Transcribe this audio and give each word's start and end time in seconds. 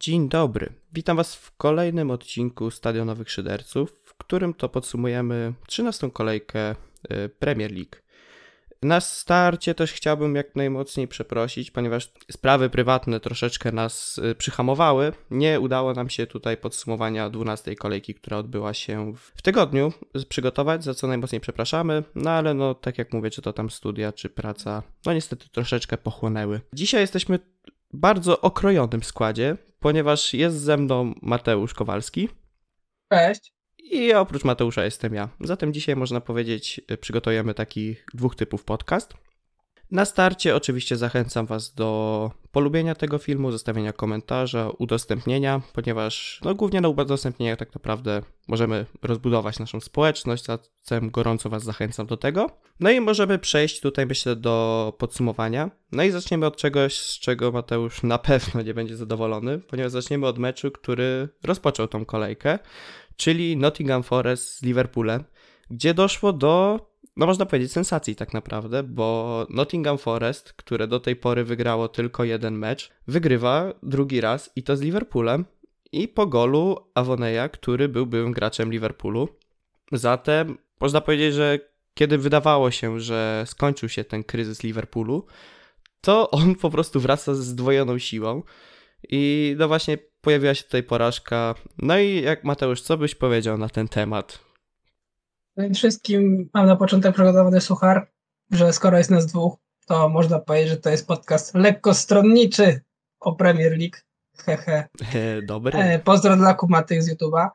Dzień 0.00 0.28
dobry. 0.28 0.72
Witam 0.92 1.16
Was 1.16 1.34
w 1.34 1.56
kolejnym 1.56 2.10
odcinku 2.10 2.70
Stadionowych 2.70 3.30
Szyderców, 3.30 3.92
w 4.04 4.14
którym 4.14 4.54
to 4.54 4.68
podsumujemy 4.68 5.52
13. 5.66 6.10
kolejkę 6.10 6.70
y, 6.70 7.28
Premier 7.28 7.72
League. 7.72 7.96
Na 8.82 9.00
starcie 9.00 9.74
też 9.74 9.92
chciałbym 9.92 10.34
jak 10.34 10.56
najmocniej 10.56 11.08
przeprosić, 11.08 11.70
ponieważ 11.70 12.12
sprawy 12.32 12.70
prywatne 12.70 13.20
troszeczkę 13.20 13.72
nas 13.72 14.18
y, 14.18 14.34
przyhamowały. 14.34 15.12
Nie 15.30 15.60
udało 15.60 15.92
nam 15.92 16.10
się 16.10 16.26
tutaj 16.26 16.56
podsumowania 16.56 17.30
12 17.30 17.74
kolejki, 17.74 18.14
która 18.14 18.36
odbyła 18.36 18.74
się 18.74 19.12
w 19.34 19.42
tygodniu, 19.42 19.92
przygotować, 20.28 20.84
za 20.84 20.94
co 20.94 21.06
najmocniej 21.06 21.40
przepraszamy. 21.40 22.04
No 22.14 22.30
ale 22.30 22.54
no, 22.54 22.74
tak 22.74 22.98
jak 22.98 23.12
mówię, 23.12 23.30
czy 23.30 23.42
to 23.42 23.52
tam 23.52 23.70
studia, 23.70 24.12
czy 24.12 24.30
praca, 24.30 24.82
no 25.06 25.12
niestety 25.12 25.48
troszeczkę 25.48 25.98
pochłonęły. 25.98 26.60
Dzisiaj 26.72 27.00
jesteśmy 27.00 27.38
bardzo 27.92 28.40
okrojonym 28.40 29.02
składzie, 29.02 29.56
ponieważ 29.80 30.34
jest 30.34 30.60
ze 30.60 30.76
mną 30.76 31.14
Mateusz 31.22 31.74
Kowalski. 31.74 32.28
Cześć. 33.12 33.52
I 33.78 34.14
oprócz 34.14 34.44
Mateusza 34.44 34.84
jestem 34.84 35.14
ja. 35.14 35.28
Zatem 35.40 35.72
dzisiaj 35.72 35.96
można 35.96 36.20
powiedzieć, 36.20 36.80
przygotujemy 37.00 37.54
taki 37.54 37.96
dwóch 38.14 38.36
typów 38.36 38.64
podcast. 38.64 39.14
Na 39.90 40.04
starcie 40.04 40.56
oczywiście 40.56 40.96
zachęcam 40.96 41.46
Was 41.46 41.74
do 41.74 42.30
polubienia 42.52 42.94
tego 42.94 43.18
filmu, 43.18 43.52
zostawienia 43.52 43.92
komentarza, 43.92 44.70
udostępnienia, 44.78 45.60
ponieważ 45.72 46.40
no, 46.44 46.54
głównie 46.54 46.80
na 46.80 46.88
udostępnieniach 46.88 47.58
tak 47.58 47.74
naprawdę 47.74 48.22
możemy 48.48 48.86
rozbudować 49.02 49.58
naszą 49.58 49.80
społeczność, 49.80 50.44
zatem 50.44 51.10
gorąco 51.10 51.48
Was 51.48 51.62
zachęcam 51.62 52.06
do 52.06 52.16
tego. 52.16 52.50
No 52.80 52.90
i 52.90 53.00
możemy 53.00 53.38
przejść 53.38 53.80
tutaj 53.80 54.06
myślę 54.06 54.36
do 54.36 54.94
podsumowania. 54.98 55.70
No 55.92 56.02
i 56.02 56.10
zaczniemy 56.10 56.46
od 56.46 56.56
czegoś, 56.56 56.98
z 56.98 57.18
czego 57.18 57.52
Mateusz 57.52 58.02
na 58.02 58.18
pewno 58.18 58.62
nie 58.62 58.74
będzie 58.74 58.96
zadowolony, 58.96 59.58
ponieważ 59.58 59.92
zaczniemy 59.92 60.26
od 60.26 60.38
meczu, 60.38 60.70
który 60.70 61.28
rozpoczął 61.44 61.88
tą 61.88 62.04
kolejkę, 62.04 62.58
czyli 63.16 63.56
Nottingham 63.56 64.02
Forest 64.02 64.56
z 64.56 64.62
Liverpoolem, 64.62 65.24
gdzie 65.70 65.94
doszło 65.94 66.32
do 66.32 66.89
no 67.20 67.26
można 67.26 67.46
powiedzieć, 67.46 67.72
sensacji 67.72 68.16
tak 68.16 68.34
naprawdę, 68.34 68.82
bo 68.82 69.46
Nottingham 69.50 69.98
Forest, 69.98 70.52
które 70.52 70.86
do 70.86 71.00
tej 71.00 71.16
pory 71.16 71.44
wygrało 71.44 71.88
tylko 71.88 72.24
jeden 72.24 72.58
mecz, 72.58 72.90
wygrywa 73.08 73.74
drugi 73.82 74.20
raz 74.20 74.50
i 74.56 74.62
to 74.62 74.76
z 74.76 74.80
Liverpoolem 74.80 75.44
i 75.92 76.08
po 76.08 76.26
golu 76.26 76.76
Avoneya, 76.94 77.50
który 77.52 77.88
był 77.88 78.06
byłym 78.06 78.32
graczem 78.32 78.72
Liverpoolu. 78.72 79.28
Zatem 79.92 80.58
można 80.80 81.00
powiedzieć, 81.00 81.34
że 81.34 81.58
kiedy 81.94 82.18
wydawało 82.18 82.70
się, 82.70 83.00
że 83.00 83.44
skończył 83.46 83.88
się 83.88 84.04
ten 84.04 84.24
kryzys 84.24 84.62
Liverpoolu, 84.62 85.26
to 86.00 86.30
on 86.30 86.54
po 86.54 86.70
prostu 86.70 87.00
wraca 87.00 87.34
z 87.34 87.38
zdwojoną 87.38 87.98
siłą. 87.98 88.42
I 89.08 89.54
no 89.58 89.68
właśnie 89.68 89.98
pojawiła 90.20 90.54
się 90.54 90.64
tutaj 90.64 90.82
porażka. 90.82 91.54
No 91.78 91.98
i 91.98 92.22
jak 92.22 92.44
Mateusz, 92.44 92.80
co 92.80 92.96
byś 92.96 93.14
powiedział 93.14 93.58
na 93.58 93.68
ten 93.68 93.88
temat? 93.88 94.49
Wszystkim 95.74 96.50
mam 96.54 96.66
na 96.66 96.76
początek 96.76 97.14
przygotowany 97.14 97.60
suchar, 97.60 98.10
że 98.50 98.72
skoro 98.72 98.98
jest 98.98 99.10
nas 99.10 99.26
dwóch, 99.26 99.56
to 99.86 100.08
można 100.08 100.38
powiedzieć, 100.38 100.68
że 100.68 100.76
to 100.76 100.90
jest 100.90 101.06
podcast 101.06 101.54
lekko 101.54 101.94
stronniczy 101.94 102.80
o 103.20 103.32
Premier 103.32 103.78
League. 103.78 103.96
Hehe. 104.36 104.88
Dobry. 105.46 105.78
E, 105.78 105.98
pozdro 105.98 106.36
dla 106.36 106.54
kumatych 106.54 107.02
z 107.02 107.10
YouTube'a. 107.10 107.48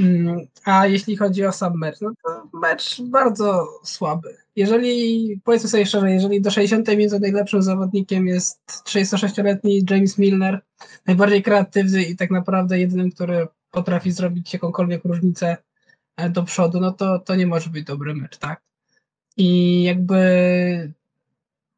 Mm, 0.00 0.46
a 0.64 0.86
jeśli 0.86 1.16
chodzi 1.16 1.46
o 1.46 1.52
sam 1.52 1.78
mecz, 1.78 2.00
no 2.00 2.12
to 2.24 2.58
mecz 2.58 3.02
bardzo 3.02 3.68
słaby. 3.84 4.36
Jeżeli, 4.56 5.40
powiedzmy 5.44 5.68
sobie 5.68 5.86
szczerze, 5.86 6.10
jeżeli 6.10 6.40
do 6.40 6.50
60 6.50 6.88
minuty 6.88 7.20
najlepszym 7.20 7.62
zawodnikiem 7.62 8.26
jest 8.26 8.60
36-letni 8.86 9.82
James 9.90 10.18
Milner, 10.18 10.60
najbardziej 11.06 11.42
kreatywny 11.42 12.02
i 12.02 12.16
tak 12.16 12.30
naprawdę 12.30 12.78
jedynym, 12.78 13.10
który 13.10 13.48
potrafi 13.70 14.12
zrobić 14.12 14.52
jakąkolwiek 14.52 15.04
różnicę 15.04 15.56
do 16.30 16.42
przodu, 16.42 16.80
no 16.80 16.92
to, 16.92 17.18
to 17.18 17.34
nie 17.34 17.46
może 17.46 17.70
być 17.70 17.84
dobry 17.84 18.14
mecz, 18.14 18.38
tak? 18.38 18.60
I 19.36 19.82
jakby 19.82 20.92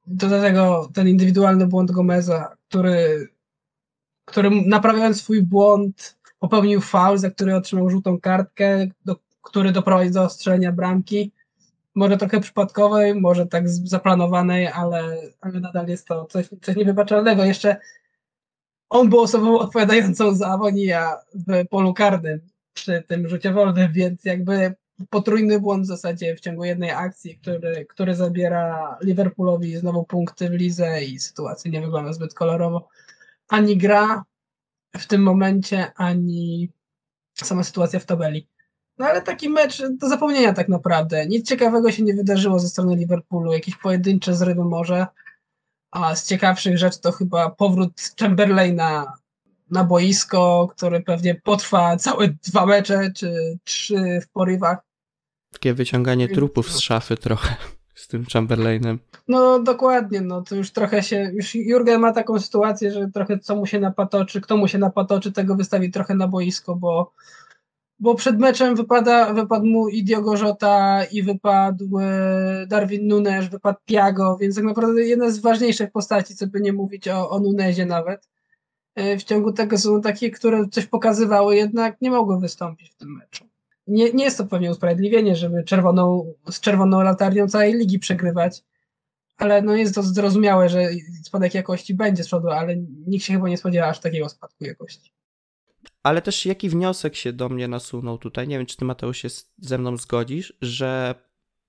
do 0.07 0.29
tego 0.29 0.91
ten 0.95 1.09
indywidualny 1.09 1.67
błąd 1.67 1.91
Gomeza, 1.91 2.57
który, 2.69 3.29
który 4.25 4.51
naprawiając 4.51 5.23
swój 5.23 5.43
błąd 5.43 6.17
popełnił 6.39 6.81
faul, 6.81 7.19
za 7.19 7.31
który 7.31 7.57
otrzymał 7.57 7.91
żółtą 7.91 8.21
kartkę, 8.21 8.87
do, 9.05 9.17
który 9.43 9.73
doprowadzi 9.73 10.11
do 10.11 10.23
ostrzelenia 10.23 10.73
bramki. 10.73 11.33
Może 11.95 12.17
trochę 12.17 12.41
przypadkowej, 12.41 13.15
może 13.15 13.47
tak 13.47 13.69
zaplanowanej, 13.69 14.67
ale, 14.67 15.17
ale 15.41 15.61
nadal 15.61 15.89
jest 15.89 16.07
to 16.07 16.25
coś, 16.25 16.49
coś 16.63 16.77
niewybaczalnego. 16.77 17.45
Jeszcze 17.45 17.77
on 18.91 19.09
był 19.09 19.21
osobą 19.21 19.59
odpowiadającą 19.59 20.35
za 20.35 20.49
Awonia 20.49 21.17
w 21.35 21.69
polu 21.69 21.95
karnym 21.95 22.41
przy 22.75 23.05
tym 23.09 23.29
rzucie 23.29 23.53
wolnym, 23.53 23.93
więc 23.93 24.25
jakby 24.25 24.75
potrójny 25.11 25.61
błąd 25.61 25.85
w 25.85 25.89
zasadzie 25.89 26.37
w 26.37 26.41
ciągu 26.41 26.65
jednej 26.65 26.91
akcji, 26.91 27.39
który, 27.39 27.87
który 27.87 28.15
zabiera 28.15 28.99
Liverpoolowi 29.03 29.77
znowu 29.77 30.05
punkty 30.05 30.51
w 30.51 30.53
lidze 30.53 31.05
i 31.05 31.19
sytuacja 31.19 31.71
nie 31.71 31.81
wygląda 31.81 32.13
zbyt 32.13 32.35
kolorowo. 32.35 32.89
Ani 33.49 33.77
gra 33.77 34.25
w 34.97 35.07
tym 35.07 35.23
momencie, 35.23 35.93
ani 35.97 36.71
sama 37.35 37.65
sytuacja 37.65 38.01
w 38.01 38.07
tabeli. 38.07 38.49
No 38.99 39.07
ale 39.07 39.23
taki 39.23 39.49
mecz 39.49 39.83
do 39.91 40.09
zapomnienia 40.09 40.53
tak 40.53 40.69
naprawdę. 40.69 41.27
Nic 41.27 41.49
ciekawego 41.49 41.93
się 41.93 42.03
nie 42.03 42.15
wydarzyło 42.15 42.59
ze 42.59 42.69
strony 42.69 42.97
Liverpoolu. 42.97 43.53
Jakieś 43.53 43.77
pojedyncze 43.77 44.35
zrywy 44.35 44.65
może. 44.65 45.07
A 45.91 46.17
z 46.17 46.27
ciekawszych 46.27 46.79
rzeczy 46.79 47.01
to 47.01 47.13
chyba 47.13 47.51
powrót 47.51 47.93
Chamberlaina 48.21 49.13
na 49.71 49.85
boisko, 49.85 50.69
które 50.77 51.01
pewnie 51.01 51.35
potrwa 51.35 51.97
całe 51.97 52.29
dwa 52.29 52.67
mecze, 52.67 53.11
czy 53.17 53.59
trzy 53.65 54.21
w 54.23 54.29
porywach. 54.29 54.79
Takie 55.53 55.75
wyciąganie 55.75 56.29
trupów 56.29 56.73
z 56.73 56.79
szafy 56.79 57.17
trochę 57.17 57.57
z 57.95 58.09
tym 58.09 58.25
Chamberlainem. 58.33 58.99
No 59.29 59.59
dokładnie, 59.59 60.21
no 60.21 60.43
to 60.43 60.55
już 60.55 60.71
trochę 60.71 61.03
się, 61.03 61.31
już 61.35 61.55
Jurgen 61.55 62.01
ma 62.01 62.13
taką 62.13 62.41
sytuację, 62.41 62.91
że 62.91 63.11
trochę 63.11 63.39
co 63.39 63.57
mu 63.57 63.67
się 63.67 63.81
napatoczy, 63.81 64.41
kto 64.41 64.57
mu 64.57 64.69
się 64.69 64.79
napatoczy, 64.79 65.33
tego 65.33 65.57
wystawi 65.57 65.91
trochę 65.91 66.15
na 66.15 66.29
boisko, 66.29 66.77
bo, 66.77 67.13
bo 67.99 68.15
przed 68.15 68.39
meczem 68.39 68.77
wypada, 68.77 69.33
wypadł 69.33 69.67
mu 69.67 69.89
i 69.89 70.05
Diogo 70.05 70.37
Jota 70.37 71.05
i 71.05 71.23
wypadł 71.23 71.99
e, 72.01 72.67
Darwin 72.69 73.09
Nunes, 73.09 73.49
wypadł 73.49 73.79
Piago, 73.85 74.37
więc 74.41 74.55
tak 74.55 74.65
naprawdę 74.65 75.03
jedna 75.03 75.31
z 75.31 75.39
ważniejszych 75.39 75.91
postaci, 75.91 76.37
co 76.37 76.47
by 76.47 76.61
nie 76.61 76.73
mówić 76.73 77.09
o, 77.09 77.31
o 77.31 77.41
Nunezie 77.41 77.87
nawet. 77.87 78.34
W 78.97 79.23
ciągu 79.23 79.53
tego 79.53 79.79
są 79.79 80.01
takie, 80.01 80.31
które 80.31 80.69
coś 80.69 80.87
pokazywały, 80.87 81.57
jednak 81.57 82.01
nie 82.01 82.11
mogły 82.11 82.41
wystąpić 82.41 82.91
w 82.91 82.95
tym 82.95 83.17
meczu. 83.17 83.49
Nie, 83.87 84.13
nie 84.13 84.25
jest 84.25 84.39
to 84.39 84.47
pewnie 84.47 84.71
usprawiedliwienie, 84.71 85.37
żeby 85.37 85.65
czerwoną, 85.65 86.35
z 86.51 86.61
czerwoną 86.61 87.03
latarnią 87.03 87.49
całej 87.49 87.75
ligi 87.75 87.99
przegrywać, 87.99 88.63
ale 89.37 89.63
no 89.63 89.77
jest 89.77 89.95
to 89.95 90.03
zrozumiałe, 90.03 90.69
że 90.69 90.89
spadek 91.25 91.55
jakości 91.55 91.95
będzie 91.95 92.25
z 92.25 92.27
przodu, 92.27 92.49
ale 92.49 92.77
nikt 93.07 93.25
się 93.25 93.33
chyba 93.33 93.49
nie 93.49 93.57
spodziewa 93.57 93.87
aż 93.87 94.01
takiego 94.01 94.29
spadku 94.29 94.65
jakości. 94.65 95.13
Ale 96.03 96.23
też 96.23 96.47
jaki 96.47 96.69
wniosek 96.69 97.17
się 97.17 97.33
do 97.33 97.49
mnie 97.49 97.69
nasunął 97.69 98.19
tutaj, 98.19 98.49
nie 98.49 98.59
wiem 98.59 98.67
czy 98.67 98.77
ty 98.77 98.85
Mateusz 98.85 99.19
się 99.19 99.29
ze 99.59 99.79
mną 99.79 99.97
zgodzisz, 99.97 100.57
że 100.61 101.15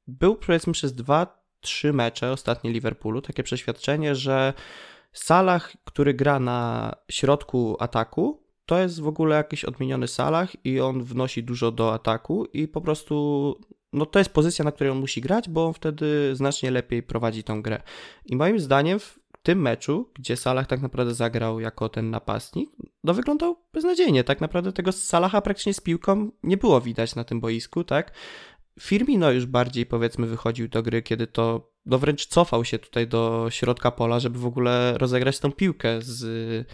był 0.07 0.35
powiedzmy 0.35 0.73
przez 0.73 0.95
dwa, 0.95 1.45
trzy 1.61 1.93
mecze 1.93 2.31
ostatnie 2.31 2.71
Liverpoolu 2.71 3.21
takie 3.21 3.43
przeświadczenie, 3.43 4.15
że 4.15 4.53
Salah, 5.15 5.71
który 5.83 6.13
gra 6.13 6.39
na 6.39 6.91
środku 7.11 7.77
ataku, 7.79 8.43
to 8.65 8.79
jest 8.79 9.01
w 9.01 9.07
ogóle 9.07 9.35
jakiś 9.35 9.65
odmieniony 9.65 10.07
Salah 10.07 10.65
i 10.65 10.79
on 10.79 11.03
wnosi 11.03 11.43
dużo 11.43 11.71
do 11.71 11.93
ataku 11.93 12.45
i 12.45 12.67
po 12.67 12.81
prostu 12.81 13.55
no 13.93 14.05
to 14.05 14.19
jest 14.19 14.31
pozycja, 14.31 14.65
na 14.65 14.71
której 14.71 14.91
on 14.91 14.99
musi 14.99 15.21
grać, 15.21 15.49
bo 15.49 15.65
on 15.65 15.73
wtedy 15.73 16.35
znacznie 16.35 16.71
lepiej 16.71 17.03
prowadzi 17.03 17.43
tą 17.43 17.61
grę. 17.61 17.81
I 18.25 18.35
moim 18.35 18.59
zdaniem 18.59 18.99
w 18.99 19.19
tym 19.43 19.61
meczu, 19.61 20.09
gdzie 20.13 20.37
Salah 20.37 20.67
tak 20.67 20.81
naprawdę 20.81 21.13
zagrał 21.13 21.59
jako 21.59 21.89
ten 21.89 22.09
napastnik, 22.09 22.69
no 23.03 23.13
wyglądał 23.13 23.55
beznadziejnie. 23.73 24.23
Tak 24.23 24.41
naprawdę 24.41 24.73
tego 24.73 24.91
Salaha 24.91 25.41
praktycznie 25.41 25.73
z 25.73 25.81
piłką 25.81 26.31
nie 26.43 26.57
było 26.57 26.81
widać 26.81 27.15
na 27.15 27.23
tym 27.23 27.39
boisku, 27.39 27.83
tak? 27.83 28.11
Firmino 28.79 29.31
już 29.31 29.45
bardziej 29.45 29.85
powiedzmy 29.85 30.27
wychodził 30.27 30.67
do 30.67 30.83
gry, 30.83 31.01
kiedy 31.01 31.27
to 31.27 31.71
no 31.85 31.97
wręcz 31.97 32.25
cofał 32.25 32.65
się 32.65 32.79
tutaj 32.79 33.07
do 33.07 33.47
środka 33.49 33.91
pola, 33.91 34.19
żeby 34.19 34.39
w 34.39 34.45
ogóle 34.45 34.97
rozegrać 34.97 35.39
tą 35.39 35.51
piłkę 35.51 36.01
z 36.01 36.67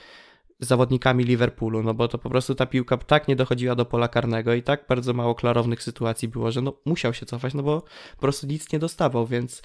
zawodnikami 0.60 1.24
Liverpoolu, 1.24 1.84
no 1.84 1.94
bo 1.94 2.08
to 2.08 2.18
po 2.18 2.30
prostu 2.30 2.56
ta 2.56 2.66
piłka 2.66 2.98
tak 2.98 3.28
nie 3.28 3.36
dochodziła 3.36 3.76
do 3.76 3.86
pola 3.86 4.08
karnego 4.08 4.54
i 4.54 4.64
tak 4.64 4.86
bardzo 4.90 5.14
mało 5.14 5.36
klarownych 5.36 5.84
sytuacji 5.84 6.28
było, 6.28 6.52
że 6.52 6.62
no 6.62 6.74
musiał 6.86 7.14
się 7.14 7.26
cofać, 7.26 7.54
no 7.54 7.64
bo 7.64 7.82
po 8.16 8.22
prostu 8.22 8.48
nic 8.48 8.74
nie 8.74 8.80
dostawał, 8.80 9.28
więc 9.28 9.62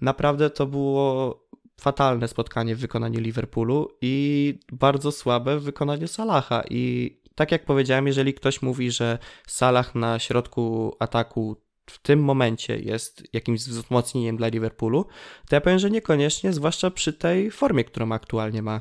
naprawdę 0.00 0.50
to 0.50 0.66
było 0.66 1.48
fatalne 1.80 2.28
spotkanie 2.28 2.76
w 2.76 2.78
wykonaniu 2.78 3.20
Liverpoolu 3.20 3.88
i 4.00 4.54
bardzo 4.72 5.12
słabe 5.12 5.58
w 5.58 5.62
wykonaniu 5.62 6.08
Salaha. 6.08 6.62
I 6.70 7.14
tak 7.34 7.52
jak 7.52 7.64
powiedziałem, 7.64 8.06
jeżeli 8.06 8.34
ktoś 8.34 8.62
mówi, 8.62 8.90
że 8.90 9.18
Salah 9.46 9.94
na 9.94 10.18
środku 10.18 10.96
ataku 10.98 11.56
w 11.90 11.98
tym 11.98 12.24
momencie 12.24 12.78
jest 12.78 13.22
jakimś 13.32 13.60
wzmocnieniem 13.60 14.36
dla 14.36 14.48
Liverpoolu, 14.48 15.04
to 15.48 15.56
ja 15.56 15.60
powiem, 15.60 15.78
że 15.78 15.90
niekoniecznie, 15.90 16.52
zwłaszcza 16.52 16.90
przy 16.90 17.12
tej 17.12 17.50
formie, 17.50 17.84
którą 17.84 18.12
aktualnie 18.12 18.62
ma. 18.62 18.80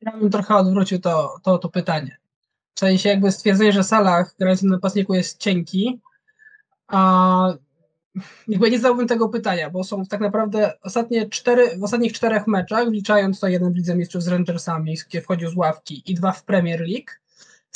Ja 0.00 0.16
bym 0.16 0.30
trochę 0.30 0.56
odwrócił 0.56 0.98
to, 0.98 1.36
to, 1.42 1.58
to 1.58 1.68
pytanie. 1.68 2.16
W 2.74 2.80
sensie 2.80 3.08
jakby 3.08 3.32
stwierdzenie, 3.32 3.72
że 3.72 3.84
Salah 3.84 4.34
grający 4.38 4.66
na 4.66 4.72
napastniku 4.72 5.14
jest 5.14 5.38
cienki, 5.38 6.00
a 6.86 7.54
jakby 8.48 8.70
nie 8.70 8.78
zadałbym 8.78 9.08
tego 9.08 9.28
pytania, 9.28 9.70
bo 9.70 9.84
są 9.84 10.04
tak 10.04 10.20
naprawdę 10.20 10.72
ostatnie 10.82 11.28
cztery, 11.28 11.78
w 11.78 11.84
ostatnich 11.84 12.12
czterech 12.12 12.46
meczach, 12.46 12.88
wliczając 12.88 13.40
to 13.40 13.48
jeden 13.48 13.72
w 13.72 13.76
Lidze 13.76 13.96
Mistrzów 13.96 14.22
z 14.22 14.28
Rangersami, 14.28 14.96
gdzie 15.08 15.22
wchodził 15.22 15.50
z 15.50 15.56
ławki 15.56 16.02
i 16.06 16.14
dwa 16.14 16.32
w 16.32 16.44
Premier 16.44 16.80
League, 16.80 17.10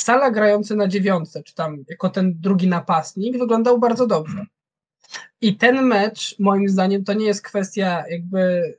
Sala 0.01 0.31
grający 0.31 0.75
na 0.75 0.87
dziewiątce, 0.87 1.43
czy 1.43 1.55
tam 1.55 1.83
jako 1.89 2.09
ten 2.09 2.33
drugi 2.39 2.67
napastnik, 2.67 3.37
wyglądał 3.37 3.79
bardzo 3.79 4.07
dobrze. 4.07 4.45
I 5.41 5.57
ten 5.57 5.85
mecz, 5.85 6.35
moim 6.39 6.69
zdaniem, 6.69 7.03
to 7.03 7.13
nie 7.13 7.25
jest 7.25 7.41
kwestia 7.41 8.03
jakby 8.09 8.73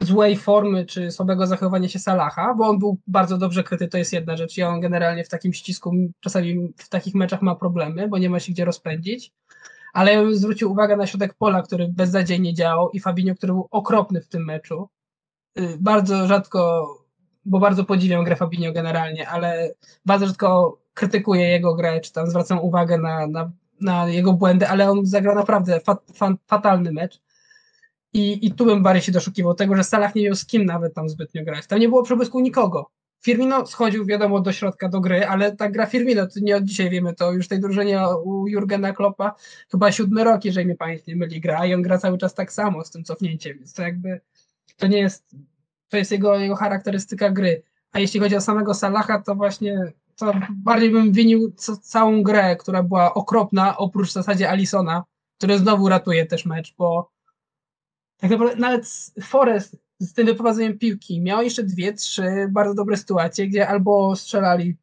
złej 0.00 0.36
formy 0.36 0.86
czy 0.86 1.10
słabego 1.10 1.46
zachowania 1.46 1.88
się 1.88 1.98
Salaha, 1.98 2.54
bo 2.54 2.68
on 2.68 2.78
był 2.78 2.98
bardzo 3.06 3.38
dobrze 3.38 3.64
kryty, 3.64 3.88
to 3.88 3.98
jest 3.98 4.12
jedna 4.12 4.36
rzecz 4.36 4.58
i 4.58 4.62
on 4.62 4.80
generalnie 4.80 5.24
w 5.24 5.28
takim 5.28 5.52
ścisku 5.52 5.92
czasami 6.20 6.72
w 6.76 6.88
takich 6.88 7.14
meczach 7.14 7.42
ma 7.42 7.54
problemy, 7.54 8.08
bo 8.08 8.18
nie 8.18 8.30
ma 8.30 8.40
się 8.40 8.52
gdzie 8.52 8.64
rozpędzić, 8.64 9.32
ale 9.92 10.12
ja 10.12 10.22
bym 10.22 10.34
zwrócił 10.34 10.72
uwagę 10.72 10.96
na 10.96 11.06
środek 11.06 11.34
pola, 11.34 11.62
który 11.62 11.88
beznadziejnie 11.88 12.54
działał 12.54 12.90
i 12.90 13.00
Fabinho, 13.00 13.34
który 13.34 13.52
był 13.52 13.68
okropny 13.70 14.20
w 14.20 14.28
tym 14.28 14.44
meczu. 14.44 14.88
Y, 15.58 15.76
bardzo 15.80 16.26
rzadko, 16.26 16.86
bo 17.44 17.58
bardzo 17.58 17.84
podziwiam 17.84 18.24
grę 18.24 18.36
Fabinho 18.36 18.72
generalnie, 18.72 19.28
ale 19.28 19.74
bardzo 20.06 20.26
rzadko 20.26 20.78
krytykuję 20.94 21.48
jego 21.48 21.74
grę, 21.74 22.00
czy 22.00 22.12
tam 22.12 22.26
zwracam 22.26 22.58
uwagę 22.58 22.98
na, 22.98 23.26
na, 23.26 23.50
na 23.80 24.08
jego 24.08 24.32
błędy, 24.32 24.68
ale 24.68 24.90
on 24.90 25.06
zagrał 25.06 25.34
naprawdę 25.34 25.80
fat, 25.80 26.02
fat, 26.14 26.32
fatalny 26.46 26.92
mecz. 26.92 27.20
I, 28.12 28.46
I 28.46 28.52
tu 28.52 28.64
bym 28.64 28.82
bardziej 28.82 29.02
się 29.02 29.12
doszukiwał 29.12 29.54
tego, 29.54 29.76
że 29.76 29.84
Salah 29.84 30.14
nie 30.14 30.24
miał 30.24 30.34
z 30.34 30.46
kim 30.46 30.64
nawet 30.64 30.94
tam 30.94 31.08
zbytnio 31.08 31.44
grać. 31.44 31.66
Tam 31.66 31.78
nie 31.78 31.88
było 31.88 32.02
przebłysku 32.02 32.40
nikogo. 32.40 32.90
Firmino 33.22 33.66
schodził, 33.66 34.06
wiadomo, 34.06 34.40
do 34.40 34.52
środka 34.52 34.88
do 34.88 35.00
gry, 35.00 35.26
ale 35.26 35.56
ta 35.56 35.70
gra 35.70 35.86
Firmino, 35.86 36.26
to 36.26 36.40
nie 36.40 36.56
od 36.56 36.64
dzisiaj 36.64 36.90
wiemy, 36.90 37.14
to 37.14 37.32
już 37.32 37.48
tej 37.48 37.60
drużynie 37.60 38.00
u 38.24 38.48
Jurgena 38.48 38.92
Kloppa 38.92 39.34
chyba 39.70 39.92
siódmy 39.92 40.24
rok, 40.24 40.44
jeżeli 40.44 40.66
mnie 40.66 40.76
pamięć 40.76 41.06
nie 41.06 41.16
myli, 41.16 41.40
gra 41.40 41.66
i 41.66 41.74
on 41.74 41.82
gra 41.82 41.98
cały 41.98 42.18
czas 42.18 42.34
tak 42.34 42.52
samo 42.52 42.84
z 42.84 42.90
tym 42.90 43.04
cofnięciem, 43.04 43.58
więc 43.58 43.74
to 43.74 43.82
jakby 43.82 44.20
to 44.76 44.86
nie 44.86 44.98
jest, 44.98 45.36
to 45.92 45.96
jest 45.96 46.10
jego, 46.10 46.38
jego 46.38 46.56
charakterystyka 46.56 47.30
gry. 47.30 47.62
A 47.92 47.98
jeśli 47.98 48.20
chodzi 48.20 48.36
o 48.36 48.40
samego 48.40 48.74
Salaha, 48.74 49.22
to 49.22 49.34
właśnie 49.34 49.92
to 50.16 50.32
bardziej 50.50 50.90
bym 50.90 51.12
winił 51.12 51.52
całą 51.82 52.22
grę, 52.22 52.56
która 52.56 52.82
była 52.82 53.14
okropna, 53.14 53.76
oprócz 53.76 54.08
w 54.08 54.12
zasadzie 54.12 54.50
Alisona, 54.50 55.04
który 55.38 55.58
znowu 55.58 55.88
ratuje 55.88 56.26
też 56.26 56.46
mecz, 56.46 56.74
bo 56.78 57.10
tak 58.16 58.30
naprawdę 58.30 58.56
nawet 58.56 59.12
Forest 59.22 59.76
z 59.98 60.12
tym 60.12 60.26
wyprowadzeniem 60.26 60.78
piłki 60.78 61.20
miał 61.20 61.42
jeszcze 61.42 61.62
dwie, 61.62 61.92
trzy 61.92 62.48
bardzo 62.50 62.74
dobre 62.74 62.96
sytuacje, 62.96 63.48
gdzie 63.48 63.68
albo 63.68 64.16
strzelali 64.16 64.76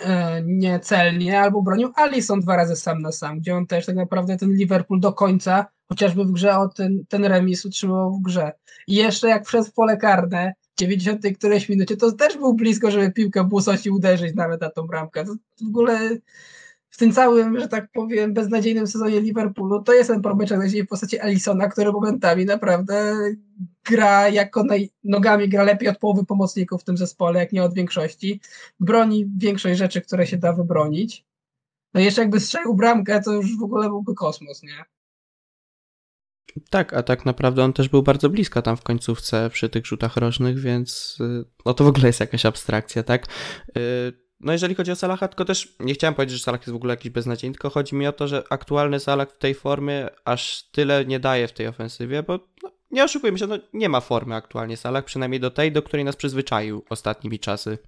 e, 0.00 0.42
niecelnie, 0.42 1.40
albo 1.40 1.62
bronił 1.62 1.92
Alisson 1.94 2.40
dwa 2.40 2.56
razy 2.56 2.76
sam 2.76 3.02
na 3.02 3.12
sam, 3.12 3.38
gdzie 3.40 3.56
on 3.56 3.66
też 3.66 3.86
tak 3.86 3.96
naprawdę 3.96 4.36
ten 4.36 4.52
Liverpool 4.52 5.00
do 5.00 5.12
końca, 5.12 5.66
chociażby 5.88 6.24
w 6.24 6.32
grze 6.32 6.58
o 6.58 6.68
ten, 6.68 7.04
ten 7.08 7.24
remis 7.24 7.64
utrzymał 7.64 8.12
w 8.12 8.22
grze. 8.22 8.52
I 8.86 8.94
jeszcze 8.94 9.28
jak 9.28 9.48
w 9.48 9.72
pole 9.72 9.96
karne, 9.96 10.54
90 10.78 11.22
któreś 11.38 11.68
minucie, 11.68 11.96
to 11.96 12.12
też 12.12 12.36
był 12.36 12.54
blisko, 12.54 12.90
żeby 12.90 13.12
piłkę 13.12 13.44
Busoś 13.44 13.86
i 13.86 13.90
uderzyć 13.90 14.34
nawet 14.34 14.60
na 14.60 14.70
tą 14.70 14.86
bramkę. 14.86 15.24
To 15.24 15.34
w 15.64 15.68
ogóle 15.68 16.18
w 16.90 16.96
tym 16.96 17.12
całym, 17.12 17.60
że 17.60 17.68
tak 17.68 17.90
powiem, 17.92 18.34
beznadziejnym 18.34 18.86
sezonie 18.86 19.20
Liverpoolu, 19.20 19.82
to 19.82 19.92
jest 19.92 20.10
ten 20.10 20.22
problem 20.22 20.48
w 20.68 20.88
postaci 20.88 21.18
Alisona, 21.18 21.68
który 21.68 21.92
momentami 21.92 22.44
naprawdę 22.44 23.14
gra 23.84 24.28
jako 24.28 24.64
naj, 24.64 24.90
nogami 25.04 25.48
gra 25.48 25.62
lepiej 25.62 25.88
od 25.88 25.98
połowy 25.98 26.24
pomocników 26.24 26.80
w 26.82 26.84
tym 26.84 26.96
zespole, 26.96 27.40
jak 27.40 27.52
nie 27.52 27.62
od 27.62 27.74
większości. 27.74 28.40
Broni 28.80 29.30
większość 29.38 29.78
rzeczy, 29.78 30.00
które 30.00 30.26
się 30.26 30.36
da 30.36 30.52
wybronić. 30.52 31.24
No 31.94 32.00
jeszcze 32.00 32.20
jakby 32.20 32.40
strzelił 32.40 32.74
bramkę, 32.74 33.22
to 33.22 33.32
już 33.32 33.58
w 33.58 33.62
ogóle 33.62 33.88
byłby 33.88 34.14
kosmos, 34.14 34.62
nie? 34.62 34.84
Tak, 36.70 36.94
a 36.94 37.02
tak 37.02 37.26
naprawdę 37.26 37.64
on 37.64 37.72
też 37.72 37.88
był 37.88 38.02
bardzo 38.02 38.28
blisko 38.28 38.62
tam 38.62 38.76
w 38.76 38.82
końcówce 38.82 39.50
przy 39.50 39.68
tych 39.68 39.86
rzutach 39.86 40.16
rożnych, 40.16 40.58
więc 40.58 41.18
y, 41.20 41.44
no 41.66 41.74
to 41.74 41.84
w 41.84 41.88
ogóle 41.88 42.06
jest 42.06 42.20
jakaś 42.20 42.46
abstrakcja, 42.46 43.02
tak? 43.02 43.26
Y, 43.76 44.28
no 44.40 44.52
jeżeli 44.52 44.74
chodzi 44.74 44.90
o 44.90 44.96
Salaha, 44.96 45.28
tylko 45.28 45.44
też 45.44 45.76
nie 45.80 45.94
chciałem 45.94 46.14
powiedzieć, 46.14 46.38
że 46.38 46.44
Salah 46.44 46.60
jest 46.60 46.72
w 46.72 46.76
ogóle 46.76 46.92
jakiś 46.92 47.10
beznadziejny, 47.10 47.54
tylko 47.54 47.70
chodzi 47.70 47.94
mi 47.94 48.06
o 48.06 48.12
to, 48.12 48.28
że 48.28 48.44
aktualny 48.50 49.00
Salah 49.00 49.30
w 49.30 49.38
tej 49.38 49.54
formie 49.54 50.08
aż 50.24 50.70
tyle 50.72 51.04
nie 51.04 51.20
daje 51.20 51.48
w 51.48 51.52
tej 51.52 51.66
ofensywie, 51.66 52.22
bo 52.22 52.38
no, 52.62 52.70
nie 52.90 53.04
oszukujmy 53.04 53.38
się, 53.38 53.46
no, 53.46 53.58
nie 53.72 53.88
ma 53.88 54.00
formy 54.00 54.34
aktualnie 54.34 54.76
Salah, 54.76 55.04
przynajmniej 55.04 55.40
do 55.40 55.50
tej, 55.50 55.72
do 55.72 55.82
której 55.82 56.04
nas 56.04 56.16
przyzwyczaił 56.16 56.84
ostatnimi 56.90 57.38
czasy. 57.38 57.78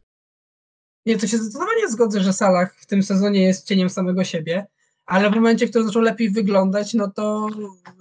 Nie, 1.06 1.18
to 1.18 1.26
się 1.26 1.36
zdecydowanie 1.38 1.88
zgodzę, 1.88 2.20
że 2.20 2.32
Salah 2.32 2.74
w 2.74 2.86
tym 2.86 3.02
sezonie 3.02 3.42
jest 3.42 3.66
cieniem 3.66 3.90
samego 3.90 4.24
siebie, 4.24 4.66
ale 5.10 5.30
w 5.30 5.34
momencie, 5.34 5.66
w 5.66 5.70
którym 5.70 5.86
zaczął 5.86 6.02
lepiej 6.02 6.30
wyglądać, 6.30 6.94
no 6.94 7.10
to, 7.10 7.46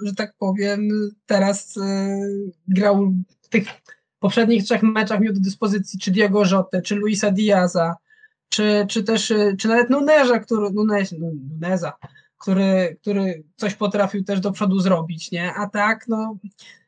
że 0.05 0.15
tak 0.15 0.33
powiem, 0.37 0.89
teraz 1.25 1.75
yy, 1.75 2.51
grał 2.67 3.13
w 3.41 3.49
tych 3.49 3.67
poprzednich 4.19 4.63
trzech 4.63 4.83
meczach 4.83 5.19
miał 5.19 5.33
do 5.33 5.39
dyspozycji 5.39 5.99
czy 5.99 6.11
Diego 6.11 6.43
Jota, 6.45 6.81
czy 6.81 6.95
Luisa 6.95 7.31
Diaza, 7.31 7.95
czy, 8.49 8.85
czy 8.89 9.03
też, 9.03 9.31
y, 9.31 9.55
czy 9.59 9.67
nawet 9.67 9.89
Nuneza, 9.89 10.39
który, 10.39 10.71
Nunez, 10.71 11.15
Nuneza, 11.51 11.93
który, 12.37 12.97
który 13.01 13.43
coś 13.55 13.75
potrafił 13.75 14.23
też 14.23 14.39
do 14.39 14.51
przodu 14.51 14.79
zrobić, 14.79 15.31
nie? 15.31 15.53
A 15.53 15.69
tak, 15.69 16.07
no, 16.07 16.37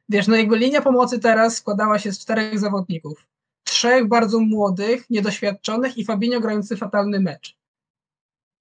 wiesz, 0.09 0.27
no 0.27 0.35
jakby 0.35 0.57
linia 0.57 0.81
pomocy 0.81 1.19
teraz 1.19 1.57
składała 1.57 2.00
się 2.00 2.12
z 2.12 2.19
czterech 2.19 2.59
zawodników. 2.59 3.27
Trzech 3.63 4.07
bardzo 4.07 4.39
młodych, 4.39 5.09
niedoświadczonych 5.09 5.97
i 5.97 6.06
Fabinho 6.06 6.39
grający 6.39 6.77
fatalny 6.77 7.19
mecz. 7.19 7.60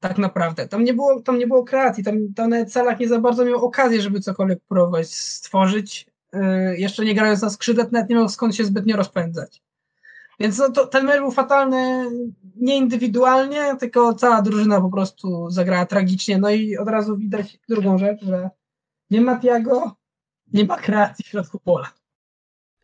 Tak 0.00 0.18
naprawdę. 0.18 0.68
Tam 0.68 0.84
nie 0.84 0.94
było, 0.94 1.20
tam 1.20 1.38
nie 1.38 1.46
było 1.46 1.64
kreacji, 1.64 2.04
tam, 2.04 2.34
tam 2.34 2.50
nawet 2.50 3.00
nie 3.00 3.08
za 3.08 3.20
bardzo 3.20 3.44
miał 3.44 3.64
okazję, 3.64 4.02
żeby 4.02 4.20
cokolwiek 4.20 4.60
próbować 4.68 5.14
stworzyć. 5.14 6.06
Yy, 6.32 6.78
jeszcze 6.78 7.04
nie 7.04 7.14
grając 7.14 7.42
na 7.42 7.50
skrzydle, 7.50 7.86
nawet 7.92 8.10
nie 8.10 8.16
miał 8.16 8.28
skąd 8.28 8.56
się 8.56 8.64
zbytnio 8.64 8.96
rozpędzać. 8.96 9.62
Więc 10.40 10.58
no 10.58 10.70
to, 10.70 10.86
ten 10.86 11.06
mecz 11.06 11.18
był 11.18 11.30
fatalny 11.30 12.10
nie 12.56 12.76
indywidualnie, 12.76 13.76
tylko 13.80 14.14
cała 14.14 14.42
drużyna 14.42 14.80
po 14.80 14.90
prostu 14.90 15.50
zagrała 15.50 15.86
tragicznie. 15.86 16.38
No 16.38 16.50
i 16.50 16.76
od 16.76 16.88
razu 16.88 17.16
widać 17.16 17.58
drugą 17.68 17.98
rzecz, 17.98 18.24
że 18.24 18.50
nie 19.10 19.20
ma 19.20 19.40
Tiago, 19.40 19.96
nie 20.52 20.64
ma 20.64 20.76
kreacji 20.76 21.24
w 21.24 21.28
środku 21.28 21.60
pola. 21.60 21.92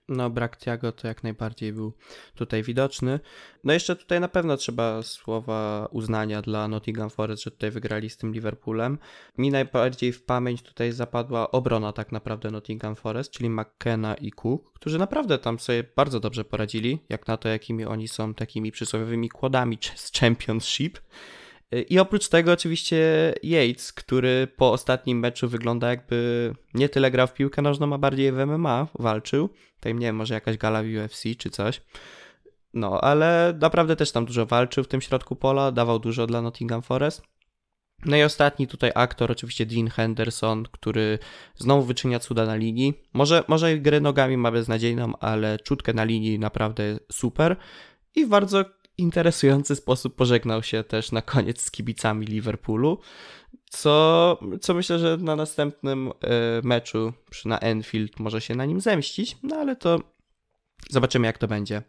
No, 0.09 0.31
brak 0.31 0.57
Tiago 0.57 0.93
to 0.93 1.09
jak 1.09 1.23
najbardziej 1.23 1.73
był 1.73 1.93
tutaj 2.35 2.63
widoczny. 2.63 3.21
No, 3.65 3.73
jeszcze 3.73 3.97
tutaj 3.97 4.21
na 4.21 4.29
pewno 4.29 4.57
trzeba 4.57 5.03
słowa 5.03 5.89
uznania 5.91 6.43
dla 6.43 6.69
Nottingham 6.69 7.11
Forest, 7.11 7.43
że 7.43 7.51
tutaj 7.51 7.71
wygrali 7.71 8.11
z 8.11 8.17
tym 8.17 8.33
Liverpoolem. 8.33 8.99
Mi 9.39 9.51
najbardziej 9.51 10.13
w 10.13 10.23
pamięć 10.23 10.63
tutaj 10.63 10.93
zapadła 10.93 11.51
obrona 11.51 11.93
tak 11.93 12.13
naprawdę 12.13 12.51
Nottingham 12.51 12.97
Forest, 12.97 13.31
czyli 13.31 13.51
McKenna 13.51 14.15
i 14.15 14.33
Cook, 14.33 14.73
którzy 14.73 14.99
naprawdę 14.99 15.39
tam 15.39 15.59
sobie 15.59 15.85
bardzo 15.97 16.21
dobrze 16.21 16.45
poradzili, 16.45 16.99
jak 17.09 17.27
na 17.27 17.37
to, 17.37 17.49
jakimi 17.49 17.85
oni 17.85 18.09
są 18.09 18.35
takimi 18.35 18.73
przysłowiowymi 18.73 19.29
kłodami 19.29 19.79
z 19.95 20.13
Championship. 20.13 20.99
I 21.89 21.99
oprócz 21.99 22.29
tego 22.29 22.53
oczywiście 22.53 23.35
Yates, 23.43 23.93
który 23.93 24.49
po 24.57 24.73
ostatnim 24.73 25.19
meczu 25.19 25.49
wygląda 25.49 25.91
jakby 25.91 26.53
nie 26.75 26.89
tyle 26.89 27.11
grał 27.11 27.27
w 27.27 27.35
piłkę 27.35 27.63
nożną, 27.63 27.95
a 27.95 27.99
bardziej 27.99 28.33
w 28.33 28.47
MMA 28.47 28.87
walczył. 28.99 29.49
Tutaj 29.75 29.95
nie 29.95 30.07
wiem, 30.07 30.17
może 30.17 30.35
jakaś 30.35 30.57
gala 30.57 30.83
w 30.83 30.87
UFC 30.87 31.23
czy 31.39 31.51
coś. 31.51 31.81
No, 32.75 33.01
ale 33.01 33.59
naprawdę 33.61 33.97
też 33.97 34.13
tam 34.13 34.25
dużo 34.25 34.47
walczył 34.47 34.85
w 34.85 34.89
tym 34.89 35.01
środku 35.01 35.37
pola, 35.37 35.73
dawał 35.73 35.99
dużo 35.99 36.27
dla 36.27 36.43
Nottingham 36.43 36.83
Forest. 36.83 37.23
No 38.05 38.17
i 38.17 38.23
ostatni 38.23 38.67
tutaj 38.67 38.93
aktor, 38.95 39.33
oczywiście 39.33 39.67
Dean 39.67 39.89
Henderson, 39.91 40.65
który 40.73 41.19
znowu 41.57 41.83
wyczynia 41.83 42.19
cuda 42.19 42.47
na 42.47 42.57
linii. 42.57 42.95
Może, 43.13 43.45
może 43.49 43.79
grę 43.79 44.01
nogami 44.01 44.37
ma 44.37 44.51
beznadziejną, 44.51 45.17
ale 45.19 45.59
czutkę 45.59 45.93
na 45.93 46.05
linii 46.05 46.39
naprawdę 46.39 46.99
super. 47.13 47.57
I 48.15 48.25
w 48.25 48.29
bardzo 48.29 48.65
interesujący 48.99 49.77
sposób 49.77 50.15
pożegnał 50.15 50.63
się 50.63 50.85
też 50.85 51.13
na 51.13 51.23
koniec 51.23 51.61
z 51.61 51.71
kibicami 51.71 52.27
Liverpoolu, 52.27 52.99
co, 53.71 54.39
co 54.61 54.75
myślę, 54.75 54.99
że 54.99 55.17
na 55.17 55.37
następnym 55.37 56.09
e, 56.09 56.13
meczu 56.65 57.13
na 57.45 57.59
Enfield 57.59 58.21
może 58.21 58.41
się 58.41 58.55
na 58.55 58.65
nim 58.65 58.81
zemścić, 58.81 59.37
no 59.43 59.57
ale 59.57 59.77
to 59.77 60.01
zobaczymy 60.91 61.27
jak 61.27 61.39
to 61.39 61.49
będzie. 61.49 61.83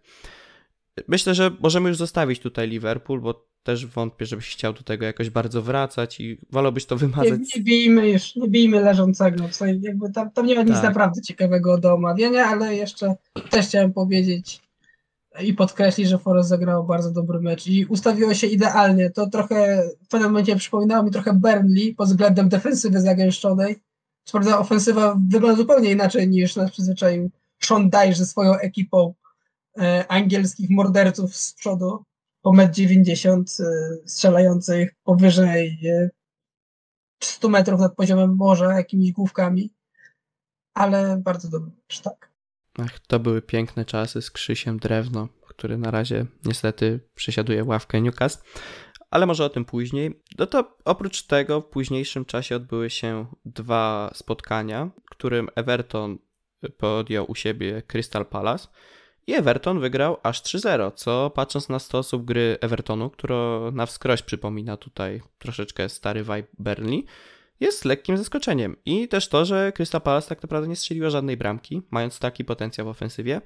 Myślę, 1.08 1.36
że 1.36 1.52
możemy 1.60 1.90
już 1.90 1.98
zostawić 1.98 2.40
tutaj 2.40 2.68
Liverpool, 2.68 3.22
bo 3.22 3.48
też 3.64 3.86
wątpię, 3.86 4.26
żebyś 4.26 4.50
chciał 4.50 4.74
do 4.74 4.84
tego 4.84 5.06
jakoś 5.06 5.30
bardzo 5.30 5.62
wracać 5.62 6.20
i 6.20 6.38
wolałbyś 6.52 6.86
to 6.86 6.96
wymazać. 6.96 7.40
Nie, 7.40 7.46
nie 7.56 7.64
bijmy 7.64 8.10
już, 8.10 8.36
nie 8.36 8.48
bijmy 8.48 8.82
leżącego. 8.82 9.44
Jakby 9.82 10.12
tam, 10.12 10.32
tam 10.32 10.46
nie 10.46 10.56
ma 10.56 10.62
nic 10.62 10.74
tak. 10.74 10.84
naprawdę 10.84 11.22
ciekawego 11.22 11.78
do 11.78 11.94
omawiania, 11.94 12.46
ale 12.46 12.76
jeszcze 12.76 13.16
też 13.50 13.66
chciałem 13.66 13.94
powiedzieć, 13.94 14.62
i 15.44 15.54
podkreśli, 15.54 16.08
że 16.08 16.18
Forest 16.18 16.50
zagrał 16.50 16.86
bardzo 16.86 17.12
dobry 17.12 17.40
mecz 17.40 17.68
i 17.68 17.86
ustawiło 17.86 18.34
się 18.34 18.48
idealnie. 18.48 19.10
To 19.10 19.30
trochę 19.30 19.90
w 20.04 20.08
pewnym 20.08 20.32
momencie 20.32 20.56
przypominało 20.56 21.04
mi 21.04 21.12
trochę 21.12 21.34
Burnley 21.34 21.96
pod 21.96 22.08
względem 22.08 22.50
defensywy 22.50 23.02
zagęszczonej. 23.02 23.80
Co 24.24 24.32
prawda 24.32 24.60
ofensywa 24.60 25.18
wygląda 25.30 25.58
zupełnie 25.58 25.92
inaczej 25.92 26.30
niż 26.30 26.56
nas 26.56 26.72
przyzwyczaił 26.72 27.32
Sean 27.60 27.90
Dyche 27.90 28.14
ze 28.14 28.26
swoją 28.26 28.56
ekipą 28.56 29.14
e, 29.78 30.06
angielskich 30.08 30.70
morderców 30.70 31.36
z 31.36 31.54
przodu 31.54 32.04
po 32.42 32.52
1,90 32.52 33.36
m 33.36 33.46
strzelających 34.06 34.96
powyżej 35.04 35.80
100 37.24 37.50
metrów 37.50 37.80
nad 37.80 37.96
poziomem 37.96 38.36
morza 38.36 38.74
jakimiś 38.74 39.12
główkami, 39.12 39.74
ale 40.74 41.18
bardzo 41.18 41.50
dobry 41.50 41.72
mecz, 41.72 42.02
tak. 42.02 42.27
Ach, 42.78 43.00
to 43.00 43.20
były 43.20 43.42
piękne 43.42 43.86
czasy 43.86 44.22
z 44.22 44.32
Krzysiem 44.32 44.80
Drewno, 44.80 45.28
który 45.48 45.78
na 45.78 45.92
razie 45.92 46.26
niestety 46.46 47.00
przesiaduje 47.16 47.64
ławkę 47.64 48.02
Newcastle, 48.02 48.44
ale 49.12 49.26
może 49.26 49.46
o 49.46 49.50
tym 49.50 49.66
później. 49.66 50.22
No 50.38 50.46
to 50.46 50.78
oprócz 50.86 51.24
tego 51.24 51.62
w 51.62 51.66
późniejszym 51.66 52.26
czasie 52.26 52.56
odbyły 52.56 52.90
się 52.90 53.26
dwa 53.46 54.12
spotkania, 54.14 54.90
którym 55.12 55.50
Everton 55.56 56.18
podjął 56.78 57.26
u 57.32 57.36
siebie 57.36 57.82
Crystal 57.82 58.26
Palace 58.26 58.68
i 59.28 59.34
Everton 59.34 59.80
wygrał 59.80 60.18
aż 60.24 60.42
3-0, 60.42 60.92
co 60.96 61.30
patrząc 61.30 61.70
na 61.70 61.80
sposób 61.80 62.26
gry 62.26 62.58
Evertonu, 62.62 63.10
który 63.10 63.36
na 63.74 63.86
wskroś 63.86 64.22
przypomina 64.22 64.78
tutaj 64.78 65.22
troszeczkę 65.40 65.90
stary 65.90 66.24
vibe 66.24 66.48
Burnley, 66.60 67.06
jest 67.60 67.86
lekkim 67.86 68.18
zaskoczeniem. 68.18 68.76
I 68.86 69.08
też 69.08 69.30
to, 69.30 69.46
że 69.46 69.72
Crystal 69.72 70.02
Palace 70.02 70.30
tak 70.30 70.44
naprawdę 70.44 70.68
nie 70.68 70.76
strzeliła 70.76 71.10
żadnej 71.10 71.38
bramki, 71.38 71.82
mając 71.92 72.20
taki 72.20 72.46
potencjał 72.46 72.88
w 72.88 72.90
ofensywie. 72.90 73.42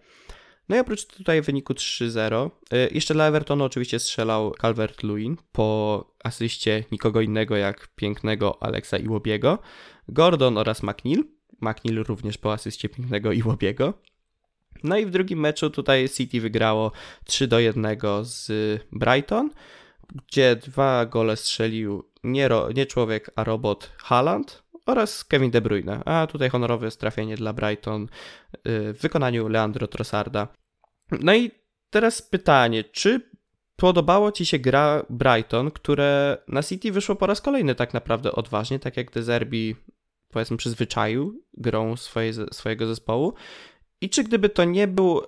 No 0.70 0.76
i 0.76 0.80
oprócz 0.80 1.06
tutaj 1.06 1.42
wyniku 1.42 1.74
3-0, 1.74 2.50
y, 2.74 2.90
jeszcze 2.92 3.14
dla 3.14 3.28
Evertonu 3.28 3.64
oczywiście 3.64 4.00
strzelał 4.00 4.52
Calvert-Lewin 4.52 5.36
po 5.52 6.06
asyście 6.24 6.84
nikogo 6.92 7.22
innego 7.22 7.58
jak 7.58 7.88
pięknego 7.96 8.64
Alexa 8.64 8.98
Iwobiego, 8.98 9.60
Gordon 10.08 10.58
oraz 10.58 10.84
McNeil. 10.84 11.24
McNeil 11.62 12.04
również 12.04 12.38
po 12.38 12.54
asyście 12.54 12.90
pięknego 12.90 13.32
Iwobiego. 13.32 13.94
No 14.84 14.98
i 14.98 15.06
w 15.06 15.10
drugim 15.10 15.40
meczu 15.40 15.70
tutaj 15.70 16.10
City 16.10 16.42
wygrało 16.42 16.92
3 17.26 17.48
do 17.48 17.60
1 17.60 17.98
z 18.22 18.52
Brighton, 18.92 19.50
gdzie 20.12 20.56
dwa 20.56 21.06
gole 21.06 21.38
strzelił 21.38 22.12
nie, 22.24 22.50
nie 22.76 22.86
człowiek, 22.86 23.32
a 23.36 23.44
robot 23.44 23.92
Haaland 23.98 24.64
oraz 24.86 25.24
Kevin 25.24 25.52
De 25.52 25.62
Bruyne. 25.62 26.04
A 26.06 26.28
tutaj 26.28 26.50
honorowe 26.50 26.92
strafienie 26.92 27.36
dla 27.36 27.54
Brighton 27.54 28.04
y, 28.04 28.08
w 28.94 28.98
wykonaniu 29.02 29.48
Leandro 29.48 29.88
Trossarda. 29.88 30.48
No 31.12 31.36
i 31.36 31.52
teraz 31.90 32.22
pytanie, 32.22 32.84
czy 32.84 33.32
podobało 33.76 34.32
Ci 34.32 34.46
się 34.46 34.60
gra 34.60 35.06
Brighton, 35.10 35.72
które 35.72 36.38
na 36.48 36.64
City 36.64 36.92
wyszło 36.92 37.16
po 37.16 37.28
raz 37.28 37.42
kolejny 37.42 37.76
tak 37.76 37.94
naprawdę 37.94 38.32
odważnie, 38.32 38.80
tak 38.80 38.98
jak 38.98 39.12
De 39.12 39.24
Zerbi 39.24 39.76
powiedzmy 40.32 40.58
przyzwyczaił 40.58 41.42
grą 41.54 41.98
swoje, 41.98 42.34
swojego 42.34 42.88
zespołu 42.88 43.34
i 44.02 44.10
czy 44.10 44.24
gdyby 44.24 44.50
to 44.50 44.64
nie 44.64 44.88
był 44.88 45.22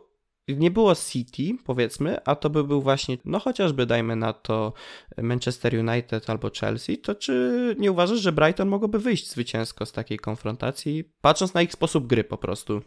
nie 0.48 0.72
było 0.72 0.96
City, 0.96 1.58
powiedzmy, 1.66 2.24
a 2.24 2.36
to 2.36 2.50
by 2.50 2.64
był 2.64 2.82
właśnie, 2.82 3.18
no 3.26 3.40
chociażby 3.40 3.86
dajmy 3.86 4.16
na 4.16 4.34
to 4.34 4.74
Manchester 5.18 5.76
United 5.76 6.30
albo 6.30 6.50
Chelsea, 6.60 6.98
to 6.98 7.16
czy 7.16 7.76
nie 7.80 7.92
uważasz, 7.92 8.20
że 8.20 8.32
Brighton 8.32 8.68
mogłoby 8.68 9.00
wyjść 9.00 9.30
zwycięsko 9.30 9.86
z 9.86 9.92
takiej 9.92 10.20
konfrontacji, 10.20 11.12
patrząc 11.22 11.54
na 11.54 11.62
ich 11.62 11.74
sposób 11.74 12.08
gry 12.08 12.24
po 12.24 12.38
prostu? 12.38 12.82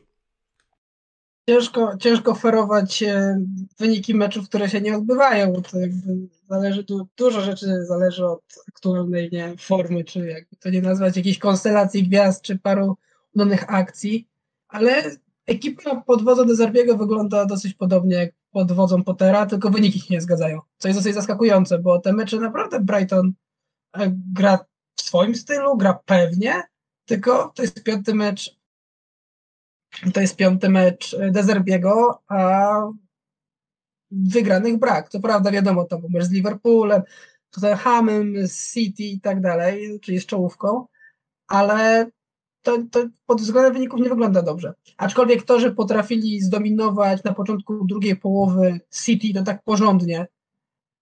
Ciężko, 1.48 1.96
ciężko 2.00 2.32
oferować 2.32 3.02
e, 3.02 3.40
wyniki 3.78 4.14
meczów, 4.14 4.48
które 4.48 4.68
się 4.68 4.80
nie 4.80 4.96
odbywają. 4.96 5.62
To 5.62 5.78
zależy 6.50 6.84
tu, 6.84 7.08
dużo 7.16 7.40
rzeczy 7.40 7.84
zależy 7.84 8.26
od 8.26 8.42
aktualnej 8.68 9.28
nie, 9.32 9.54
formy, 9.58 10.04
czy 10.04 10.26
jakby 10.26 10.56
to 10.56 10.70
nie 10.70 10.82
nazwać 10.82 11.16
jakiejś 11.16 11.38
konstelacji 11.38 12.08
gwiazd, 12.08 12.42
czy 12.42 12.58
paru 12.58 12.96
udanych 13.34 13.74
akcji, 13.74 14.28
ale 14.68 15.02
ekipa 15.46 16.00
pod 16.00 16.24
wodzą 16.24 16.44
Dezerbiego 16.44 16.96
wygląda 16.96 17.46
dosyć 17.46 17.74
podobnie 17.74 18.16
jak 18.16 18.30
pod 18.50 18.72
wodzą 18.72 19.04
Pottera, 19.04 19.46
tylko 19.46 19.70
wyniki 19.70 20.00
się 20.00 20.14
nie 20.14 20.20
zgadzają. 20.20 20.60
Co 20.78 20.88
jest 20.88 20.98
dosyć 20.98 21.14
zaskakujące, 21.14 21.78
bo 21.78 22.00
te 22.00 22.12
mecze 22.12 22.40
naprawdę 22.40 22.80
Brighton 22.80 23.32
e, 23.96 24.12
gra 24.32 24.58
w 24.96 25.02
swoim 25.02 25.34
stylu, 25.34 25.76
gra 25.76 26.00
pewnie, 26.04 26.62
tylko 27.04 27.52
to 27.54 27.62
jest 27.62 27.82
piąty 27.82 28.14
mecz 28.14 28.56
to 30.14 30.20
jest 30.20 30.36
piąty 30.36 30.68
mecz 30.68 31.16
Dezerbiego, 31.30 32.22
a 32.28 32.70
wygranych 34.10 34.78
brak. 34.78 35.08
Co 35.08 35.20
prawda 35.20 35.50
wiadomo, 35.50 35.84
to 35.84 35.98
był 35.98 36.10
mecz 36.10 36.24
z 36.24 36.30
Liverpoolem, 36.30 37.02
tutaj 37.50 37.76
Hamem, 37.76 38.48
z 38.48 38.72
City 38.72 39.02
i 39.02 39.20
tak 39.20 39.40
dalej, 39.40 40.00
czyli 40.00 40.18
z 40.18 40.26
czołówką, 40.26 40.86
ale 41.48 42.10
to, 42.66 42.78
to 42.90 43.08
pod 43.26 43.40
względem 43.40 43.72
wyników 43.72 44.00
nie 44.00 44.08
wygląda 44.08 44.42
dobrze. 44.42 44.74
Aczkolwiek 44.96 45.42
to, 45.42 45.60
że 45.60 45.70
potrafili 45.70 46.40
zdominować 46.40 47.24
na 47.24 47.34
początku 47.34 47.86
drugiej 47.86 48.16
połowy 48.16 48.80
City, 49.04 49.34
to 49.34 49.42
tak 49.42 49.62
porządnie, 49.62 50.26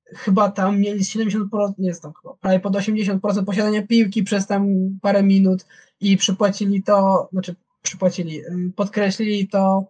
chyba 0.04 0.50
tam 0.50 0.80
mieli 0.80 1.04
70%, 1.04 1.47
nie 1.78 1.88
jest 1.88 2.02
tam 2.02 2.12
chyba, 2.23 2.35
prawie 2.35 2.61
pod 2.61 2.75
80% 2.76 3.44
posiadania 3.44 3.87
piłki 3.87 4.23
przez 4.23 4.47
tam 4.47 4.66
parę 5.02 5.23
minut 5.23 5.66
i 6.00 6.16
przypłacili 6.16 6.83
to, 6.83 7.28
znaczy 7.33 7.54
przypłacili, 7.83 8.40
y, 8.40 8.73
podkreślili 8.76 9.49
to, 9.49 9.85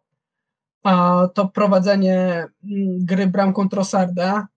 a, 0.82 1.28
to 1.34 1.48
prowadzenie 1.48 2.16
mm, 2.64 3.04
gry 3.04 3.26
bramką 3.26 3.68
Trossarda, 3.68 4.48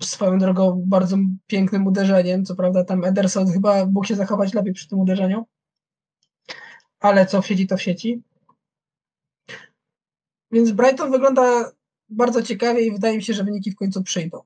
swoją 0.00 0.38
drogą 0.38 0.82
bardzo 0.86 1.16
pięknym 1.46 1.86
uderzeniem, 1.86 2.44
co 2.44 2.56
prawda 2.56 2.84
tam 2.84 3.04
Ederson 3.04 3.52
chyba 3.52 3.86
mógł 3.86 4.06
się 4.06 4.14
zachować 4.14 4.54
lepiej 4.54 4.72
przy 4.72 4.88
tym 4.88 4.98
uderzeniu, 4.98 5.46
ale 7.04 7.26
co 7.26 7.42
w 7.42 7.46
sieci, 7.46 7.66
to 7.66 7.76
w 7.76 7.82
sieci. 7.82 8.22
Więc 10.52 10.70
Brighton 10.70 11.10
wygląda 11.10 11.70
bardzo 12.08 12.42
ciekawie 12.42 12.80
i 12.80 12.92
wydaje 12.92 13.16
mi 13.16 13.22
się, 13.22 13.34
że 13.34 13.44
wyniki 13.44 13.70
w 13.70 13.76
końcu 13.76 14.02
przyjdą. 14.02 14.40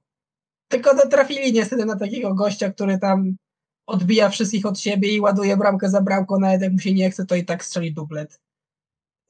Tylko 0.69 0.95
no, 0.95 1.07
trafili 1.07 1.53
niestety 1.53 1.85
na 1.85 1.97
takiego 1.97 2.35
gościa, 2.35 2.71
który 2.71 2.99
tam 2.99 3.37
odbija 3.87 4.29
wszystkich 4.29 4.67
od 4.67 4.81
siebie 4.81 5.15
i 5.15 5.21
ładuje 5.21 5.57
bramkę 5.57 5.91
za 5.91 6.01
bramką, 6.01 6.41
nawet 6.41 6.63
jak 6.63 6.73
mu 6.73 6.79
się 6.79 6.95
nie 6.95 7.11
chce, 7.11 7.27
to 7.27 7.35
i 7.35 7.45
tak 7.45 7.65
strzeli 7.65 7.93
dublet. 7.93 8.41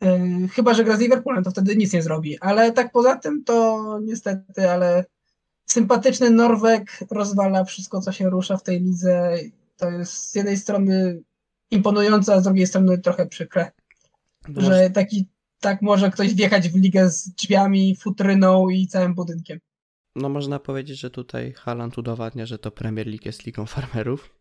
Yy, 0.00 0.48
chyba, 0.48 0.74
że 0.74 0.84
gra 0.84 0.96
z 0.96 1.00
Liverpoolem, 1.00 1.44
to 1.44 1.50
wtedy 1.50 1.76
nic 1.76 1.92
nie 1.92 2.02
zrobi. 2.02 2.38
Ale 2.40 2.72
tak 2.72 2.92
poza 2.92 3.16
tym 3.16 3.44
to 3.44 3.98
niestety, 4.02 4.70
ale 4.70 5.04
sympatyczny 5.66 6.30
Norweg 6.30 6.98
rozwala 7.10 7.64
wszystko, 7.64 8.00
co 8.00 8.12
się 8.12 8.30
rusza 8.30 8.56
w 8.56 8.62
tej 8.62 8.80
lidze. 8.80 9.34
To 9.76 9.90
jest 9.90 10.30
z 10.30 10.34
jednej 10.34 10.56
strony 10.56 11.22
imponujące, 11.70 12.34
a 12.34 12.40
z 12.40 12.44
drugiej 12.44 12.66
strony 12.66 12.98
trochę 12.98 13.26
przykre. 13.26 13.72
No 14.48 14.60
że 14.60 14.90
taki, 14.90 15.28
tak 15.60 15.82
może 15.82 16.10
ktoś 16.10 16.34
wjechać 16.34 16.68
w 16.68 16.76
ligę 16.76 17.10
z 17.10 17.28
drzwiami, 17.28 17.96
futryną 17.96 18.68
i 18.68 18.86
całym 18.86 19.14
budynkiem. 19.14 19.58
No 20.16 20.28
można 20.28 20.58
powiedzieć, 20.58 20.98
że 20.98 21.10
tutaj 21.10 21.52
Haaland 21.52 21.98
udowadnia, 21.98 22.46
że 22.46 22.58
to 22.58 22.70
Premier 22.70 23.06
League 23.06 23.24
jest 23.24 23.46
ligą 23.46 23.66
farmerów. 23.66 24.34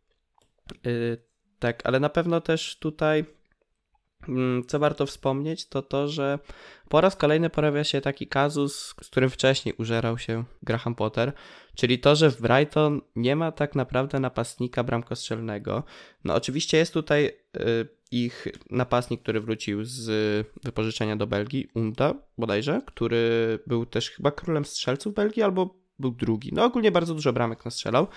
Yy, 0.84 1.17
tak, 1.60 1.81
ale 1.86 2.00
na 2.00 2.10
pewno 2.10 2.41
też 2.41 2.79
tutaj 2.79 3.25
co 4.67 4.79
warto 4.79 5.05
wspomnieć, 5.05 5.67
to 5.67 5.81
to, 5.81 6.07
że 6.07 6.39
po 6.89 7.01
raz 7.01 7.15
kolejny 7.15 7.50
pojawia 7.50 7.84
się 7.84 8.01
taki 8.01 8.27
kazus, 8.27 8.75
z 8.75 8.93
którym 8.93 9.29
wcześniej 9.29 9.75
użerał 9.77 10.17
się 10.17 10.43
Graham 10.63 10.96
Potter, 10.96 11.34
czyli 11.75 12.00
to, 12.00 12.15
że 12.15 12.31
w 12.31 12.41
Brighton 12.41 13.01
nie 13.15 13.36
ma 13.36 13.51
tak 13.51 13.75
naprawdę 13.75 14.19
napastnika 14.19 14.84
bramkostrzelnego. 14.84 15.84
No 16.24 16.36
oczywiście 16.36 16.77
jest 16.77 16.93
tutaj 16.93 17.25
y, 17.25 17.88
ich 18.12 18.48
napastnik, 18.69 19.22
który 19.22 19.41
wrócił 19.41 19.84
z 19.84 20.07
wypożyczenia 20.63 21.15
do 21.15 21.27
Belgii, 21.27 21.67
Unta 21.74 22.13
bodajże, 22.38 22.81
który 22.86 23.60
był 23.67 23.86
też 23.86 24.10
chyba 24.10 24.31
królem 24.31 24.65
strzelców 24.65 25.13
Belgii 25.13 25.43
albo 25.43 25.75
był 26.00 26.12
drugi. 26.12 26.50
No 26.53 26.63
ogólnie 26.63 26.91
bardzo 26.91 27.13
dużo 27.13 27.34
bramek 27.34 27.65
nastrzelał 27.65 28.07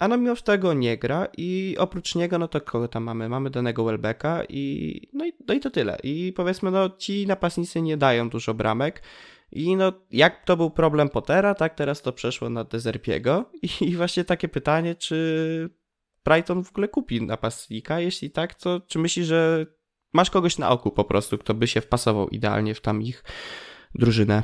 a 0.00 0.08
no 0.08 0.16
mimo 0.16 0.36
tego 0.36 0.74
nie 0.74 0.98
gra 0.98 1.28
i 1.36 1.76
oprócz 1.78 2.14
niego, 2.14 2.38
no 2.38 2.48
to 2.48 2.60
kogo 2.60 2.88
tam 2.88 3.02
mamy? 3.02 3.28
Mamy 3.28 3.50
danego 3.50 3.84
Welbecka 3.84 4.44
i 4.48 5.02
no, 5.12 5.26
i 5.26 5.32
no 5.48 5.54
i 5.54 5.60
to 5.60 5.70
tyle. 5.70 5.98
I 6.02 6.32
powiedzmy, 6.36 6.70
no 6.70 6.90
ci 6.98 7.26
napastnicy 7.26 7.82
nie 7.82 7.96
dają 7.96 8.30
dużo 8.30 8.54
bramek 8.54 9.02
i 9.52 9.76
no 9.76 9.92
jak 10.10 10.44
to 10.44 10.56
był 10.56 10.70
problem 10.70 11.08
Pottera, 11.08 11.54
tak 11.54 11.74
teraz 11.74 12.02
to 12.02 12.12
przeszło 12.12 12.50
na 12.50 12.64
Dezerpiego 12.64 13.50
i, 13.62 13.84
i 13.84 13.96
właśnie 13.96 14.24
takie 14.24 14.48
pytanie, 14.48 14.94
czy 14.94 15.70
Brighton 16.24 16.64
w 16.64 16.70
ogóle 16.70 16.88
kupi 16.88 17.22
napastnika? 17.22 18.00
Jeśli 18.00 18.30
tak, 18.30 18.54
to 18.54 18.80
czy 18.86 18.98
myślisz, 18.98 19.26
że 19.26 19.66
masz 20.12 20.30
kogoś 20.30 20.58
na 20.58 20.70
oku 20.70 20.90
po 20.90 21.04
prostu, 21.04 21.38
kto 21.38 21.54
by 21.54 21.66
się 21.66 21.80
wpasował 21.80 22.28
idealnie 22.28 22.74
w 22.74 22.80
tam 22.80 23.02
ich 23.02 23.24
drużynę? 23.94 24.42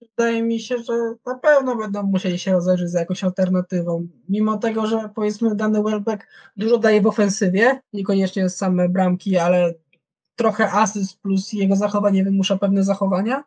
Wydaje 0.00 0.42
mi 0.42 0.60
się, 0.60 0.78
że 0.78 0.92
na 1.26 1.38
pewno 1.38 1.76
będą 1.76 2.02
musieli 2.02 2.38
się 2.38 2.52
rozejrzeć 2.52 2.90
za 2.90 3.00
jakąś 3.00 3.24
alternatywą. 3.24 4.08
Mimo 4.28 4.58
tego, 4.58 4.86
że 4.86 5.10
powiedzmy 5.14 5.54
dany 5.54 5.82
Welbeck 5.82 6.26
dużo 6.56 6.78
daje 6.78 7.02
w 7.02 7.06
ofensywie, 7.06 7.80
niekoniecznie 7.92 8.50
same 8.50 8.88
bramki, 8.88 9.36
ale 9.36 9.74
trochę 10.36 10.72
asyst 10.72 11.20
plus 11.20 11.52
jego 11.52 11.76
zachowanie 11.76 12.24
wymusza 12.24 12.58
pewne 12.58 12.84
zachowania, 12.84 13.44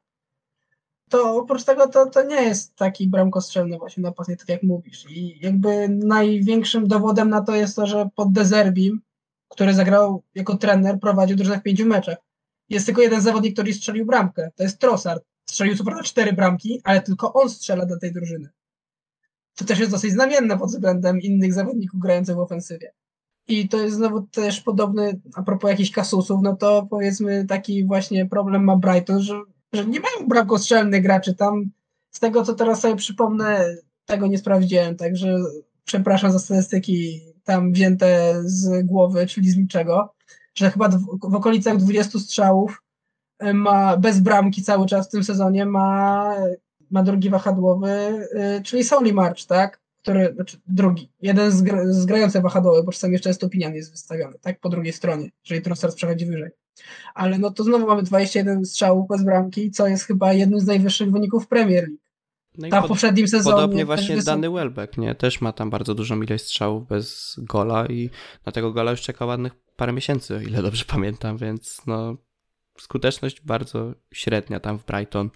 to 1.10 1.36
oprócz 1.36 1.64
tego 1.64 1.88
to, 1.88 2.06
to 2.06 2.24
nie 2.24 2.42
jest 2.42 2.76
taki 2.76 3.08
bramkostrzelny 3.08 3.78
właśnie 3.78 4.04
napastnik, 4.04 4.40
tak 4.40 4.50
jak 4.50 4.64
mówisz. 4.64 5.06
I 5.10 5.40
jakby 5.42 5.90
największym 5.90 6.88
dowodem 6.88 7.30
na 7.30 7.42
to 7.42 7.56
jest 7.56 7.76
to, 7.76 7.88
że 7.88 8.10
pod 8.16 8.32
Dezerbim, 8.32 9.02
który 9.50 9.74
zagrał 9.74 10.24
jako 10.36 10.58
trener, 10.58 11.00
prowadził 11.00 11.38
drużynę 11.38 11.60
w 11.60 11.64
pięciu 11.64 11.86
meczach. 11.86 12.18
Jest 12.70 12.86
tylko 12.86 13.02
jeden 13.02 13.22
zawodnik, 13.22 13.54
który 13.54 13.74
strzelił 13.74 14.06
bramkę. 14.06 14.52
To 14.56 14.64
jest 14.64 14.80
Trossard 14.80 15.24
strzelił 15.50 15.78
co 15.78 15.84
prawda 15.84 16.04
cztery 16.04 16.34
bramki, 16.34 16.82
ale 16.84 17.02
tylko 17.02 17.34
on 17.34 17.50
strzela 17.50 17.86
do 17.86 18.00
tej 18.00 18.14
drużyny. 18.14 18.50
To 19.56 19.66
też 19.66 19.80
jest 19.80 19.92
dosyć 19.92 20.12
znamienne 20.12 20.58
pod 20.58 20.70
względem 20.70 21.22
innych 21.22 21.54
zawodników 21.54 22.00
grających 22.00 22.36
w 22.36 22.40
ofensywie. 22.40 22.94
I 23.48 23.70
to 23.70 23.78
jest 23.78 23.96
znowu 23.96 24.22
też 24.22 24.62
podobny, 24.62 25.22
a 25.36 25.44
propos 25.44 25.70
jakichś 25.70 25.92
kasusów, 25.92 26.40
no 26.44 26.56
to 26.56 26.88
powiedzmy 26.90 27.46
taki 27.46 27.86
właśnie 27.86 28.26
problem 28.26 28.64
ma 28.64 28.78
Brighton, 28.78 29.22
że, 29.22 29.42
że 29.74 29.86
nie 29.86 30.00
mają 30.00 30.28
brakostrzelnych 30.28 31.04
graczy. 31.04 31.34
Tam 31.34 31.72
z 32.12 32.20
tego, 32.20 32.44
co 32.44 32.54
teraz 32.54 32.82
sobie 32.82 32.96
przypomnę, 32.96 33.76
tego 34.06 34.28
nie 34.28 34.38
sprawdziłem, 34.38 34.96
także 34.96 35.38
przepraszam 35.86 36.32
za 36.32 36.40
statystyki 36.40 37.22
tam 37.44 37.74
wzięte 37.74 38.36
z 38.44 38.86
głowy, 38.86 39.28
czyli 39.28 39.52
z 39.52 39.58
niczego, 39.58 40.14
że 40.56 40.72
chyba 40.72 40.90
w 41.24 41.36
okolicach 41.36 41.78
20 41.78 42.20
strzałów 42.20 42.84
ma 43.54 43.98
bez 43.98 44.20
bramki 44.20 44.64
cały 44.64 44.88
czas 44.88 45.08
w 45.08 45.12
tym 45.12 45.24
sezonie 45.24 45.66
ma, 45.66 46.36
ma 46.92 47.04
drugi 47.04 47.30
wahadłowy, 47.30 47.90
czyli 48.64 48.84
Soli 48.84 49.14
March, 49.14 49.46
tak? 49.46 49.80
Który, 50.02 50.34
znaczy 50.36 50.58
drugi, 50.68 51.12
jeden 51.22 51.52
z, 51.52 51.62
gra, 51.62 51.94
z 51.94 52.06
grających 52.06 52.42
wahadłowych, 52.42 52.86
bo 52.86 52.92
czasami 52.92 53.14
jeszcze 53.14 53.34
Stopinian 53.34 53.76
jest 53.76 53.92
wystawiony, 53.92 54.40
tak? 54.42 54.60
Po 54.60 54.70
drugiej 54.70 54.94
stronie, 54.94 55.30
jeżeli 55.44 55.62
Trossard 55.62 55.96
przechodzi 55.96 56.26
wyżej. 56.26 56.50
Ale 57.14 57.38
no 57.38 57.52
to 57.52 57.64
znowu 57.64 57.88
mamy 57.88 58.04
21 58.04 58.66
strzałów 58.66 59.08
bez 59.08 59.24
bramki, 59.24 59.72
co 59.72 59.88
jest 59.88 60.04
chyba 60.04 60.34
jednym 60.34 60.60
z 60.60 60.66
najwyższych 60.66 61.12
wyników 61.12 61.48
Premier 61.48 61.84
League. 61.84 61.98
No 62.58 62.70
pod, 62.70 62.86
w 62.86 62.88
poprzednim 62.88 63.28
sezonie. 63.28 63.56
Podobnie 63.56 63.86
właśnie 63.86 64.18
Dany 64.18 64.50
Welbeck, 64.50 64.98
nie? 64.98 65.16
Też 65.16 65.42
ma 65.42 65.54
tam 65.54 65.70
bardzo 65.70 65.96
dużą 65.96 66.22
ilość 66.22 66.44
strzałów 66.44 66.88
bez 66.88 67.36
gola 67.38 67.86
i 67.86 68.10
na 68.46 68.52
tego 68.52 68.72
gola 68.72 68.92
już 68.92 69.02
czeka 69.02 69.26
ładnych 69.26 69.54
parę 69.76 69.94
miesięcy, 69.94 70.36
o 70.36 70.40
ile 70.40 70.62
dobrze 70.64 70.86
pamiętam, 70.88 71.38
więc 71.38 71.82
no 71.88 72.18
skuteczność 72.82 73.42
bardzo 73.42 73.94
średnia 74.14 74.60
tam 74.60 74.80
w 74.80 74.86
Brighton. 74.86 75.30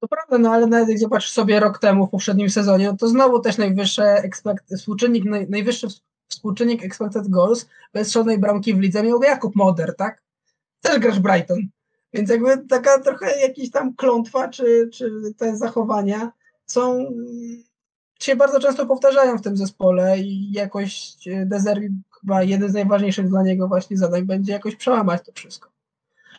To 0.00 0.08
prawda, 0.08 0.38
no 0.38 0.50
ale 0.50 0.66
nawet 0.66 0.88
jak 0.88 0.98
zobaczysz 0.98 1.30
sobie 1.30 1.60
rok 1.60 1.78
temu 1.78 2.06
w 2.06 2.10
poprzednim 2.10 2.50
sezonie, 2.50 2.96
to 2.98 3.08
znowu 3.08 3.40
też 3.40 3.58
najwyższy 3.58 4.02
expect, 4.02 4.74
współczynnik, 4.78 5.24
naj, 5.24 5.50
najwyższy 5.50 5.86
współczynnik 6.28 6.84
expected 6.84 7.28
goals 7.28 7.68
bez 7.92 8.08
strzelonej 8.08 8.38
bramki 8.38 8.74
w 8.74 8.80
lidze 8.80 9.02
miał 9.02 9.22
Jakub 9.22 9.56
Moder, 9.56 9.96
tak? 9.96 10.22
Też 10.80 10.98
grasz 10.98 11.20
Brighton. 11.20 11.58
Więc 12.12 12.30
jakby 12.30 12.58
taka 12.58 13.00
trochę 13.00 13.40
jakiś 13.40 13.70
tam 13.70 13.94
klątwa, 13.94 14.48
czy, 14.48 14.90
czy 14.92 15.10
te 15.36 15.56
zachowania 15.56 16.32
są, 16.66 17.06
się 18.20 18.36
bardzo 18.36 18.60
często 18.60 18.86
powtarzają 18.86 19.38
w 19.38 19.42
tym 19.42 19.56
zespole 19.56 20.18
i 20.18 20.52
jakoś 20.52 21.12
Dezerwi 21.46 21.88
chyba 22.20 22.42
jeden 22.42 22.70
z 22.70 22.74
najważniejszych 22.74 23.28
dla 23.28 23.42
niego 23.42 23.68
właśnie 23.68 23.96
zadań 23.96 24.22
będzie 24.22 24.52
jakoś 24.52 24.76
przełamać 24.76 25.22
to 25.26 25.32
wszystko. 25.32 25.71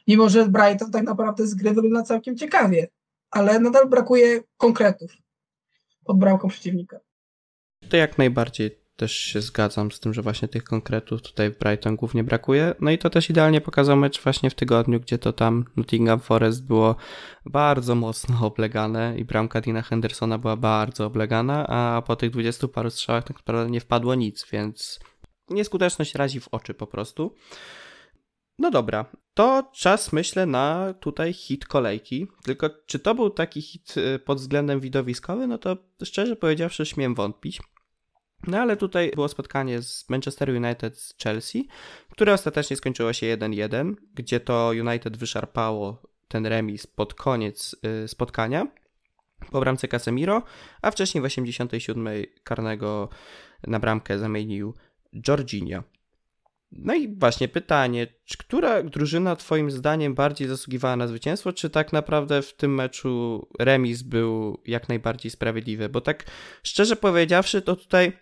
Mimo, 0.07 0.29
że 0.29 0.47
Brighton 0.47 0.91
tak 0.91 1.03
naprawdę 1.03 1.47
z 1.47 1.55
gry 1.55 1.73
wygląda 1.73 2.03
całkiem 2.03 2.37
ciekawie, 2.37 2.87
ale 3.31 3.59
nadal 3.59 3.89
brakuje 3.89 4.41
konkretów 4.57 5.11
pod 6.05 6.19
bramką 6.19 6.47
przeciwnika. 6.47 6.99
To 7.89 7.97
jak 7.97 8.17
najbardziej 8.17 8.83
też 8.95 9.11
się 9.11 9.41
zgadzam 9.41 9.91
z 9.91 9.99
tym, 9.99 10.13
że 10.13 10.21
właśnie 10.21 10.47
tych 10.47 10.63
konkretów 10.63 11.21
tutaj 11.21 11.51
w 11.51 11.59
Brighton 11.59 11.95
głównie 11.95 12.23
brakuje. 12.23 12.75
No 12.81 12.91
i 12.91 12.97
to 12.97 13.09
też 13.09 13.29
idealnie 13.29 13.61
pokazał 13.61 13.97
mecz 13.97 14.23
właśnie 14.23 14.49
w 14.49 14.55
tygodniu, 14.55 14.99
gdzie 14.99 15.17
to 15.17 15.33
tam 15.33 15.65
Nottingham 15.75 16.19
Forest 16.19 16.65
było 16.65 16.95
bardzo 17.45 17.95
mocno 17.95 18.47
oblegane 18.47 19.17
i 19.17 19.25
bramka 19.25 19.61
Dina 19.61 19.81
Hendersona 19.81 20.37
była 20.37 20.57
bardzo 20.57 21.05
oblegana, 21.05 21.67
a 21.67 22.01
po 22.01 22.15
tych 22.15 22.29
dwudziestu 22.29 22.69
paru 22.69 22.89
strzałach 22.89 23.23
tak 23.23 23.37
naprawdę 23.37 23.71
nie 23.71 23.79
wpadło 23.79 24.15
nic, 24.15 24.45
więc 24.51 24.99
nieskuteczność 25.49 26.15
razi 26.15 26.39
w 26.39 26.47
oczy 26.47 26.73
po 26.73 26.87
prostu. 26.87 27.35
No 28.59 28.71
dobra, 28.71 29.05
to 29.33 29.71
czas 29.73 30.13
myślę 30.13 30.45
na 30.45 30.93
tutaj 30.99 31.33
hit 31.33 31.65
kolejki. 31.65 32.27
Tylko 32.43 32.69
czy 32.85 32.99
to 32.99 33.15
był 33.15 33.29
taki 33.29 33.61
hit 33.61 33.97
y, 33.97 34.19
pod 34.19 34.37
względem 34.37 34.79
widowiskowym, 34.79 35.49
no 35.49 35.57
to 35.57 35.77
szczerze 36.03 36.35
powiedziawszy 36.35 36.85
śmiem 36.85 37.15
wątpić. 37.15 37.61
No 38.47 38.57
ale 38.57 38.77
tutaj 38.77 39.11
było 39.15 39.27
spotkanie 39.27 39.81
z 39.81 40.09
Manchester 40.09 40.49
United 40.49 40.99
z 40.99 41.15
Chelsea, 41.23 41.67
które 42.11 42.33
ostatecznie 42.33 42.75
skończyło 42.75 43.13
się 43.13 43.37
1-1, 43.37 43.95
gdzie 44.13 44.39
to 44.39 44.71
United 44.79 45.17
wyszarpało 45.17 46.01
ten 46.27 46.45
remis 46.45 46.87
pod 46.87 47.13
koniec 47.13 47.75
y, 48.03 48.07
spotkania 48.07 48.67
po 49.51 49.59
bramce 49.59 49.87
Casemiro, 49.87 50.43
a 50.81 50.91
wcześniej 50.91 51.21
w 51.21 51.25
87 51.25 52.07
karnego 52.43 53.09
na 53.67 53.79
bramkę 53.79 54.19
zamienił 54.19 54.73
Jorginho. 55.27 55.83
No 56.77 56.93
i 56.93 57.15
właśnie 57.17 57.47
pytanie, 57.47 58.07
która 58.39 58.83
drużyna 58.83 59.35
Twoim 59.35 59.71
zdaniem 59.71 60.13
bardziej 60.13 60.47
zasługiwała 60.47 60.95
na 60.95 61.07
zwycięstwo, 61.07 61.53
czy 61.53 61.69
tak 61.69 61.93
naprawdę 61.93 62.41
w 62.41 62.53
tym 62.53 62.75
meczu 62.75 63.47
remis 63.59 64.01
był 64.01 64.61
jak 64.65 64.89
najbardziej 64.89 65.31
sprawiedliwy? 65.31 65.89
Bo 65.89 66.01
tak 66.01 66.23
szczerze 66.63 66.95
powiedziawszy, 66.95 67.61
to 67.61 67.75
tutaj 67.75 68.13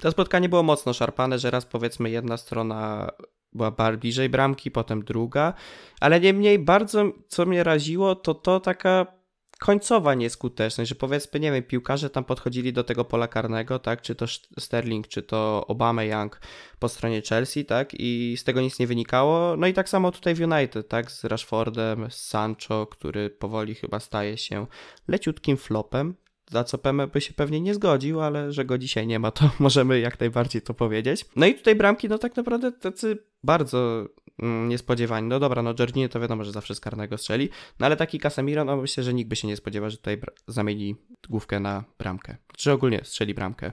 to 0.00 0.10
spotkanie 0.10 0.48
było 0.48 0.62
mocno 0.62 0.92
szarpane, 0.92 1.38
że 1.38 1.50
raz 1.50 1.66
powiedzmy 1.66 2.10
jedna 2.10 2.36
strona 2.36 3.10
była 3.52 3.70
bardziej 3.70 4.00
bliżej 4.00 4.28
bramki, 4.28 4.70
potem 4.70 5.04
druga, 5.04 5.54
ale 6.00 6.20
niemniej 6.20 6.58
bardzo 6.58 7.04
co 7.28 7.46
mnie 7.46 7.64
raziło, 7.64 8.14
to 8.14 8.34
to 8.34 8.60
taka 8.60 9.21
końcowa 9.62 10.14
nieskuteczność, 10.14 10.88
że 10.88 10.94
powiedzmy, 10.94 11.40
nie 11.40 11.52
wiem, 11.52 11.62
piłkarze 11.62 12.10
tam 12.10 12.24
podchodzili 12.24 12.72
do 12.72 12.84
tego 12.84 13.04
pola 13.04 13.28
karnego, 13.28 13.78
tak, 13.78 14.02
czy 14.02 14.14
to 14.14 14.26
Sterling, 14.58 15.08
czy 15.08 15.22
to 15.22 15.64
Obama 15.66 16.04
Young 16.04 16.40
po 16.78 16.88
stronie 16.88 17.22
Chelsea, 17.28 17.64
tak, 17.64 17.90
i 17.94 18.36
z 18.38 18.44
tego 18.44 18.60
nic 18.60 18.78
nie 18.78 18.86
wynikało. 18.86 19.56
No 19.56 19.66
i 19.66 19.72
tak 19.72 19.88
samo 19.88 20.12
tutaj 20.12 20.34
w 20.34 20.40
United, 20.40 20.88
tak, 20.88 21.10
z 21.10 21.24
Rashfordem, 21.24 22.10
z 22.10 22.14
Sancho, 22.14 22.86
który 22.86 23.30
powoli 23.30 23.74
chyba 23.74 24.00
staje 24.00 24.38
się 24.38 24.66
leciutkim 25.08 25.56
flopem, 25.56 26.14
za 26.52 26.64
co 26.64 26.78
Peme 26.78 27.06
by 27.06 27.20
się 27.20 27.34
pewnie 27.34 27.60
nie 27.60 27.74
zgodził, 27.74 28.20
ale 28.20 28.52
że 28.52 28.64
go 28.64 28.78
dzisiaj 28.78 29.06
nie 29.06 29.18
ma, 29.18 29.30
to 29.30 29.50
możemy 29.58 30.00
jak 30.00 30.20
najbardziej 30.20 30.62
to 30.62 30.74
powiedzieć. 30.74 31.24
No 31.36 31.46
i 31.46 31.54
tutaj 31.54 31.74
bramki, 31.74 32.08
no 32.08 32.18
tak 32.18 32.36
naprawdę 32.36 32.72
tacy 32.72 33.18
bardzo 33.42 34.06
mm, 34.42 34.68
niespodziewani. 34.68 35.28
No 35.28 35.40
dobra, 35.40 35.62
no 35.62 35.74
Jorginho 35.78 36.08
to 36.08 36.20
wiadomo, 36.20 36.44
że 36.44 36.52
zawsze 36.52 36.74
z 36.74 36.80
karnego 36.80 37.18
strzeli, 37.18 37.48
no 37.80 37.86
ale 37.86 37.96
taki 37.96 38.18
Casemiro, 38.18 38.64
no 38.64 38.76
myślę, 38.76 39.04
że 39.04 39.14
nikt 39.14 39.30
by 39.30 39.36
się 39.36 39.48
nie 39.48 39.56
spodziewał, 39.56 39.90
że 39.90 39.96
tutaj 39.96 40.20
zamieni 40.46 40.96
główkę 41.28 41.60
na 41.60 41.84
bramkę. 41.98 42.36
Czy 42.56 42.72
ogólnie 42.72 43.00
strzeli 43.04 43.34
bramkę. 43.34 43.72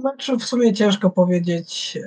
Znaczy 0.00 0.36
w 0.36 0.44
sumie 0.44 0.72
ciężko 0.72 1.10
powiedzieć, 1.10 1.98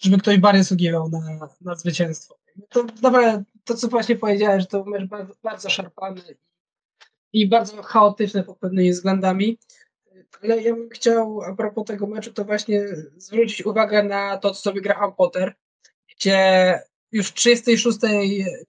żeby 0.00 0.18
ktoś 0.18 0.38
bardziej 0.38 0.62
zasługiwał 0.62 1.08
na, 1.08 1.48
na 1.60 1.74
zwycięstwo. 1.74 2.38
To 2.68 2.84
dobra, 2.84 3.42
to 3.64 3.74
co 3.74 3.88
właśnie 3.88 4.16
powiedziałeś, 4.16 4.66
to 4.66 4.84
mecz 4.84 5.08
bardzo, 5.08 5.34
bardzo 5.42 5.70
szarpany 5.70 6.22
i 7.32 7.48
bardzo 7.48 7.82
chaotyczne 7.82 8.44
pod 8.44 8.58
pewnymi 8.58 8.92
względami. 8.92 9.58
Ale 10.42 10.62
ja 10.62 10.74
bym 10.74 10.88
chciał 10.90 11.42
a 11.42 11.54
propos 11.54 11.84
tego 11.84 12.06
meczu 12.06 12.32
to 12.32 12.44
właśnie 12.44 12.82
zwrócić 13.16 13.66
uwagę 13.66 14.02
na 14.02 14.36
to, 14.36 14.50
co 14.50 14.60
sobie 14.60 14.80
Graham 14.80 15.12
Potter, 15.14 15.54
gdzie 16.16 16.78
już 17.12 17.28
w 17.28 17.34
36 17.34 17.98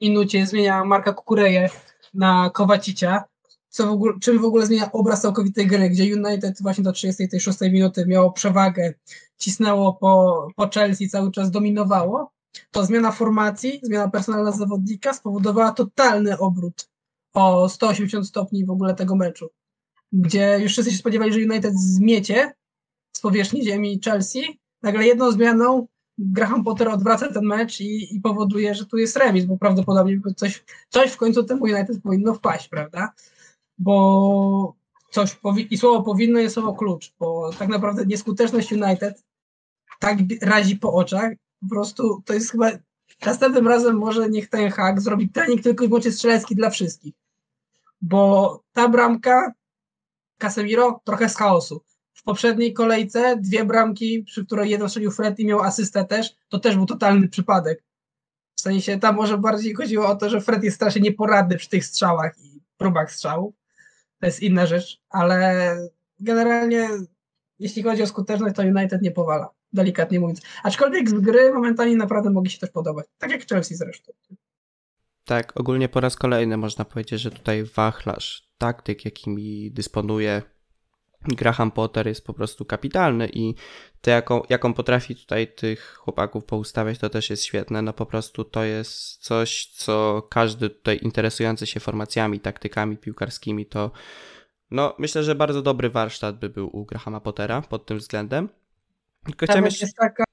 minucie 0.02 0.46
zmienia 0.46 0.86
Marka 0.86 1.14
Kukureję 1.14 1.70
na 2.14 2.50
Kowacicia, 2.54 3.24
co 3.70 3.88
w 3.88 3.90
ogóle, 3.90 4.14
czym 4.22 4.40
w 4.40 4.46
ogóle 4.46 4.66
zmienia 4.66 4.92
obraz 4.92 5.22
całkowitej 5.22 5.68
gry, 5.68 5.90
gdzie 5.90 6.04
United 6.04 6.62
właśnie 6.62 6.84
do 6.84 6.92
36 6.92 7.62
minuty 7.62 8.06
miało 8.08 8.32
przewagę, 8.32 8.94
cisnęło 9.38 9.94
po, 9.94 10.48
po 10.56 10.70
Chelsea, 10.70 11.10
cały 11.10 11.32
czas 11.32 11.52
dominowało, 11.52 12.32
to 12.72 12.86
zmiana 12.86 13.12
formacji, 13.12 13.80
zmiana 13.84 14.10
personalna 14.10 14.52
zawodnika 14.52 15.14
spowodowała 15.14 15.72
totalny 15.72 16.38
obrót 16.38 16.90
o 17.34 17.70
180 17.70 18.28
stopni 18.28 18.66
w 18.66 18.70
ogóle 18.70 18.96
tego 18.96 19.16
meczu, 19.16 19.50
gdzie 20.12 20.60
już 20.62 20.72
wszyscy 20.72 20.92
się 20.92 20.98
spodziewali, 20.98 21.34
że 21.34 21.40
United 21.40 21.74
zmiecie 21.76 22.54
z 23.18 23.22
powierzchni 23.22 23.64
ziemi 23.64 24.00
Chelsea, 24.06 24.60
nagle 24.82 25.08
jedną 25.08 25.32
zmianą 25.32 25.88
Graham 26.18 26.64
Potter 26.64 26.90
odwraca 26.90 27.34
ten 27.34 27.46
mecz 27.46 27.82
i, 27.82 28.16
i 28.16 28.22
powoduje, 28.22 28.76
że 28.76 28.86
tu 28.86 28.98
jest 28.98 29.18
remis, 29.18 29.46
bo 29.46 29.58
prawdopodobnie 29.58 30.20
coś, 30.36 30.64
coś 30.90 31.12
w 31.12 31.18
końcu 31.18 31.44
temu 31.44 31.64
United 31.64 32.02
powinno 32.04 32.34
wpaść, 32.34 32.68
prawda? 32.68 33.14
Bo 33.78 34.76
coś 35.12 35.36
powi- 35.36 35.68
i 35.72 35.78
słowo 35.78 36.04
powinno 36.04 36.40
jest 36.40 36.54
słowo 36.54 36.74
klucz, 36.74 37.14
bo 37.20 37.52
tak 37.60 37.70
naprawdę 37.70 38.06
nieskuteczność 38.06 38.72
United 38.72 39.24
tak 40.00 40.18
razi 40.42 40.76
po 40.76 40.94
oczach, 40.94 41.34
po 41.62 41.70
prostu 41.70 42.22
to 42.26 42.34
jest 42.34 42.52
chyba 42.52 42.72
Następnym 43.26 43.68
razem 43.68 43.98
może 43.98 44.30
niech 44.30 44.50
ten 44.50 44.72
hak 44.72 45.02
zrobi 45.02 45.30
trening 45.30 45.64
tylko 45.64 45.86
i 45.86 45.88
wyłącznie 45.88 46.12
strzelecki 46.12 46.56
dla 46.56 46.70
wszystkich. 46.70 47.14
Bo 48.02 48.64
ta 48.74 48.90
bramka 48.90 49.54
Casemiro 50.38 51.02
trochę 51.04 51.30
z 51.30 51.36
chaosu. 51.36 51.84
W 52.14 52.24
poprzedniej 52.24 52.74
kolejce 52.74 53.38
dwie 53.38 53.66
bramki, 53.66 54.24
przy 54.24 54.46
której 54.46 54.70
jeden 54.70 54.90
strzelił 54.90 55.12
Fred 55.12 55.40
i 55.40 55.46
miał 55.46 55.60
asystę 55.60 56.06
też, 56.06 56.36
to 56.50 56.60
też 56.60 56.76
był 56.76 56.86
totalny 56.86 57.28
przypadek. 57.28 57.84
W 58.56 58.62
sensie 58.62 59.00
tam 59.00 59.16
może 59.16 59.38
bardziej 59.38 59.74
chodziło 59.74 60.08
o 60.08 60.16
to, 60.16 60.30
że 60.30 60.42
Fred 60.42 60.64
jest 60.64 60.76
strasznie 60.76 61.02
nieporadny 61.02 61.58
przy 61.58 61.70
tych 61.70 61.86
strzałach 61.86 62.40
i 62.40 62.62
próbach 62.78 63.12
strzałów. 63.12 63.56
To 64.20 64.26
jest 64.26 64.42
inna 64.42 64.66
rzecz, 64.66 65.02
ale 65.10 65.76
generalnie 66.20 66.90
jeśli 67.60 67.84
chodzi 67.84 68.04
o 68.04 68.08
skuteczność, 68.08 68.56
to 68.56 68.62
United 68.62 69.02
nie 69.02 69.12
powala 69.12 69.50
delikatnie 69.74 70.20
mówiąc. 70.20 70.42
Aczkolwiek 70.64 71.10
z 71.10 71.14
gry 71.14 71.54
momentami 71.54 71.96
naprawdę 71.96 72.30
mogli 72.30 72.52
się 72.52 72.60
też 72.60 72.70
podobać. 72.70 73.06
Tak 73.18 73.32
jak 73.32 73.48
Chelsea 73.48 73.76
zresztą. 73.76 74.12
Tak, 75.26 75.60
ogólnie 75.60 75.90
po 75.90 76.00
raz 76.00 76.16
kolejny 76.16 76.58
można 76.58 76.86
powiedzieć, 76.86 77.22
że 77.22 77.32
tutaj 77.32 77.64
wachlarz 77.64 78.50
taktyk, 78.58 79.06
jakimi 79.06 79.72
dysponuje 79.72 80.42
Graham 81.22 81.72
Potter 81.72 82.08
jest 82.08 82.26
po 82.26 82.34
prostu 82.34 82.66
kapitalny 82.66 83.30
i 83.34 83.56
to, 84.02 84.12
jaką, 84.12 84.42
jaką 84.50 84.74
potrafi 84.74 85.16
tutaj 85.16 85.54
tych 85.54 85.96
chłopaków 85.96 86.46
poustawiać, 86.46 87.00
to 87.00 87.10
też 87.10 87.30
jest 87.30 87.44
świetne. 87.44 87.82
No 87.82 87.94
po 87.94 88.06
prostu 88.06 88.44
to 88.44 88.64
jest 88.64 89.18
coś, 89.18 89.66
co 89.66 90.28
każdy 90.30 90.70
tutaj 90.70 91.00
interesujący 91.02 91.68
się 91.68 91.80
formacjami, 91.80 92.40
taktykami 92.40 92.98
piłkarskimi, 92.98 93.66
to 93.66 93.92
no 94.72 94.96
myślę, 95.00 95.24
że 95.24 95.36
bardzo 95.36 95.62
dobry 95.62 95.90
warsztat 95.90 96.40
by 96.40 96.50
był 96.50 96.78
u 96.78 96.86
Grahama 96.86 97.20
Pottera 97.20 97.62
pod 97.62 97.86
tym 97.86 97.98
względem. 97.98 98.50
Tylko 99.26 99.46
chciałem 99.46 99.66
jeszcze... 99.66 99.88
taka, 99.98 100.24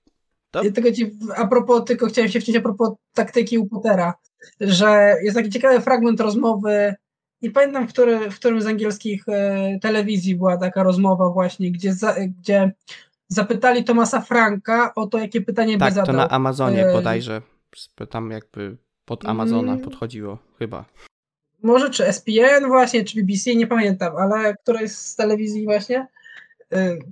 to? 0.50 0.62
Tylko 0.62 0.92
ci, 0.92 1.10
a 1.36 1.46
propos, 1.46 1.84
tylko 1.84 2.06
chciałem 2.06 2.30
się 2.30 2.40
wciąć 2.40 2.58
a 2.58 2.60
propos 2.60 2.90
taktyki 3.14 3.58
u 3.58 3.66
Pottera, 3.66 4.14
że 4.60 5.14
jest 5.22 5.36
taki 5.36 5.50
ciekawy 5.50 5.80
fragment 5.80 6.20
rozmowy 6.20 6.94
nie 7.42 7.50
pamiętam, 7.50 7.88
w, 7.88 7.92
który, 7.92 8.30
w 8.30 8.36
którym 8.36 8.60
z 8.60 8.66
angielskich 8.66 9.28
e, 9.28 9.78
telewizji 9.82 10.36
była 10.36 10.56
taka 10.56 10.82
rozmowa 10.82 11.28
właśnie, 11.28 11.72
gdzie, 11.72 11.94
za, 11.94 12.14
gdzie 12.40 12.72
zapytali 13.28 13.84
Tomasa 13.84 14.20
Franka 14.20 14.94
o 14.94 15.06
to, 15.06 15.18
jakie 15.18 15.40
pytanie 15.40 15.78
tak, 15.78 15.88
by 15.88 15.94
zadał. 15.94 16.06
Tak, 16.06 16.14
to 16.14 16.18
na 16.18 16.28
Amazonie 16.28 16.86
e, 16.86 16.92
bodajże, 16.92 17.42
tam 18.10 18.30
jakby 18.30 18.76
pod 19.04 19.24
Amazona 19.24 19.72
mm, 19.72 19.84
podchodziło, 19.84 20.38
chyba. 20.58 20.84
Może 21.62 21.90
czy 21.90 22.12
SPN 22.12 22.66
właśnie, 22.66 23.04
czy 23.04 23.22
BBC, 23.22 23.54
nie 23.54 23.66
pamiętam, 23.66 24.16
ale 24.16 24.54
któraś 24.54 24.90
z 24.90 25.16
telewizji 25.16 25.64
właśnie 25.64 26.06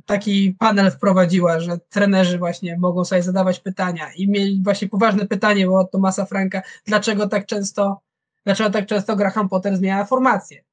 taki 0.06 0.56
panel 0.58 0.90
wprowadziła, 0.90 1.60
że 1.60 1.78
trenerzy 1.88 2.38
właśnie 2.38 2.78
mogą 2.78 3.04
sobie 3.04 3.22
zadawać 3.22 3.60
pytania 3.60 4.12
i 4.16 4.28
mieli 4.28 4.60
właśnie 4.64 4.88
poważne 4.88 5.26
pytanie 5.26 5.64
było 5.64 5.80
od 5.80 5.90
Tomasa 5.90 6.24
Franka, 6.24 6.62
dlaczego 6.86 7.28
tak 7.28 7.46
często 7.46 8.00
dlaczego 8.44 8.70
tak 8.70 8.86
często 8.86 9.16
Graham 9.16 9.48
Potter 9.48 9.76
zmienia 9.76 10.04
formację. 10.04 10.64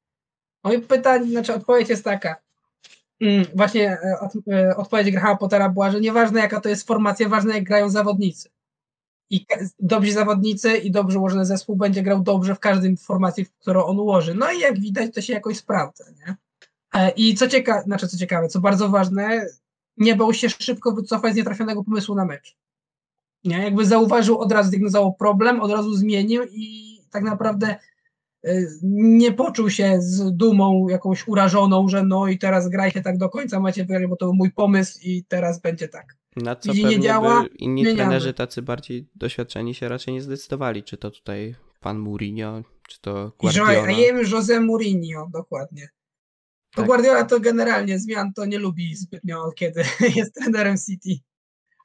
Moje 0.63 0.79
pytanie, 0.79 1.31
znaczy 1.31 1.55
odpowiedź 1.55 1.89
jest 1.89 2.03
taka. 2.03 2.35
Mm, 3.21 3.45
właśnie 3.55 3.91
e, 3.91 4.19
od, 4.19 4.31
e, 4.53 4.75
odpowiedź 4.75 5.11
Grahama 5.11 5.37
Pottera 5.37 5.69
była, 5.69 5.91
że 5.91 6.01
nieważne 6.01 6.39
jaka 6.39 6.61
to 6.61 6.69
jest 6.69 6.87
formacja, 6.87 7.29
ważne 7.29 7.53
jak 7.53 7.63
grają 7.63 7.89
zawodnicy. 7.89 8.49
I 9.29 9.45
dobrzy 9.79 10.13
zawodnicy 10.13 10.77
i 10.77 10.91
dobrze 10.91 11.19
ułożony 11.19 11.45
zespół 11.45 11.75
będzie 11.75 12.03
grał 12.03 12.21
dobrze 12.21 12.55
w 12.55 12.59
każdym 12.59 12.97
formacji, 12.97 13.45
w 13.45 13.51
którą 13.51 13.85
on 13.85 13.99
ułoży. 13.99 14.35
No 14.35 14.51
i 14.51 14.59
jak 14.59 14.79
widać, 14.79 15.13
to 15.13 15.21
się 15.21 15.33
jakoś 15.33 15.57
sprawdza. 15.57 16.03
Nie? 16.11 16.35
E, 16.93 17.09
I 17.09 17.35
co 17.35 17.47
ciekawe, 17.47 17.83
znaczy 17.83 18.07
co 18.07 18.17
ciekawe, 18.17 18.47
co 18.47 18.59
bardzo 18.59 18.89
ważne, 18.89 19.45
nie 19.97 20.15
bał 20.15 20.33
się 20.33 20.49
szybko 20.49 20.91
wycofać 20.91 21.33
z 21.33 21.35
nietrafionego 21.35 21.83
pomysłu 21.83 22.15
na 22.15 22.25
mecz. 22.25 22.57
Nie? 23.43 23.63
Jakby 23.63 23.85
zauważył, 23.85 24.39
od 24.39 24.51
razu 24.51 24.69
zdiagnozował 24.69 25.13
problem, 25.13 25.61
od 25.61 25.71
razu 25.71 25.93
zmienił 25.93 26.43
i 26.51 26.97
tak 27.11 27.23
naprawdę 27.23 27.75
y, 28.47 28.67
nie 28.83 29.31
poczuł 29.31 29.69
się 29.69 30.01
z 30.01 30.35
dumą 30.35 30.87
jakąś 30.89 31.27
urażoną, 31.27 31.87
że 31.87 32.03
no 32.03 32.27
i 32.27 32.37
teraz 32.37 32.69
grajcie 32.69 33.01
tak 33.01 33.17
do 33.17 33.29
końca, 33.29 33.59
macie 33.59 33.85
wygrać, 33.85 34.07
bo 34.07 34.15
to 34.15 34.25
był 34.25 34.33
mój 34.33 34.51
pomysł 34.51 34.99
i 35.03 35.23
teraz 35.27 35.61
będzie 35.61 35.87
tak. 35.87 36.15
Na 36.35 36.55
co 36.55 36.73
I 36.73 36.85
nie 36.85 36.99
działa, 36.99 37.45
inni 37.59 37.83
zmieniamy. 37.83 38.09
trenerzy 38.09 38.33
tacy 38.33 38.61
bardziej 38.61 39.07
doświadczeni 39.15 39.75
się 39.75 39.89
raczej 39.89 40.13
nie 40.13 40.21
zdecydowali, 40.21 40.83
czy 40.83 40.97
to 40.97 41.11
tutaj 41.11 41.55
pan 41.79 41.97
Mourinho, 41.97 42.61
czy 42.87 43.01
to 43.01 43.31
Guardiola. 43.39 43.91
Jemy 43.91 44.23
Jose 44.31 44.59
Mourinho, 44.59 45.29
dokładnie. 45.33 45.89
To 46.71 46.81
tak. 46.81 46.85
Guardiola 46.85 47.25
to 47.25 47.39
generalnie 47.39 47.99
zmian 47.99 48.33
to 48.33 48.45
nie 48.45 48.59
lubi 48.59 48.95
zbytnio, 48.95 49.51
kiedy 49.51 49.83
jest 50.15 50.35
trenerem 50.35 50.77
City. 50.77 51.23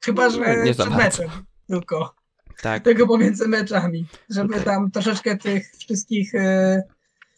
Chyba, 0.03 0.29
że 0.29 0.63
nie 0.63 0.73
przed 0.73 0.89
meczem 0.89 1.29
tylko 1.67 2.15
tak. 2.61 2.83
tego 2.83 3.07
pomiędzy 3.07 3.47
meczami, 3.47 4.05
żeby 4.29 4.53
okay. 4.53 4.65
tam 4.65 4.91
troszeczkę 4.91 5.37
tych 5.37 5.71
wszystkich 5.79 6.31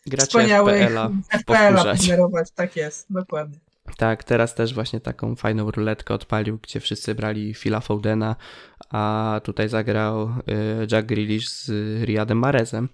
Gracze 0.05 0.27
wspaniałych 0.27 0.91
FPL-a 1.39 1.95
generować. 1.95 2.51
Tak 2.51 2.75
jest, 2.75 3.07
dokładnie. 3.09 3.59
Tak, 3.97 4.23
teraz 4.23 4.55
też 4.55 4.73
właśnie 4.73 4.99
taką 4.99 5.35
fajną 5.35 5.71
ruletkę 5.71 6.13
odpalił, 6.13 6.59
gdzie 6.61 6.79
wszyscy 6.79 7.15
brali 7.15 7.53
Phila 7.53 7.79
Foudena, 7.79 8.35
a 8.89 9.41
tutaj 9.43 9.69
zagrał 9.69 10.21
e, 10.21 10.31
Jack 10.91 11.07
Grealish 11.07 11.49
z 11.49 11.69
Riyadem 12.03 12.37
Marezem. 12.37 12.89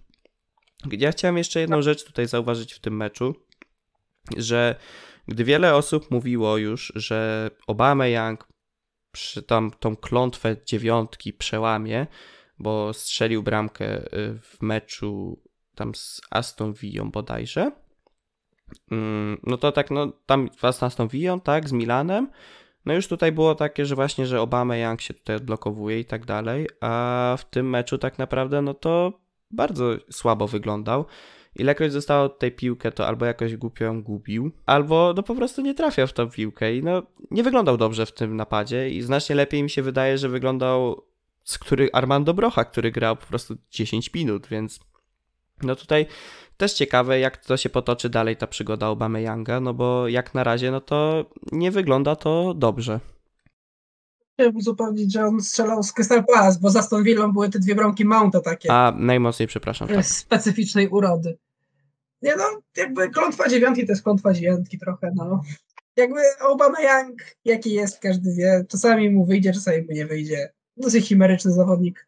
Ja 0.91 1.11
chciałem 1.11 1.37
jeszcze 1.37 1.59
jedną 1.59 1.81
rzecz 1.81 2.03
tutaj 2.03 2.27
zauważyć 2.27 2.73
w 2.73 2.79
tym 2.79 2.97
meczu, 2.97 3.35
że 4.37 4.75
gdy 5.27 5.43
wiele 5.43 5.75
osób 5.75 6.11
mówiło 6.11 6.57
już, 6.57 6.93
że 6.95 7.49
Obama 7.67 8.07
Young 8.07 8.47
przy 9.11 9.43
tam 9.43 9.71
tą 9.79 9.95
klątwę 9.95 10.55
dziewiątki 10.65 11.33
przełamie, 11.33 12.07
bo 12.59 12.93
strzelił 12.93 13.43
bramkę 13.43 13.97
y, 13.97 14.39
w 14.41 14.61
meczu 14.61 15.41
tam 15.75 15.95
z 15.95 16.21
Aston 16.31 16.73
Villą 16.73 17.11
bodajże. 17.11 17.71
Mm, 18.91 19.37
no 19.43 19.57
to 19.57 19.71
tak, 19.71 19.91
no 19.91 20.11
tam 20.25 20.49
z 20.71 20.83
Aston 20.83 21.07
Villą, 21.07 21.39
tak, 21.39 21.69
z 21.69 21.71
Milanem. 21.71 22.29
No 22.85 22.93
już 22.93 23.07
tutaj 23.07 23.31
było 23.31 23.55
takie, 23.55 23.85
że 23.85 23.95
właśnie, 23.95 24.25
że 24.25 24.41
Obama 24.41 24.77
Young 24.77 25.01
się 25.01 25.13
tutaj 25.13 25.35
odblokowuje 25.35 25.99
i 25.99 26.05
tak 26.05 26.25
dalej, 26.25 26.67
a 26.81 27.35
w 27.39 27.45
tym 27.45 27.69
meczu 27.69 27.97
tak 27.97 28.17
naprawdę, 28.17 28.61
no 28.61 28.73
to 28.73 29.13
bardzo 29.51 29.93
słabo 30.11 30.47
wyglądał. 30.47 31.05
Ilekroć 31.55 31.91
zostało 31.91 32.29
tej 32.29 32.51
piłkę, 32.51 32.91
to 32.91 33.07
albo 33.07 33.25
jakoś 33.25 33.55
głupio 33.55 33.85
ją 33.85 34.03
gubił, 34.03 34.51
albo 34.65 35.13
no 35.15 35.23
po 35.23 35.35
prostu 35.35 35.61
nie 35.61 35.73
trafiał 35.73 36.07
w 36.07 36.13
tą 36.13 36.29
piłkę 36.29 36.75
i 36.75 36.83
no 36.83 37.03
nie 37.31 37.43
wyglądał 37.43 37.77
dobrze 37.77 38.05
w 38.05 38.11
tym 38.11 38.35
napadzie 38.35 38.89
i 38.89 39.01
znacznie 39.01 39.35
lepiej 39.35 39.63
mi 39.63 39.69
się 39.69 39.81
wydaje, 39.81 40.17
że 40.17 40.29
wyglądał 40.29 41.05
z 41.43 41.57
który 41.57 41.89
Armando 41.93 42.33
Brocha, 42.33 42.65
który 42.65 42.91
grał 42.91 43.15
po 43.15 43.25
prostu 43.25 43.55
10 43.71 44.13
minut, 44.13 44.47
więc 44.47 44.79
no 45.63 45.75
tutaj 45.75 46.05
też 46.57 46.73
ciekawe, 46.73 47.19
jak 47.19 47.37
to 47.37 47.57
się 47.57 47.69
potoczy 47.69 48.09
dalej 48.09 48.37
ta 48.37 48.47
przygoda 48.47 48.87
Obamy 48.87 49.21
Younga, 49.21 49.59
no 49.59 49.73
bo 49.73 50.07
jak 50.07 50.33
na 50.33 50.43
razie, 50.43 50.71
no 50.71 50.81
to 50.81 51.25
nie 51.51 51.71
wygląda 51.71 52.15
to 52.15 52.53
dobrze. 52.53 52.99
Chciałbym 54.35 54.57
uzupełnić, 54.57 55.13
że 55.13 55.25
on 55.25 55.41
strzelał 55.41 55.83
z 55.83 55.93
Crystal 55.93 56.25
Palace, 56.25 56.59
bo 56.61 56.69
za 56.69 56.79
Aston 56.79 57.03
Villą 57.03 57.33
były 57.33 57.49
te 57.49 57.59
dwie 57.59 57.75
bramki 57.75 58.05
Mounta 58.05 58.41
takie. 58.41 58.71
A, 58.71 58.93
najmocniej 58.97 59.47
przepraszam. 59.47 59.87
Tak. 59.87 60.05
Specyficznej 60.25 60.87
urody. 60.87 61.37
Nie 62.21 62.35
no, 62.35 62.43
jakby 62.77 63.09
klątwa 63.09 63.49
dziewiątki 63.49 63.85
to 63.85 63.91
jest 63.91 64.03
klątwa 64.03 64.33
dziewiątki 64.33 64.79
trochę, 64.79 65.11
no. 65.15 65.41
Jakby 65.95 66.19
Obama 66.49 66.77
Young, 66.81 67.21
jaki 67.45 67.73
jest, 67.73 67.99
każdy 67.99 68.33
wie. 68.33 68.65
Czasami 68.69 69.09
mu 69.09 69.25
wyjdzie, 69.25 69.53
czasami 69.53 69.81
mu 69.81 69.91
nie 69.91 70.05
wyjdzie. 70.05 70.51
Dosyć 70.77 71.07
chimeryczny 71.07 71.51
zawodnik. 71.51 72.07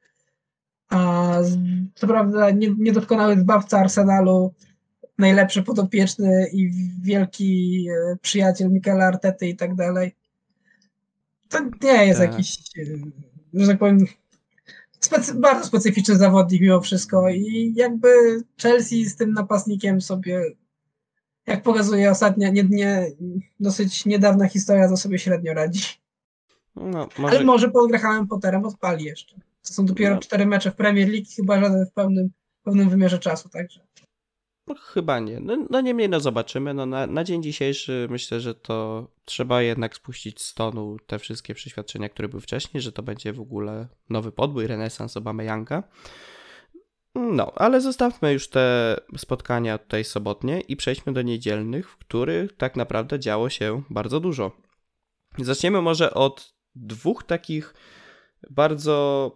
A 0.90 1.34
co 1.96 2.08
prawda 2.08 2.52
nie, 2.52 2.76
niedoskonały 2.78 3.40
zbawca 3.40 3.80
Arsenalu, 3.80 4.54
najlepszy 5.18 5.63
podopieczny 5.63 6.48
i 6.54 6.72
wielki 7.02 7.86
e, 7.90 8.18
przyjaciel 8.22 8.72
Michaela 8.72 9.06
Artety 9.06 9.48
i 9.48 9.56
tak 9.56 9.76
dalej. 9.76 10.16
To 11.50 11.60
nie 11.82 12.06
jest 12.06 12.20
tak. 12.20 12.32
jakiś, 12.32 12.58
e, 12.78 12.84
że 13.54 13.68
tak 13.68 13.80
powiem, 13.80 14.06
specy, 15.00 15.34
bardzo 15.34 15.68
specyficzny 15.68 16.16
zawodnik 16.16 16.62
mimo 16.62 16.82
wszystko 16.82 17.30
i 17.30 17.74
jakby 17.76 18.10
Chelsea 18.62 19.06
z 19.06 19.16
tym 19.16 19.34
napastnikiem 19.34 20.02
sobie, 20.02 20.42
jak 21.48 21.64
pokazuje 21.64 22.12
ostatnia, 22.12 22.50
nie, 22.50 22.64
nie, 22.64 23.12
dosyć 23.60 24.06
niedawna 24.06 24.48
historia, 24.48 24.90
to 24.90 24.98
sobie 24.98 25.20
średnio 25.20 25.54
radzi. 25.54 25.82
No, 26.76 27.10
może... 27.18 27.36
Ale 27.36 27.46
może 27.46 27.70
pod 27.70 27.90
Grahamem 27.90 28.28
Potterem 28.28 28.66
odpali 28.66 29.06
jeszcze. 29.06 29.36
To 29.68 29.74
są 29.74 29.86
dopiero 29.86 30.16
no. 30.16 30.22
cztery 30.22 30.46
mecze 30.46 30.72
w 30.72 30.76
Premier 30.76 31.10
League, 31.10 31.28
chyba 31.36 31.60
żaden 31.60 31.86
w 31.86 31.92
pełnym, 31.92 32.30
pełnym 32.64 32.90
wymiarze 32.90 33.20
czasu, 33.20 33.50
także. 33.50 33.80
No, 34.68 34.76
chyba 34.76 35.20
nie. 35.20 35.40
No, 35.40 35.68
no 35.70 35.82
niemniej 35.82 36.10
no 36.10 36.20
zobaczymy. 36.20 36.74
No, 36.74 36.86
na, 36.86 37.08
na 37.08 37.24
dzień 37.24 37.44
dzisiejszy 37.44 38.08
myślę, 38.10 38.40
że 38.40 38.56
to 38.56 39.08
trzeba 39.26 39.62
jednak 39.62 39.96
spuścić 39.96 40.42
z 40.42 40.54
tonu 40.54 40.98
te 41.08 41.20
wszystkie 41.20 41.54
przeświadczenia, 41.54 42.10
które 42.10 42.28
były 42.28 42.42
wcześniej, 42.42 42.82
że 42.82 42.92
to 42.92 43.04
będzie 43.04 43.34
w 43.34 43.40
ogóle 43.40 43.88
nowy 44.10 44.32
podbój, 44.32 44.68
renesans 44.68 45.18
Obama 45.18 45.44
Younga. 45.44 45.84
No, 47.16 47.52
ale 47.56 47.82
zostawmy 47.82 48.34
już 48.34 48.50
te 48.50 48.96
spotkania 49.18 49.78
tutaj 49.78 50.04
sobotnie 50.04 50.60
i 50.60 50.76
przejdźmy 50.76 51.14
do 51.14 51.22
niedzielnych, 51.22 51.90
w 51.90 51.98
których 51.98 52.58
tak 52.58 52.76
naprawdę 52.76 53.20
działo 53.20 53.50
się 53.50 53.84
bardzo 53.90 54.20
dużo. 54.20 54.52
Zaczniemy 55.38 55.82
może 55.82 56.14
od 56.14 56.54
dwóch 56.76 57.24
takich 57.24 57.74
bardzo 58.50 59.32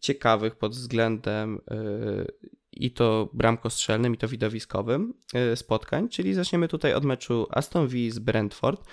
ciekawych 0.00 0.56
pod 0.56 0.72
względem 0.72 1.60
yy, 1.70 2.26
i 2.72 2.90
to 2.90 3.28
bramkostrzelnym, 3.32 4.14
i 4.14 4.18
to 4.18 4.28
widowiskowym 4.28 5.14
e, 5.34 5.56
spotkań, 5.56 6.08
czyli 6.08 6.34
zaczniemy 6.34 6.68
tutaj 6.68 6.94
od 6.94 7.04
meczu 7.04 7.46
Aston 7.50 7.88
Villa 7.88 8.14
z 8.14 8.18
Brentford, 8.18 8.84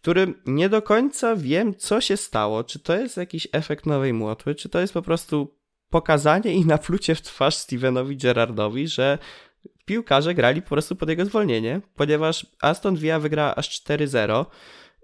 którym 0.00 0.34
nie 0.46 0.68
do 0.68 0.82
końca 0.82 1.36
wiem, 1.36 1.74
co 1.74 2.00
się 2.00 2.16
stało, 2.16 2.64
czy 2.64 2.78
to 2.78 2.96
jest 2.96 3.16
jakiś 3.16 3.48
efekt 3.52 3.86
nowej 3.86 4.12
młotwy, 4.12 4.54
czy 4.54 4.68
to 4.68 4.80
jest 4.80 4.92
po 4.92 5.02
prostu 5.02 5.56
pokazanie 5.90 6.54
i 6.54 6.66
naplucie 6.66 7.14
w 7.14 7.22
twarz 7.22 7.56
Stevenowi 7.56 8.16
Gerrardowi, 8.16 8.88
że 8.88 9.18
piłkarze 9.84 10.34
grali 10.34 10.62
po 10.62 10.68
prostu 10.68 10.96
pod 10.96 11.08
jego 11.08 11.24
zwolnienie, 11.24 11.80
ponieważ 11.94 12.46
Aston 12.60 12.96
Villa 12.96 13.18
wygrała 13.18 13.54
aż 13.54 13.82
4-0 13.82 14.46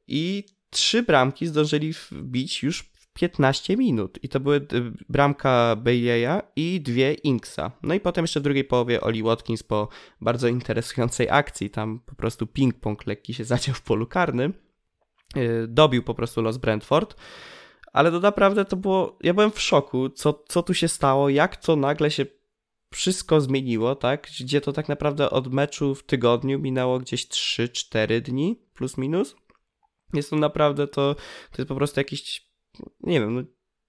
i 0.07 0.45
trzy 0.71 1.03
bramki 1.03 1.47
zdążyli 1.47 1.93
wbić 1.93 2.63
już 2.63 2.91
15 3.17 3.77
minut 3.77 4.19
i 4.23 4.29
to 4.29 4.41
były 4.41 4.57
y, 4.57 4.93
bramka 5.09 5.77
Bailey'a 5.83 6.43
i 6.57 6.81
dwie 6.81 7.15
Inksa. 7.15 7.73
No 7.83 7.95
i 7.95 8.01
potem 8.01 8.23
jeszcze 8.23 8.41
w 8.41 8.43
drugiej 8.43 8.65
połowie 8.65 9.01
Oli 9.01 9.23
Watkins 9.23 9.63
po 9.63 9.89
bardzo 10.21 10.49
interesującej 10.49 11.31
akcji, 11.31 11.71
tam 11.71 12.01
po 12.07 12.15
prostu 12.15 12.47
ping-pong 12.47 13.07
lekki 13.07 13.35
się 13.35 13.45
zaciął 13.45 13.75
w 13.75 13.83
polu 13.83 14.07
karnym, 14.07 14.55
y, 15.37 15.67
dobił 15.69 16.03
po 16.03 16.15
prostu 16.15 16.43
los 16.43 16.57
Brentford. 16.57 17.17
Ale 17.93 18.11
to 18.11 18.21
naprawdę 18.21 18.65
to 18.65 18.77
było, 18.77 19.19
ja 19.23 19.35
byłem 19.35 19.51
w 19.51 19.61
szoku, 19.61 20.11
co, 20.11 20.45
co 20.49 20.63
tu 20.63 20.75
się 20.75 20.89
stało, 20.89 21.29
jak 21.29 21.57
to 21.57 21.77
nagle 21.77 22.11
się 22.11 22.27
wszystko 22.93 23.41
zmieniło, 23.41 23.95
tak? 23.95 24.29
Gdzie 24.41 24.61
to 24.61 24.73
tak 24.73 24.89
naprawdę 24.89 25.31
od 25.31 25.53
meczu 25.53 25.95
w 25.95 26.03
tygodniu 26.03 26.59
minęło 26.59 26.99
gdzieś 26.99 27.27
3-4 27.29 28.21
dni, 28.21 28.61
plus 28.75 28.99
minus. 28.99 29.37
Jest 30.15 30.31
to 30.31 30.37
naprawdę 30.37 30.87
to, 30.87 31.15
to 31.51 31.59
jest 31.59 31.69
po 31.69 31.75
prostu 31.75 32.01
jakiś, 32.01 32.46
nie 33.01 33.21
wiem, 33.21 33.35
no, 33.35 33.43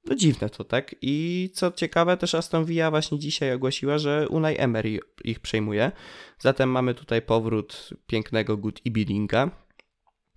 no 0.05 0.15
dziwne 0.15 0.49
to, 0.49 0.63
tak? 0.63 0.95
I 1.01 1.49
co 1.53 1.71
ciekawe, 1.71 2.17
też 2.17 2.35
Aston 2.35 2.65
Villa 2.65 2.91
właśnie 2.91 3.19
dzisiaj 3.19 3.53
ogłosiła, 3.53 3.97
że 3.97 4.27
Unai 4.29 4.57
Emery 4.57 4.99
ich 5.23 5.39
przejmuje. 5.39 5.91
Zatem 6.39 6.71
mamy 6.71 6.93
tutaj 6.93 7.21
powrót 7.21 7.89
pięknego 8.07 8.57
Good 8.57 8.85
i 8.85 8.91
Billinga 8.91 9.51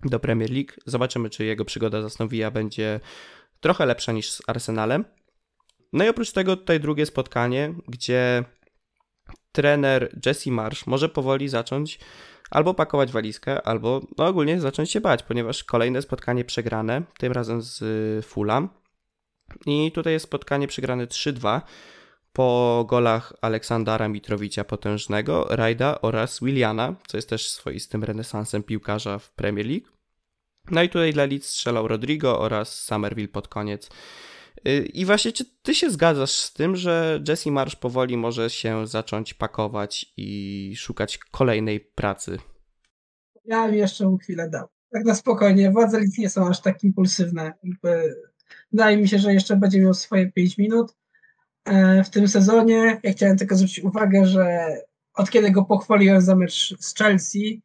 do 0.05 0.19
Premier 0.19 0.51
League. 0.51 0.71
Zobaczymy, 0.85 1.29
czy 1.29 1.45
jego 1.45 1.65
przygoda 1.65 2.01
z 2.01 2.05
Aston 2.05 2.27
Villa 2.27 2.51
będzie 2.51 2.99
trochę 3.59 3.85
lepsza 3.85 4.11
niż 4.11 4.31
z 4.31 4.41
Arsenalem. 4.47 5.05
No 5.93 6.05
i 6.05 6.09
oprócz 6.09 6.31
tego 6.31 6.57
tutaj 6.57 6.79
drugie 6.79 7.05
spotkanie, 7.05 7.73
gdzie 7.87 8.43
trener 9.51 10.19
Jesse 10.25 10.51
Marsh 10.51 10.87
może 10.87 11.09
powoli 11.09 11.49
zacząć 11.49 11.99
albo 12.51 12.73
pakować 12.73 13.11
walizkę, 13.11 13.61
albo 13.61 14.01
no 14.17 14.27
ogólnie 14.27 14.61
zacząć 14.61 14.91
się 14.91 15.01
bać, 15.01 15.23
ponieważ 15.23 15.63
kolejne 15.63 16.01
spotkanie 16.01 16.45
przegrane, 16.45 17.01
tym 17.17 17.31
razem 17.31 17.61
z 17.61 18.25
Fulham. 18.25 18.69
I 19.65 19.91
tutaj 19.91 20.13
jest 20.13 20.25
spotkanie 20.25 20.67
przegrane 20.67 21.07
3-2 21.07 21.61
po 22.33 22.85
golach 22.89 23.33
Aleksandra 23.41 24.07
Mitrowicza 24.07 24.63
potężnego, 24.63 25.47
Rajda 25.49 26.01
oraz 26.01 26.39
Williana, 26.39 26.95
co 27.07 27.17
jest 27.17 27.29
też 27.29 27.49
swoistym 27.49 28.03
renesansem 28.03 28.63
piłkarza 28.63 29.19
w 29.19 29.31
Premier 29.31 29.65
League. 29.65 29.87
No 30.71 30.83
i 30.83 30.89
tutaj 30.89 31.13
dla 31.13 31.25
Leeds 31.25 31.49
strzelał 31.49 31.87
Rodrigo 31.87 32.39
oraz 32.39 32.83
Somerville 32.83 33.27
pod 33.27 33.47
koniec. 33.47 33.89
Y, 34.67 34.85
I 34.85 35.05
właśnie, 35.05 35.31
czy 35.31 35.45
ty 35.61 35.75
się 35.75 35.89
zgadzasz 35.89 36.31
z 36.31 36.53
tym, 36.53 36.75
że 36.75 37.23
Jesse 37.27 37.51
Marsh 37.51 37.75
powoli 37.75 38.17
może 38.17 38.49
się 38.49 38.87
zacząć 38.87 39.33
pakować 39.33 40.13
i 40.17 40.73
szukać 40.77 41.17
kolejnej 41.17 41.79
pracy? 41.79 42.37
Ja 43.45 43.65
bym 43.65 43.75
jeszcze 43.75 44.05
mu 44.05 44.17
chwilę 44.17 44.49
dał. 44.49 44.67
Tak 44.91 45.05
na 45.05 45.15
spokojnie, 45.15 45.71
władze 45.71 45.99
Leeds 45.99 46.17
nie 46.17 46.29
są 46.29 46.47
aż 46.47 46.61
tak 46.61 46.83
impulsywne. 46.83 47.53
Wydaje 48.71 48.97
mi 48.97 49.07
się, 49.07 49.19
że 49.19 49.33
jeszcze 49.33 49.55
będzie 49.55 49.81
miał 49.81 49.93
swoje 49.93 50.31
5 50.31 50.57
minut 50.57 50.95
e, 51.65 52.03
w 52.03 52.09
tym 52.09 52.27
sezonie. 52.27 52.99
Ja 53.03 53.11
chciałem 53.11 53.37
tylko 53.37 53.55
zwrócić 53.55 53.83
uwagę, 53.83 54.25
że 54.25 54.67
od 55.13 55.29
kiedy 55.29 55.51
go 55.51 55.65
pochwaliłem 55.65 56.21
za 56.21 56.35
mecz 56.35 56.75
z 56.79 56.95
Chelsea, 56.95 57.61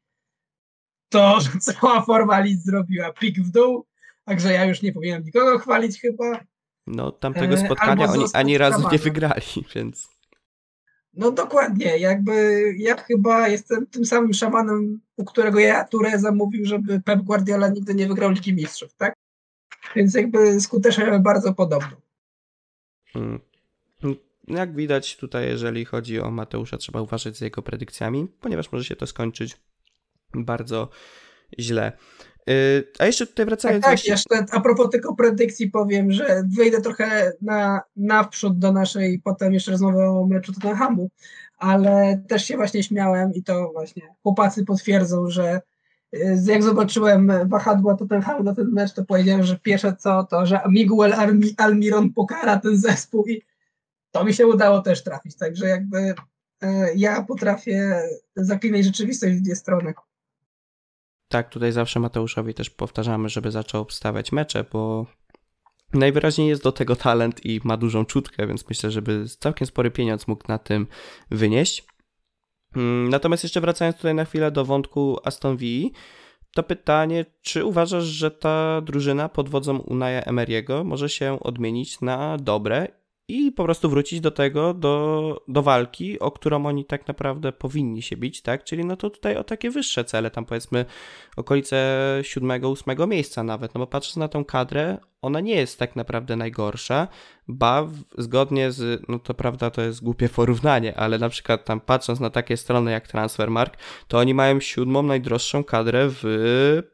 to 1.09 1.39
cała 1.61 2.03
forma 2.03 2.41
Leeds 2.41 2.65
zrobiła 2.65 3.13
plik 3.13 3.41
w 3.41 3.51
dół, 3.51 3.87
także 4.25 4.53
ja 4.53 4.65
już 4.65 4.83
nie 4.83 4.93
powinienem 4.93 5.25
nikogo 5.25 5.59
chwalić 5.59 6.01
chyba. 6.01 6.41
No, 6.87 7.13
tamtego 7.13 7.55
e, 7.55 7.67
spotkania 7.67 8.11
oni 8.11 8.25
ani 8.33 8.59
razu 8.59 8.89
nie 8.93 8.99
wygrali, 8.99 9.65
więc. 9.75 10.17
No 11.15 11.31
dokładnie, 11.31 11.99
jakby 11.99 12.63
ja 12.79 12.97
chyba 12.97 13.49
jestem 13.49 13.87
tym 13.87 14.05
samym 14.05 14.35
szamanem, 14.35 15.01
u 15.17 15.25
którego 15.25 15.59
ja 15.59 15.85
Ture 15.85 16.19
zamówił, 16.19 16.67
żeby 16.67 17.01
Pep 17.01 17.21
Guardiola 17.23 17.69
nigdy 17.69 17.95
nie 17.95 18.07
wygrał 18.07 18.31
Ligi 18.31 18.55
Mistrzów, 18.55 18.95
tak? 18.95 19.15
Więc 19.97 20.15
jakby 20.15 20.61
skuteczność 20.61 21.23
bardzo 21.23 21.55
podobną. 21.55 21.97
Hmm. 23.13 23.41
Jak 24.49 24.75
widać 24.75 25.17
tutaj, 25.17 25.47
jeżeli 25.49 25.85
chodzi 25.85 26.21
o 26.21 26.31
Mateusza, 26.31 26.77
trzeba 26.77 27.01
uważać 27.01 27.37
z 27.37 27.41
jego 27.41 27.63
predykcjami, 27.63 28.29
ponieważ 28.41 28.73
może 28.73 28.85
się 28.85 28.97
to 28.97 29.07
skończyć 29.07 29.57
bardzo 30.35 30.89
źle. 31.59 31.93
Y, 32.51 32.85
a 32.99 33.07
jeszcze 33.07 33.27
tutaj 33.27 33.47
wracając... 33.47 33.85
Tak, 33.85 33.97
tak 33.97 34.07
jeszcze 34.07 34.45
a 34.53 34.61
propos 34.61 34.91
tylko 34.91 35.15
predykcji 35.15 35.71
powiem, 35.71 36.13
że 36.13 36.43
wyjdę 36.57 36.81
trochę 36.81 37.33
na, 37.43 37.81
naprzód 37.97 38.59
do 38.59 38.73
naszej 38.73 39.19
potem 39.19 39.55
jeszcze 39.55 39.71
rozmowy 39.71 40.03
o 40.03 40.27
meczu 40.27 40.53
Tottenhamu, 40.53 41.11
ale 41.59 42.23
też 42.29 42.45
się 42.45 42.57
właśnie 42.57 42.83
śmiałem 42.83 43.35
i 43.35 43.43
to 43.43 43.71
właśnie 43.73 44.03
chłopacy 44.23 44.65
potwierdzą, 44.65 45.31
że 45.31 45.61
y, 46.15 46.39
jak 46.47 46.63
zobaczyłem 46.63 47.33
wahadła 47.45 47.97
Tottenhamu 47.97 48.43
na 48.43 48.55
ten 48.55 48.71
mecz, 48.71 48.93
to 48.93 49.05
powiedziałem, 49.05 49.43
że 49.43 49.59
pierwsze 49.59 49.97
co 49.97 50.25
to, 50.25 50.47
że 50.47 50.61
Miguel 50.69 51.15
Almiron 51.57 52.13
pokara 52.13 52.59
ten 52.59 52.77
zespół 52.77 53.27
i 53.27 53.43
to 54.11 54.25
mi 54.25 54.35
się 54.35 54.47
udało 54.47 54.81
też 54.81 55.05
trafić, 55.05 55.37
także 55.37 55.69
jakby 55.69 55.99
y, 55.99 56.15
ja 56.97 57.23
potrafię 57.23 58.03
zaklinać 58.37 58.85
rzeczywistość 58.85 59.37
w 59.37 59.43
dwie 59.43 59.57
strony 59.57 59.95
tak, 61.29 61.49
tutaj 61.49 61.73
zawsze 61.73 62.01
Mateuszowi 62.01 62.55
też 62.55 62.71
powtarzamy, 62.71 63.29
żeby 63.29 63.51
zaczął 63.51 63.83
obstawiać 63.83 64.33
mecze, 64.33 64.65
bo 64.73 65.07
najwyraźniej 65.93 66.49
jest 66.49 66.63
do 66.63 66.73
tego 66.73 66.97
talent 66.97 67.47
i 67.47 67.61
ma 67.65 67.77
dużą 67.77 68.05
czutkę, 68.05 68.47
więc 68.47 68.69
myślę, 68.69 68.91
żeby 68.91 69.25
całkiem 69.41 69.67
spory 69.67 69.91
pieniądz 69.91 70.29
mógł 70.29 70.45
na 70.49 70.59
tym 70.59 70.87
wynieść. 71.31 71.85
Mm, 72.77 73.09
natomiast 73.09 73.43
jeszcze 73.43 73.61
wracając 73.61 73.97
tutaj 73.97 74.15
na 74.15 74.25
chwilę 74.25 74.51
do 74.51 74.65
wątku 74.65 75.19
Aston 75.25 75.57
Villa, 75.57 75.91
to 76.55 76.63
pytanie, 76.63 77.25
czy 77.43 77.65
uważasz, 77.65 78.05
że 78.05 78.31
ta 78.31 78.81
drużyna 78.81 79.29
pod 79.29 79.49
wodzą 79.49 79.79
Unaja 79.79 80.23
Emery'ego 80.23 80.85
może 80.85 81.09
się 81.09 81.41
odmienić 81.41 82.01
na 82.01 82.37
dobre 82.37 82.89
i 83.29 83.53
po 83.53 83.65
prostu 83.65 83.91
wrócić 83.91 84.21
do 84.21 84.31
tego, 84.31 84.75
do, 84.75 85.45
do 85.49 85.63
walki, 85.63 86.21
o 86.21 86.31
którą 86.31 86.67
oni 86.67 86.85
tak 86.85 87.09
naprawdę 87.09 87.53
powinni 87.53 88.03
się 88.03 88.17
bić, 88.17 88.43
tak? 88.43 88.65
Czyli 88.65 88.85
no 88.85 88.97
to 88.97 89.11
tutaj 89.11 89.37
o 89.37 89.45
takie 89.45 89.71
wyższe 89.71 90.05
cele, 90.05 90.31
tam 90.31 90.45
powiedzmy 90.45 90.85
okolice 91.37 91.77
siódmego, 92.23 92.71
ósmego 92.71 93.07
miejsca 93.07 93.43
nawet, 93.43 93.75
no 93.75 93.79
bo 93.79 93.87
patrząc 93.87 94.17
na 94.17 94.29
tą 94.29 94.45
kadrę, 94.45 94.99
ona 95.23 95.41
nie 95.41 95.55
jest 95.55 95.79
tak 95.79 95.97
naprawdę 95.97 96.37
najgorsza, 96.37 97.09
ba 97.49 97.87
zgodnie 98.19 98.73
z, 98.73 99.03
no 99.09 99.19
to 99.19 99.35
prawda 99.35 99.71
to 99.71 99.83
jest 99.83 100.03
głupie 100.03 100.29
porównanie, 100.29 100.99
ale 100.99 101.19
na 101.19 101.29
przykład 101.29 101.65
tam 101.65 101.81
patrząc 101.81 102.21
na 102.21 102.31
takie 102.31 102.57
strony 102.57 102.91
jak 102.91 103.09
Transfermark, 103.09 103.77
to 104.09 104.19
oni 104.19 104.35
mają 104.35 104.61
siódmą 104.61 105.03
najdroższą 105.03 105.65
kadrę 105.65 106.09
w 106.09 106.23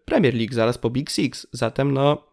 Premier 0.05 0.35
League, 0.35 0.55
zaraz 0.55 0.79
po 0.79 0.91
Big 0.91 1.11
Six, 1.11 1.47
zatem 1.53 1.93
no 1.93 2.32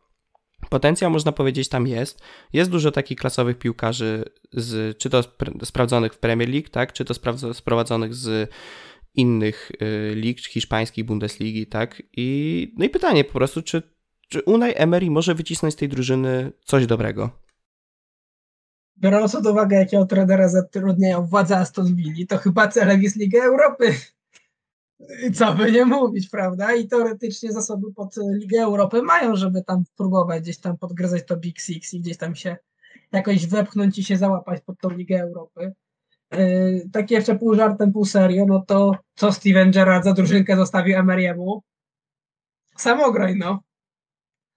Potencjał, 0.69 1.11
można 1.11 1.31
powiedzieć, 1.31 1.69
tam 1.69 1.87
jest. 1.87 2.21
Jest 2.53 2.71
dużo 2.71 2.91
takich 2.91 3.19
klasowych 3.19 3.57
piłkarzy, 3.57 4.25
z, 4.53 4.97
czy 4.97 5.09
to 5.09 5.23
sprawdzonych 5.63 6.13
w 6.13 6.17
Premier 6.17 6.49
League, 6.49 6.69
tak, 6.71 6.93
czy 6.93 7.05
to 7.05 7.13
sprowadzonych 7.53 8.15
z 8.15 8.51
innych 9.15 9.71
y, 9.81 10.15
lig, 10.15 10.39
hiszpańskich, 10.39 11.05
Bundesligi, 11.05 11.67
tak. 11.67 12.03
I, 12.17 12.73
no 12.77 12.85
i 12.85 12.89
pytanie 12.89 13.23
po 13.23 13.33
prostu, 13.33 13.61
czy, 13.61 13.81
czy 14.29 14.41
Unai 14.41 14.73
Emery 14.75 15.11
może 15.11 15.35
wycisnąć 15.35 15.73
z 15.73 15.77
tej 15.77 15.89
drużyny 15.89 16.51
coś 16.65 16.85
dobrego? 16.85 17.29
Biorąc 18.97 19.31
pod 19.31 19.45
uwagę, 19.45 19.77
jakiego 19.77 20.05
trenera 20.05 20.49
zatrudniają 20.49 21.25
władze 21.25 21.57
Aston 21.57 21.95
Villa, 21.95 22.25
to 22.29 22.37
chyba 22.37 22.67
celem 22.67 23.01
jest 23.01 23.15
Liga 23.15 23.43
Europy. 23.43 23.95
Co 25.33 25.53
by 25.53 25.71
nie 25.71 25.85
mówić, 25.85 26.29
prawda? 26.29 26.73
I 26.73 26.87
teoretycznie 26.87 27.51
zasoby 27.51 27.93
pod 27.93 28.15
Ligę 28.33 28.61
Europy 28.61 29.01
mają, 29.01 29.35
żeby 29.35 29.63
tam 29.63 29.85
spróbować 29.85 30.43
gdzieś 30.43 30.57
tam 30.57 30.77
podgryzać 30.77 31.25
to 31.25 31.37
Big 31.37 31.59
Six 31.59 31.93
i 31.93 31.99
gdzieś 31.99 32.17
tam 32.17 32.35
się 32.35 32.57
jakoś 33.11 33.47
wepchnąć 33.47 33.97
i 33.97 34.03
się 34.03 34.17
załapać 34.17 34.61
pod 34.61 34.79
tą 34.79 34.89
Ligę 34.89 35.21
Europy. 35.21 35.73
Yy, 36.31 36.89
tak 36.91 37.11
jeszcze 37.11 37.35
pół 37.35 37.55
żartem, 37.55 37.91
pół 37.91 38.05
serio, 38.05 38.45
no 38.47 38.63
to 38.67 38.91
co 39.15 39.31
Steven 39.31 39.71
Gerrard 39.71 40.03
za 40.03 40.13
drużynkę 40.13 40.55
zostawił 40.55 40.97
Emery'emu? 40.97 41.59
Samograj, 42.77 43.35
no. 43.35 43.59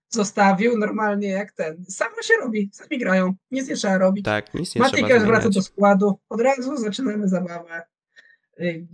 Zostawił 0.09 0.79
normalnie 0.79 1.29
jak 1.29 1.53
ten. 1.53 1.85
Samo 1.89 2.23
się 2.23 2.35
robi, 2.41 2.71
sami 2.73 2.99
grają, 2.99 3.35
nic 3.51 3.69
nie 3.69 3.77
trzeba 3.77 3.99
robić. 3.99 4.25
Tak, 4.25 4.55
nic 4.55 4.75
nie 4.75 4.91
trzeba 4.91 5.21
wraca 5.21 5.51
do 5.51 5.63
składu, 5.63 6.19
od 6.29 6.41
razu 6.41 6.77
zaczynamy 6.77 7.29
zabawę. 7.29 7.83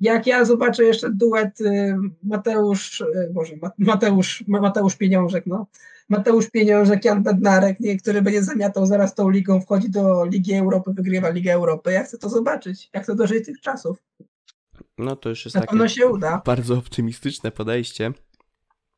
Jak 0.00 0.26
ja 0.26 0.44
zobaczę 0.44 0.84
jeszcze 0.84 1.10
duet 1.10 1.60
y, 1.60 1.96
Mateusz, 2.22 3.00
y, 3.00 3.30
Boże, 3.32 3.54
Mateusz, 3.78 4.44
Mateusz 4.48 4.96
Pieniążek, 4.96 5.46
no. 5.46 5.66
Mateusz 6.08 6.50
Pieniążek, 6.50 7.04
Jan 7.04 7.22
Bednarek, 7.22 7.80
nie, 7.80 7.96
który 7.96 8.22
będzie 8.22 8.42
zamiatał 8.42 8.86
zaraz 8.86 9.14
tą 9.14 9.30
ligą, 9.30 9.60
wchodzi 9.60 9.90
do 9.90 10.24
Ligi 10.24 10.54
Europy, 10.54 10.92
wygrywa 10.94 11.30
Ligę 11.30 11.52
Europy. 11.52 11.92
Ja 11.92 12.04
chcę 12.04 12.18
to 12.18 12.28
zobaczyć. 12.28 12.90
Ja 12.94 13.00
chcę 13.02 13.14
dożyć 13.14 13.46
tych 13.46 13.60
czasów. 13.60 14.02
No 14.98 15.16
to 15.16 15.28
już 15.28 15.44
jest 15.44 15.56
Na 15.56 15.66
takie 15.66 15.88
się 15.88 16.06
uda. 16.06 16.42
bardzo 16.46 16.78
optymistyczne 16.78 17.50
podejście. 17.50 18.12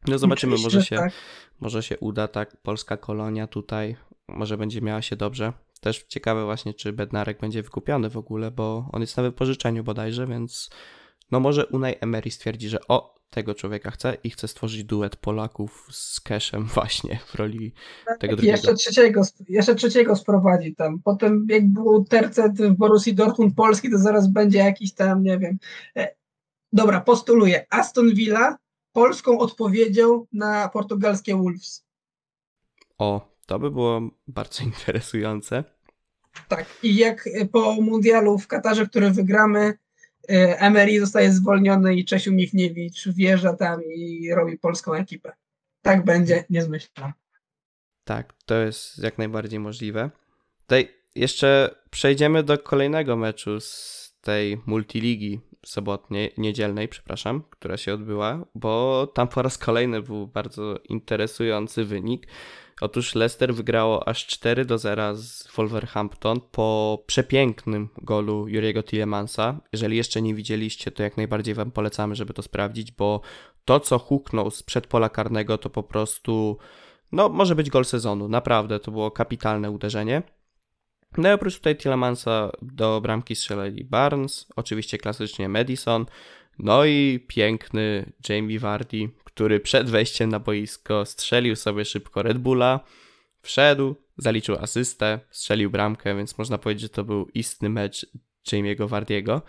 No 0.06 0.18
zobaczymy, 0.18 0.56
może 0.62 0.82
się, 0.82 0.96
tak. 0.96 1.12
może 1.60 1.82
się 1.82 1.98
uda, 1.98 2.28
tak, 2.28 2.56
polska 2.62 2.96
kolonia 2.96 3.46
tutaj, 3.46 3.96
może 4.28 4.58
będzie 4.58 4.80
miała 4.80 5.02
się 5.02 5.16
dobrze. 5.16 5.52
Też 5.80 6.04
ciekawe 6.08 6.44
właśnie, 6.44 6.74
czy 6.74 6.92
Bednarek 6.92 7.40
będzie 7.40 7.62
wykupiony 7.62 8.10
w 8.10 8.16
ogóle, 8.16 8.50
bo 8.50 8.88
on 8.92 9.00
jest 9.00 9.16
na 9.16 9.22
wypożyczeniu 9.22 9.84
bodajże, 9.84 10.26
więc 10.26 10.70
no 11.30 11.40
może 11.40 11.66
Unai 11.66 11.94
Emery 12.00 12.30
stwierdzi, 12.30 12.68
że 12.68 12.78
o, 12.88 13.20
tego 13.30 13.54
człowieka 13.54 13.90
chce 13.90 14.16
i 14.24 14.30
chce 14.30 14.48
stworzyć 14.48 14.84
duet 14.84 15.16
Polaków 15.16 15.88
z 15.90 16.20
Cashem 16.20 16.64
właśnie 16.74 17.18
w 17.26 17.34
roli 17.34 17.72
tego 18.18 18.36
drugiego. 18.36 18.56
Jeszcze 18.56 18.74
trzeciego, 18.74 19.22
jeszcze 19.48 19.74
trzeciego 19.74 20.16
sprowadzi 20.16 20.74
tam. 20.74 21.00
Potem 21.04 21.46
jak 21.48 21.68
był 21.68 22.04
tercet 22.04 22.52
w 22.52 22.74
Borussii 22.74 23.14
Dortmund 23.14 23.54
Polski, 23.54 23.90
to 23.90 23.98
zaraz 23.98 24.32
będzie 24.32 24.58
jakiś 24.58 24.94
tam, 24.94 25.22
nie 25.22 25.38
wiem. 25.38 25.58
E, 25.96 26.14
dobra, 26.72 27.00
postuluję. 27.00 27.66
Aston 27.70 28.14
Villa 28.14 28.56
polską 28.92 29.38
odpowiedzią 29.38 30.26
na 30.32 30.68
portugalskie 30.68 31.36
Wolves. 31.36 31.84
O, 32.98 33.30
to 33.50 33.58
by 33.58 33.70
było 33.70 34.00
bardzo 34.26 34.64
interesujące. 34.70 35.64
Tak, 36.48 36.66
i 36.82 36.96
jak 36.96 37.28
po 37.52 37.72
mundialu 37.72 38.38
w 38.38 38.46
Katarze, 38.46 38.86
który 38.86 39.10
wygramy, 39.10 39.78
e, 40.30 40.60
Emery 40.60 41.00
zostaje 41.00 41.32
zwolniony 41.32 41.94
i 41.94 42.04
Czesiu 42.04 42.32
Michniewicz 42.32 43.08
wjeżdża 43.08 43.56
tam 43.56 43.80
i 43.84 44.30
robi 44.34 44.58
polską 44.58 44.94
ekipę. 44.94 45.32
Tak 45.82 46.04
będzie, 46.04 46.44
nie 46.50 46.62
zmyślam. 46.62 47.12
Tak, 48.04 48.32
to 48.46 48.54
jest 48.54 49.02
jak 49.02 49.18
najbardziej 49.18 49.60
możliwe. 49.60 50.10
Tutaj 50.60 50.88
jeszcze 51.14 51.74
przejdziemy 51.90 52.42
do 52.42 52.58
kolejnego 52.58 53.16
meczu 53.16 53.60
z 53.60 54.00
tej 54.20 54.60
multiligi 54.66 55.40
sobotniej, 55.66 56.34
niedzielnej, 56.38 56.88
przepraszam, 56.88 57.42
która 57.50 57.76
się 57.76 57.94
odbyła, 57.94 58.46
bo 58.54 59.06
tam 59.06 59.28
po 59.28 59.42
raz 59.42 59.58
kolejny 59.58 60.02
był 60.02 60.26
bardzo 60.26 60.78
interesujący 60.88 61.84
wynik. 61.84 62.26
Otóż 62.80 63.14
Leicester 63.14 63.54
wygrało 63.54 64.08
aż 64.08 64.26
4 64.26 64.64
do 64.64 64.78
0 64.78 65.16
z 65.16 65.48
Wolverhampton 65.56 66.40
po 66.52 66.98
przepięknym 67.06 67.88
golu 68.02 68.48
Juriego 68.48 68.82
Tillemansa. 68.82 69.60
Jeżeli 69.72 69.96
jeszcze 69.96 70.22
nie 70.22 70.34
widzieliście, 70.34 70.90
to 70.90 71.02
jak 71.02 71.16
najbardziej 71.16 71.54
wam 71.54 71.70
polecamy, 71.70 72.14
żeby 72.14 72.34
to 72.34 72.42
sprawdzić, 72.42 72.92
bo 72.92 73.20
to 73.64 73.80
co 73.80 73.98
huknął 73.98 74.50
z 74.50 74.62
przedpola 74.62 75.08
karnego 75.08 75.58
to 75.58 75.70
po 75.70 75.82
prostu 75.82 76.58
no 77.12 77.28
może 77.28 77.54
być 77.54 77.70
gol 77.70 77.84
sezonu. 77.84 78.28
Naprawdę 78.28 78.80
to 78.80 78.90
było 78.90 79.10
kapitalne 79.10 79.70
uderzenie. 79.70 80.22
No 81.18 81.28
i 81.28 81.32
oprócz 81.32 81.56
tutaj 81.56 81.76
Tillemansa 81.76 82.50
do 82.62 83.00
bramki 83.00 83.36
strzelali 83.36 83.84
Barnes, 83.84 84.46
oczywiście 84.56 84.98
klasycznie 84.98 85.48
Madison, 85.48 86.06
no 86.58 86.84
i 86.84 87.24
piękny 87.28 88.12
Jamie 88.28 88.60
Vardy, 88.60 89.10
który 89.40 89.60
przed 89.60 89.90
wejściem 89.90 90.30
na 90.30 90.38
boisko 90.38 91.06
strzelił 91.06 91.56
sobie 91.56 91.84
szybko 91.84 92.22
Red 92.22 92.38
Bulla, 92.38 92.80
wszedł, 93.42 93.94
zaliczył 94.18 94.56
asystę, 94.56 95.20
strzelił 95.30 95.70
bramkę, 95.70 96.16
więc 96.16 96.38
można 96.38 96.58
powiedzieć, 96.58 96.82
że 96.82 96.88
to 96.88 97.04
był 97.04 97.28
istny 97.34 97.68
mecz 97.68 98.06
Jamie'ego 98.48 98.88
Vardiego. 98.88 99.42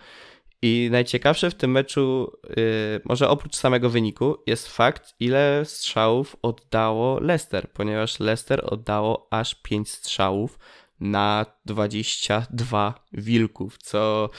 I 0.62 0.88
najciekawsze 0.92 1.50
w 1.50 1.54
tym 1.54 1.70
meczu, 1.70 2.32
yy, 2.48 2.56
może 3.04 3.28
oprócz 3.28 3.56
samego 3.56 3.90
wyniku, 3.90 4.36
jest 4.46 4.68
fakt, 4.68 5.14
ile 5.20 5.64
strzałów 5.64 6.36
oddało 6.42 7.20
Leicester, 7.20 7.72
ponieważ 7.72 8.20
Leicester 8.20 8.62
oddało 8.74 9.28
aż 9.30 9.54
5 9.54 9.90
strzałów 9.90 10.58
na 11.00 11.46
22 11.66 12.94
wilków, 13.12 13.78
co 13.78 14.30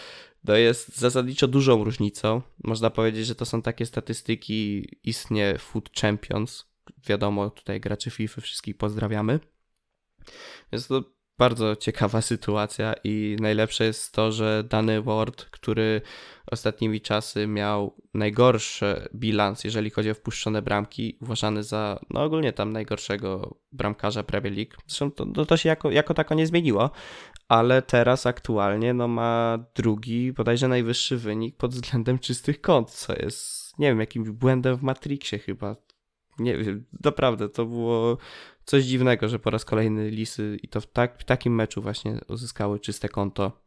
to 0.45 0.55
jest 0.55 0.97
zasadniczo 0.97 1.47
dużą 1.47 1.83
różnicą. 1.83 2.41
Można 2.63 2.89
powiedzieć, 2.89 3.25
że 3.25 3.35
to 3.35 3.45
są 3.45 3.61
takie 3.61 3.85
statystyki 3.85 4.87
istnie 5.03 5.57
Food 5.57 5.89
Champions. 6.01 6.65
Wiadomo, 7.07 7.49
tutaj 7.49 7.79
graczy 7.81 8.11
FIFA 8.11 8.41
wszystkich 8.41 8.77
pozdrawiamy. 8.77 9.39
Jest 10.71 10.87
to 10.87 11.03
bardzo 11.37 11.75
ciekawa 11.75 12.21
sytuacja 12.21 12.93
i 13.03 13.35
najlepsze 13.39 13.85
jest 13.85 14.13
to, 14.13 14.31
że 14.31 14.63
dany 14.69 15.01
Ward, 15.01 15.45
który 15.45 16.01
ostatnimi 16.51 17.01
czasy 17.01 17.47
miał 17.47 17.95
najgorszy 18.13 19.07
bilans, 19.15 19.63
jeżeli 19.63 19.89
chodzi 19.89 20.11
o 20.11 20.13
wpuszczone 20.13 20.61
bramki, 20.61 21.17
uważany 21.21 21.63
za 21.63 21.99
no 22.09 22.23
ogólnie 22.23 22.53
tam 22.53 22.73
najgorszego 22.73 23.57
bramkarza 23.71 24.23
Premier 24.23 24.53
League. 24.53 24.71
Zresztą 24.87 25.11
to, 25.11 25.45
to 25.45 25.57
się 25.57 25.69
jako, 25.69 25.91
jako 25.91 26.13
tako 26.13 26.35
nie 26.35 26.47
zmieniło, 26.47 26.91
ale 27.53 27.81
teraz 27.81 28.25
aktualnie 28.25 28.93
no 28.93 29.07
ma 29.07 29.59
drugi, 29.75 30.33
bodajże 30.33 30.67
najwyższy 30.67 31.17
wynik 31.17 31.57
pod 31.57 31.73
względem 31.73 32.19
czystych 32.19 32.61
kąt, 32.61 32.91
co 32.91 33.13
jest, 33.15 33.79
nie 33.79 33.87
wiem, 33.87 33.99
jakimś 33.99 34.29
błędem 34.29 34.77
w 34.77 34.81
Matrixie 34.81 35.39
chyba. 35.39 35.75
Nie 36.39 36.57
wiem, 36.57 36.85
naprawdę, 37.03 37.49
to 37.49 37.65
było 37.65 38.17
coś 38.65 38.83
dziwnego, 38.83 39.29
że 39.29 39.39
po 39.39 39.49
raz 39.49 39.65
kolejny 39.65 40.09
Lisy 40.09 40.57
i 40.63 40.67
to 40.67 40.81
w, 40.81 40.87
tak, 40.87 41.19
w 41.19 41.23
takim 41.23 41.55
meczu 41.55 41.81
właśnie 41.81 42.19
uzyskały 42.27 42.79
czyste 42.79 43.09
konto. 43.09 43.61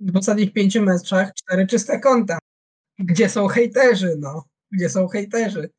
W 0.00 0.16
ostatnich 0.16 0.52
pięciu 0.52 0.82
meczach 0.82 1.34
cztery 1.34 1.66
czyste 1.66 2.00
konta. 2.00 2.38
Gdzie 2.98 3.28
są 3.28 3.48
hejterzy, 3.48 4.16
no? 4.18 4.44
Gdzie 4.70 4.88
są 4.88 5.08
hejterzy? 5.08 5.70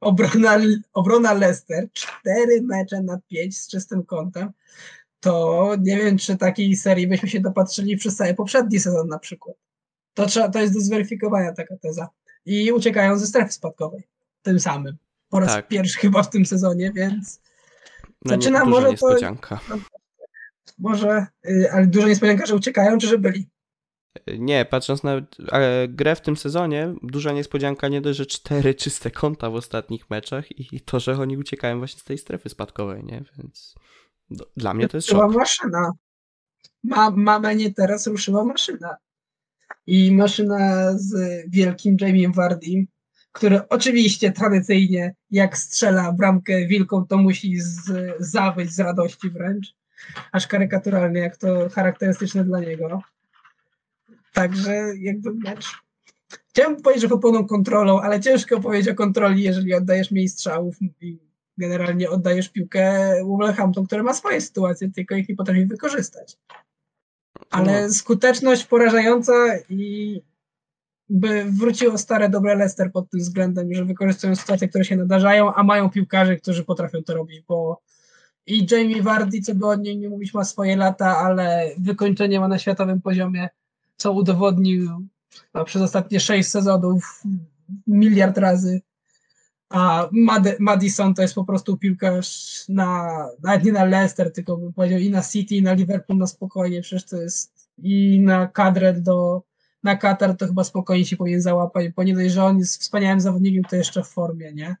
Obrona, 0.00 0.58
obrona 0.92 1.32
Leicester, 1.32 1.88
cztery 1.92 2.62
mecze 2.62 3.02
na 3.02 3.20
pięć 3.28 3.58
z 3.58 3.68
czystym 3.68 4.04
kątem. 4.04 4.52
To 5.26 5.74
nie 5.80 5.96
wiem, 5.96 6.18
czy 6.18 6.36
takiej 6.36 6.76
serii 6.76 7.06
byśmy 7.06 7.28
się 7.28 7.40
dopatrzyli 7.40 7.96
przez 7.96 8.16
cały 8.16 8.34
poprzedni 8.34 8.80
sezon 8.80 9.08
na 9.08 9.18
przykład. 9.18 9.56
To, 10.14 10.26
trzeba, 10.26 10.48
to 10.48 10.60
jest 10.60 10.74
do 10.74 10.80
zweryfikowania 10.80 11.52
taka 11.52 11.76
teza. 11.76 12.08
I 12.44 12.72
uciekają 12.72 13.18
ze 13.18 13.26
strefy 13.26 13.52
spadkowej. 13.52 14.02
Tym 14.42 14.60
samym 14.60 14.96
po 15.28 15.40
raz 15.40 15.52
tak. 15.52 15.68
pierwszy 15.68 15.98
chyba 15.98 16.22
w 16.22 16.30
tym 16.30 16.46
sezonie, 16.46 16.92
więc 16.94 17.40
no 18.24 18.34
zaczyna 18.34 18.60
nie, 18.60 18.70
może 18.70 18.90
niespodzianka. 18.90 19.60
To, 19.68 19.78
może, 20.78 21.26
y, 21.48 21.72
ale 21.72 21.86
duża 21.86 22.08
niespodzianka, 22.08 22.46
że 22.46 22.54
uciekają, 22.54 22.98
czy 22.98 23.06
że 23.06 23.18
byli? 23.18 23.48
Nie, 24.38 24.64
patrząc 24.64 25.02
na 25.02 25.22
grę 25.88 26.16
w 26.16 26.20
tym 26.20 26.36
sezonie, 26.36 26.94
duża 27.02 27.32
niespodzianka 27.32 27.88
nie 27.88 28.00
dość, 28.00 28.18
że 28.18 28.26
cztery 28.26 28.74
czyste 28.74 29.10
konta 29.10 29.50
w 29.50 29.54
ostatnich 29.54 30.10
meczach 30.10 30.72
i 30.72 30.80
to, 30.80 31.00
że 31.00 31.12
oni 31.12 31.36
uciekają 31.36 31.78
właśnie 31.78 32.00
z 32.00 32.04
tej 32.04 32.18
strefy 32.18 32.48
spadkowej, 32.48 33.04
nie? 33.04 33.24
Więc 33.38 33.74
dla 34.56 34.74
mnie 34.74 34.88
to 34.88 34.96
jest 34.96 35.08
szok. 35.08 35.34
maszyna. 35.34 35.92
Ma, 36.84 37.10
mama 37.10 37.52
nie 37.52 37.74
teraz 37.74 38.06
ruszyła 38.06 38.44
maszyna. 38.44 38.96
I 39.86 40.12
maszyna 40.12 40.92
z 40.98 41.44
wielkim 41.50 41.96
Jamiem 42.00 42.32
Wardym 42.32 42.86
który 43.36 43.68
oczywiście 43.68 44.32
tradycyjnie 44.32 45.14
jak 45.30 45.58
strzela 45.58 46.12
bramkę 46.12 46.66
wilką, 46.66 47.06
to 47.06 47.16
musi 47.16 47.60
z, 47.60 47.90
zawyć 48.18 48.72
z 48.72 48.80
radości 48.80 49.30
wręcz, 49.30 49.74
aż 50.32 50.46
karykaturalnie, 50.46 51.20
jak 51.20 51.36
to 51.36 51.68
charakterystyczne 51.68 52.44
dla 52.44 52.60
niego. 52.60 53.02
Także 54.32 54.92
jakby 54.98 55.34
mecz. 55.34 55.66
Chciałem 56.48 56.82
powiedzieć, 56.82 57.02
że 57.02 57.08
pod 57.08 57.22
pełną 57.22 57.46
kontrolą, 57.46 58.00
ale 58.00 58.20
ciężko 58.20 58.60
powiedzieć 58.60 58.88
o 58.88 58.94
kontroli, 58.94 59.42
jeżeli 59.42 59.74
oddajesz 59.74 60.10
mniej 60.10 60.28
strzałów 60.28 60.76
i 60.82 61.18
generalnie 61.58 62.10
oddajesz 62.10 62.48
piłkę 62.48 63.14
Wolverhampton, 63.24 63.86
który 63.86 64.02
ma 64.02 64.14
swoje 64.14 64.40
sytuacje, 64.40 64.90
tylko 64.90 65.14
ich 65.14 65.28
nie 65.28 65.36
potrafi 65.36 65.66
wykorzystać. 65.66 66.36
Ale 67.50 67.82
no. 67.82 67.92
skuteczność 67.92 68.64
porażająca 68.64 69.32
i 69.68 70.22
by 71.08 71.44
wróciło 71.44 71.98
stare 71.98 72.28
dobre 72.28 72.54
Leicester 72.54 72.92
pod 72.92 73.10
tym 73.10 73.20
względem, 73.20 73.74
że 73.74 73.84
wykorzystują 73.84 74.36
sytuacje, 74.36 74.68
które 74.68 74.84
się 74.84 74.96
nadarzają, 74.96 75.54
a 75.54 75.62
mają 75.62 75.90
piłkarzy, 75.90 76.36
którzy 76.36 76.64
potrafią 76.64 77.02
to 77.02 77.14
robić, 77.14 77.40
bo 77.48 77.80
i 78.46 78.66
Jamie 78.70 79.02
Vardy, 79.02 79.40
co 79.40 79.54
by 79.54 79.66
o 79.66 79.74
niej 79.74 79.98
nie 79.98 80.08
mówić, 80.08 80.34
ma 80.34 80.44
swoje 80.44 80.76
lata, 80.76 81.18
ale 81.18 81.70
wykończenie 81.78 82.40
ma 82.40 82.48
na 82.48 82.58
światowym 82.58 83.02
poziomie, 83.02 83.48
co 83.96 84.12
udowodnił 84.12 85.08
no, 85.54 85.64
przez 85.64 85.82
ostatnie 85.82 86.20
sześć 86.20 86.48
sezonów 86.48 87.22
miliard 87.86 88.38
razy. 88.38 88.80
A 89.68 90.08
Mad 90.12 90.60
Madison 90.60 91.14
to 91.14 91.22
jest 91.22 91.34
po 91.34 91.44
prostu 91.44 91.76
piłkarz 91.76 92.64
na, 92.68 93.18
nawet 93.42 93.64
nie 93.64 93.72
na 93.72 93.84
Leicester, 93.84 94.32
tylko 94.32 94.56
bym 94.56 94.72
powiedział 94.72 94.98
i 94.98 95.10
na 95.10 95.22
City, 95.22 95.54
i 95.54 95.62
na 95.62 95.72
Liverpool 95.72 96.18
na 96.18 96.26
spokojnie, 96.26 96.82
przecież 96.82 97.04
to 97.04 97.16
jest 97.16 97.70
i 97.78 98.20
na 98.20 98.46
kadrę 98.46 98.92
do 99.00 99.42
na 99.82 99.96
Katar, 99.96 100.36
to 100.36 100.46
chyba 100.46 100.64
spokojnie 100.64 101.04
się 101.04 101.16
powinien 101.16 101.40
załapać, 101.40 101.88
bo 101.88 102.02
nie 102.02 102.14
dość, 102.14 102.34
że 102.34 102.44
on 102.44 102.58
jest 102.58 102.80
wspaniałym 102.80 103.20
zawodnikiem, 103.20 103.64
to 103.64 103.76
jeszcze 103.76 104.02
w 104.02 104.08
formie, 104.08 104.52
nie? 104.52 104.76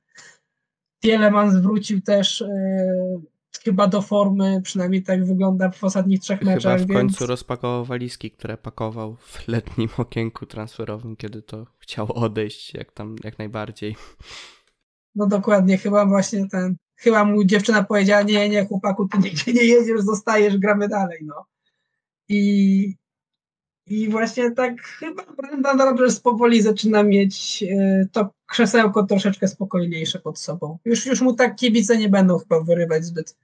Tielemans 1.02 1.56
wrócił 1.56 2.00
też 2.00 2.40
yy, 2.40 3.20
chyba 3.64 3.86
do 3.86 4.02
formy, 4.02 4.60
przynajmniej 4.62 5.02
tak 5.02 5.24
wygląda 5.24 5.70
w 5.70 5.84
ostatnich 5.84 6.20
trzech 6.20 6.38
chyba 6.38 6.50
meczach. 6.50 6.80
Chyba 6.80 6.94
w 6.94 6.96
końcu 6.96 7.18
więc... 7.18 7.30
rozpakował 7.30 7.84
walizki, 7.84 8.30
które 8.30 8.56
pakował 8.56 9.16
w 9.16 9.48
letnim 9.48 9.88
okienku 9.98 10.46
transferowym, 10.46 11.16
kiedy 11.16 11.42
to 11.42 11.66
chciał 11.78 12.12
odejść 12.12 12.74
jak 12.74 12.92
tam 12.92 13.16
jak 13.24 13.38
najbardziej. 13.38 13.96
No 15.16 15.26
dokładnie, 15.26 15.78
chyba 15.78 16.06
właśnie 16.06 16.48
ten, 16.48 16.76
chyba 16.96 17.24
mu 17.24 17.44
dziewczyna 17.44 17.84
powiedziała, 17.84 18.22
nie, 18.22 18.48
nie 18.48 18.66
chłopaku, 18.66 19.08
ty 19.08 19.18
nigdzie 19.18 19.52
nie 19.52 19.64
jedziesz, 19.64 20.00
zostajesz, 20.00 20.58
gramy 20.58 20.88
dalej, 20.88 21.18
no. 21.22 21.46
I 22.28 22.94
i 23.86 24.08
właśnie 24.08 24.50
tak 24.50 24.82
chyba 24.82 25.22
Brendan 25.22 25.78
Rodgers 25.78 26.20
powoli 26.20 26.62
zaczyna 26.62 27.02
mieć 27.02 27.64
e, 27.70 28.06
to 28.12 28.30
krzesełko 28.46 29.02
troszeczkę 29.02 29.48
spokojniejsze 29.48 30.18
pod 30.18 30.38
sobą. 30.38 30.78
Już, 30.84 31.06
już 31.06 31.20
mu 31.20 31.34
tak 31.34 31.56
kibice 31.56 31.98
nie 31.98 32.08
będą 32.08 32.38
chyba 32.38 32.60
wyrywać 32.60 33.04
zbyt, 33.04 33.36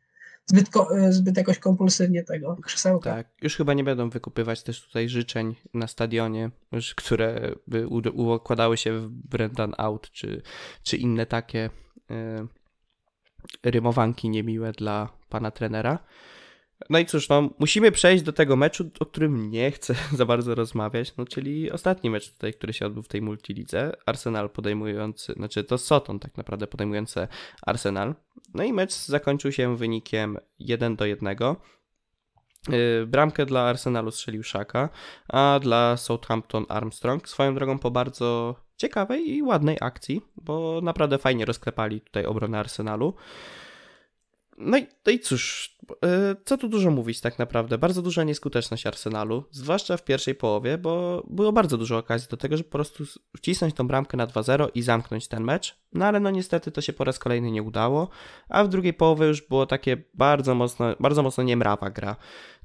zbyt, 0.46 0.70
zbyt 1.10 1.36
jakoś 1.36 1.58
kompulsywnie 1.58 2.24
tego 2.24 2.56
krzesełka. 2.56 3.14
Tak, 3.14 3.28
już 3.42 3.56
chyba 3.56 3.74
nie 3.74 3.84
będą 3.84 4.10
wykupywać 4.10 4.62
też 4.62 4.86
tutaj 4.86 5.08
życzeń 5.08 5.54
na 5.74 5.86
stadionie, 5.86 6.50
które 6.96 7.54
by 7.66 7.88
układały 7.88 8.76
się 8.76 8.98
w 8.98 9.08
Brendan 9.08 9.74
Out, 9.78 10.10
czy, 10.10 10.42
czy 10.82 10.96
inne 10.96 11.26
takie 11.26 11.70
y, 12.10 13.70
rymowanki 13.70 14.28
niemiłe 14.28 14.72
dla 14.72 15.08
pana 15.28 15.50
trenera. 15.50 15.98
No 16.90 16.98
i 16.98 17.06
cóż, 17.06 17.28
no, 17.28 17.50
musimy 17.58 17.92
przejść 17.92 18.24
do 18.24 18.32
tego 18.32 18.56
meczu, 18.56 18.90
o 19.00 19.06
którym 19.06 19.50
nie 19.50 19.70
chcę 19.70 19.94
za 20.18 20.26
bardzo 20.26 20.54
rozmawiać, 20.54 21.16
no 21.16 21.24
czyli 21.24 21.70
ostatni 21.70 22.10
mecz 22.10 22.30
tutaj, 22.30 22.54
który 22.54 22.72
się 22.72 22.86
odbył 22.86 23.02
w 23.02 23.08
tej 23.08 23.22
multilidze. 23.22 23.92
Arsenal 24.06 24.50
podejmujący, 24.50 25.32
znaczy 25.32 25.64
to 25.64 25.78
Soton 25.78 26.18
tak 26.18 26.36
naprawdę 26.36 26.66
podejmujący 26.66 27.28
Arsenal. 27.62 28.14
No 28.54 28.64
i 28.64 28.72
mecz 28.72 28.92
zakończył 28.92 29.52
się 29.52 29.76
wynikiem 29.76 30.38
1 30.58 30.96
do 30.96 31.06
1. 31.06 31.36
Y, 32.68 33.06
bramkę 33.06 33.46
dla 33.46 33.60
Arsenalu 33.60 34.10
strzelił 34.10 34.42
Szaka, 34.42 34.88
a 35.28 35.60
dla 35.62 35.96
Southampton 35.96 36.66
Armstrong. 36.68 37.28
Swoją 37.28 37.54
drogą 37.54 37.78
po 37.78 37.90
bardzo 37.90 38.56
ciekawej 38.76 39.30
i 39.30 39.42
ładnej 39.42 39.76
akcji, 39.80 40.20
bo 40.36 40.80
naprawdę 40.82 41.18
fajnie 41.18 41.44
rozklepali 41.44 42.00
tutaj 42.00 42.26
obronę 42.26 42.58
Arsenalu. 42.58 43.14
No 44.58 44.78
i, 44.78 44.86
no 45.06 45.12
i 45.12 45.20
cóż, 45.20 45.74
e, 46.04 46.36
co 46.44 46.56
tu 46.56 46.68
dużo 46.68 46.90
mówić 46.90 47.20
tak 47.20 47.38
naprawdę. 47.38 47.78
Bardzo 47.78 48.02
duża 48.02 48.24
nieskuteczność 48.24 48.86
Arsenalu, 48.86 49.44
zwłaszcza 49.50 49.96
w 49.96 50.04
pierwszej 50.04 50.34
połowie, 50.34 50.78
bo 50.78 51.22
było 51.30 51.52
bardzo 51.52 51.78
dużo 51.78 51.98
okazji 51.98 52.28
do 52.30 52.36
tego, 52.36 52.56
żeby 52.56 52.70
po 52.70 52.78
prostu 52.78 53.04
wcisnąć 53.36 53.74
tą 53.74 53.86
bramkę 53.86 54.16
na 54.16 54.26
2-0 54.26 54.68
i 54.74 54.82
zamknąć 54.82 55.28
ten 55.28 55.44
mecz. 55.44 55.76
No 55.92 56.04
ale 56.04 56.20
no 56.20 56.30
niestety 56.30 56.70
to 56.70 56.80
się 56.80 56.92
po 56.92 57.04
raz 57.04 57.18
kolejny 57.18 57.50
nie 57.50 57.62
udało, 57.62 58.08
a 58.48 58.64
w 58.64 58.68
drugiej 58.68 58.94
połowie 58.94 59.26
już 59.26 59.48
było 59.48 59.66
takie 59.66 59.96
bardzo 60.14 60.54
mocno, 60.54 60.94
bardzo 61.00 61.22
mocno 61.22 61.44
niemrawa 61.44 61.90
gra. 61.90 62.16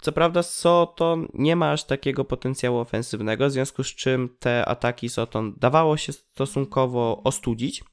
Co 0.02 0.12
prawda 0.12 0.44
Soton 0.44 1.28
nie 1.34 1.56
ma 1.56 1.72
aż 1.72 1.84
takiego 1.84 2.26
potencjału 2.26 2.78
ofensywnego, 2.78 3.48
w 3.48 3.52
związku 3.52 3.84
z 3.84 3.88
czym 3.88 4.30
te 4.40 4.66
ataki 4.66 5.10
Soton 5.10 5.54
dawało 5.58 5.98
się 5.98 6.14
stosunkowo 6.14 7.22
ostudzić, 7.24 7.84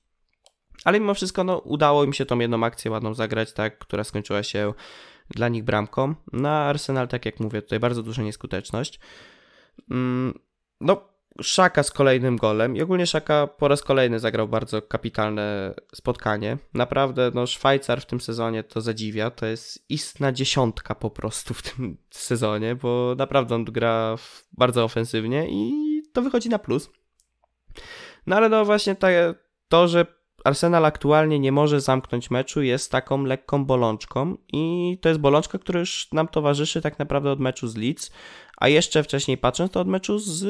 ale 0.85 1.01
mimo 1.01 1.15
wszystko 1.15 1.45
no, 1.45 1.59
udało 1.59 2.05
im 2.05 2.13
się 2.13 2.27
tą 2.27 2.39
jedną 2.39 2.65
akcję 2.65 2.91
ładną 2.91 3.15
zagrać, 3.15 3.53
tak, 3.53 3.79
która 3.79 4.05
skończyła 4.05 4.43
się 4.43 4.75
dla 5.31 5.49
nich 5.49 5.65
bramką. 5.65 6.15
Na 6.33 6.65
Arsenal, 6.65 7.09
tak 7.09 7.27
jak 7.27 7.41
mówię, 7.41 7.63
tutaj 7.63 7.81
bardzo 7.81 8.03
duża 8.03 8.23
nieskuteczność. 8.23 9.01
Mm, 9.91 10.39
no, 10.81 11.15
Szaka 11.43 11.83
z 11.83 11.91
kolejnym 11.91 12.37
golem 12.37 12.77
i 12.77 12.83
ogólnie 12.83 13.07
Szaka 13.07 13.47
po 13.47 13.69
raz 13.69 13.83
kolejny 13.83 14.19
zagrał 14.19 14.49
bardzo 14.49 14.83
kapitalne 14.83 15.75
spotkanie. 15.95 16.59
Naprawdę, 16.75 17.31
no 17.35 17.47
Szwajcar 17.47 18.01
w 18.01 18.07
tym 18.07 18.21
sezonie 18.21 18.65
to 18.65 18.81
zadziwia, 18.81 19.31
to 19.31 19.47
jest 19.47 19.85
istna 19.89 20.33
dziesiątka 20.33 20.95
po 20.95 21.11
prostu 21.11 21.55
w 21.55 21.63
tym 21.63 21.97
sezonie, 22.11 22.75
bo 22.75 23.15
naprawdę 23.19 23.55
on 23.55 23.65
gra 23.65 24.17
bardzo 24.53 24.85
ofensywnie 24.85 25.47
i 25.51 25.73
to 26.13 26.23
wychodzi 26.23 26.49
na 26.49 26.59
plus. 26.59 26.91
No 28.27 28.37
ale 28.37 28.49
no 28.49 28.65
właśnie 28.65 28.97
to, 29.69 29.89
że 29.89 30.07
Arsenal 30.45 30.85
aktualnie 30.85 31.39
nie 31.39 31.53
może 31.53 31.81
zamknąć 31.81 32.31
meczu, 32.31 32.63
jest 32.63 32.93
taką 32.93 33.25
lekką 33.25 33.65
bolączką 33.65 34.37
i 34.53 34.99
to 35.01 35.09
jest 35.09 35.21
bolączka, 35.21 35.59
która 35.59 35.81
już 35.81 36.13
nam 36.13 36.29
towarzyszy 36.29 36.81
tak 36.83 36.99
naprawdę 36.99 37.31
od 37.31 37.41
meczu 37.41 37.69
z 37.69 37.77
Leeds, 37.77 38.13
a 38.57 38.69
jeszcze 38.69 39.03
wcześniej 39.03 39.39
patrząc 39.39 39.73
to 39.73 39.81
od 39.81 39.89
meczu 39.89 40.19
z 40.19 40.47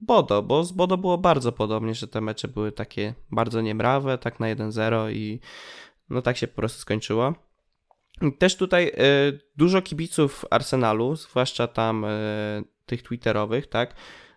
Bodo, 0.00 0.42
bo 0.42 0.64
z 0.64 0.72
Bodo 0.72 0.98
było 0.98 1.18
bardzo 1.18 1.52
podobnie, 1.52 1.94
że 1.94 2.08
te 2.08 2.20
mecze 2.20 2.48
były 2.48 2.72
takie 2.72 3.14
bardzo 3.30 3.60
niemrawe, 3.60 4.18
tak 4.18 4.40
na 4.40 4.46
1-0 4.46 5.12
i 5.12 5.40
no 6.10 6.22
tak 6.22 6.36
się 6.36 6.48
po 6.48 6.56
prostu 6.56 6.80
skończyło. 6.80 7.34
Też 8.38 8.56
tutaj 8.56 8.86
y, 8.86 8.92
dużo 9.56 9.82
kibiców 9.82 10.44
Arsenalu, 10.50 11.16
zwłaszcza 11.16 11.66
tam 11.66 12.04
y, 12.04 12.08
tych 12.86 13.02
twitterowych, 13.02 13.66
tak, 13.66 13.94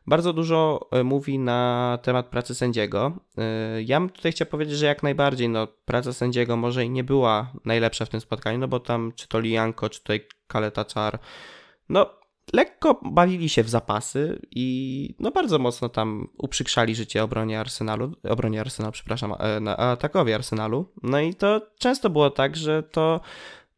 bardzo 0.08 0.34
dużo 0.34 0.88
e, 0.92 1.04
mówi 1.04 1.40
na 1.40 2.00
temat 2.02 2.28
pracy 2.28 2.56
sędziego. 2.56 3.12
E, 3.38 3.82
ja 3.82 4.00
bym 4.00 4.10
tutaj 4.10 4.32
chciał 4.32 4.48
powiedzieć, 4.48 4.78
że 4.78 4.86
jak 4.86 5.04
najbardziej 5.04 5.50
no, 5.50 5.68
praca 5.86 6.14
sędziego 6.14 6.58
może 6.58 6.86
i 6.86 6.90
nie 6.90 7.04
była 7.04 7.52
najlepsza 7.66 8.06
w 8.06 8.10
tym 8.10 8.22
spotkaniu, 8.22 8.58
no 8.58 8.68
bo 8.68 8.80
tam 8.80 9.12
czy 9.16 9.28
to 9.28 9.40
Lianko, 9.40 9.90
czy 9.90 10.00
tutaj 10.00 10.28
Kaletaczar, 10.48 11.20
no 11.90 12.10
lekko 12.54 13.00
bawili 13.04 13.50
się 13.50 13.64
w 13.64 13.70
zapasy 13.70 14.42
i 14.52 15.16
no 15.20 15.32
bardzo 15.32 15.60
mocno 15.60 15.90
tam 15.90 16.28
uprzykrzali 16.38 16.96
życie 16.96 17.24
obronie 17.24 17.60
Arsenalu, 17.60 18.12
obronie 18.30 18.62
Arsenalu, 18.62 18.92
przepraszam, 18.92 19.34
e, 19.34 19.78
atakowi 19.78 20.34
Arsenalu. 20.34 20.92
No 21.04 21.20
i 21.20 21.36
to 21.36 21.62
często 21.80 22.10
było 22.10 22.30
tak, 22.30 22.56
że 22.56 22.84
to 22.84 23.22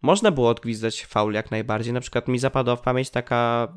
można 0.01 0.31
było 0.31 0.49
odgwizdać 0.49 1.05
faul 1.05 1.33
jak 1.33 1.51
najbardziej. 1.51 1.93
Na 1.93 2.01
przykład 2.01 2.27
mi 2.27 2.39
zapadła 2.39 2.75
w 2.75 2.81
pamięć 2.81 3.09
taka 3.09 3.73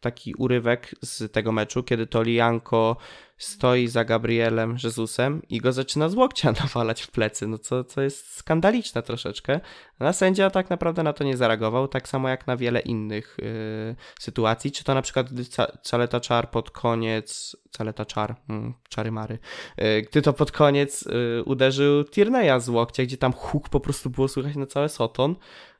taki 0.00 0.34
urywek 0.34 0.94
z 1.02 1.32
tego 1.32 1.52
meczu, 1.52 1.82
kiedy 1.82 2.06
to 2.06 2.22
Lianko 2.22 2.96
stoi 3.36 3.88
za 3.88 4.04
Gabrielem 4.04 4.76
Jezusem 4.84 5.42
i 5.48 5.60
go 5.60 5.72
zaczyna 5.72 6.08
z 6.08 6.14
łokcia 6.14 6.52
nawalać 6.62 7.02
w 7.02 7.10
plecy, 7.10 7.46
no 7.46 7.58
co, 7.58 7.84
co 7.84 8.02
jest 8.02 8.36
skandaliczne 8.36 9.02
troszeczkę. 9.02 9.60
A 9.98 10.12
sędzia 10.12 10.50
tak 10.50 10.70
naprawdę 10.70 11.02
na 11.02 11.12
to 11.12 11.24
nie 11.24 11.36
zareagował, 11.36 11.88
tak 11.88 12.08
samo 12.08 12.28
jak 12.28 12.46
na 12.46 12.56
wiele 12.56 12.80
innych 12.80 13.36
yy, 13.42 13.96
sytuacji, 14.20 14.72
czy 14.72 14.84
to 14.84 14.94
na 14.94 15.02
przykład 15.02 15.32
gdy 15.32 15.44
Caleta 15.82 16.20
Czar 16.20 16.50
pod 16.50 16.70
koniec, 16.70 17.56
Caleta 17.70 18.04
Czar, 18.04 18.36
mm, 18.48 18.74
czary 18.88 19.12
mary, 19.12 19.38
yy, 19.78 20.02
gdy 20.02 20.22
to 20.22 20.32
pod 20.32 20.52
koniec 20.52 21.02
yy, 21.02 21.42
uderzył 21.44 22.02
Tierney'a 22.02 22.60
z 22.60 22.68
łokcia, 22.68 23.02
gdzie 23.02 23.16
tam 23.16 23.32
huk 23.32 23.68
po 23.68 23.80
prostu 23.80 24.10
było 24.10 24.28
słychać 24.28 24.56
na 24.56 24.66
całe 24.66 24.88
Soton, 24.88 25.36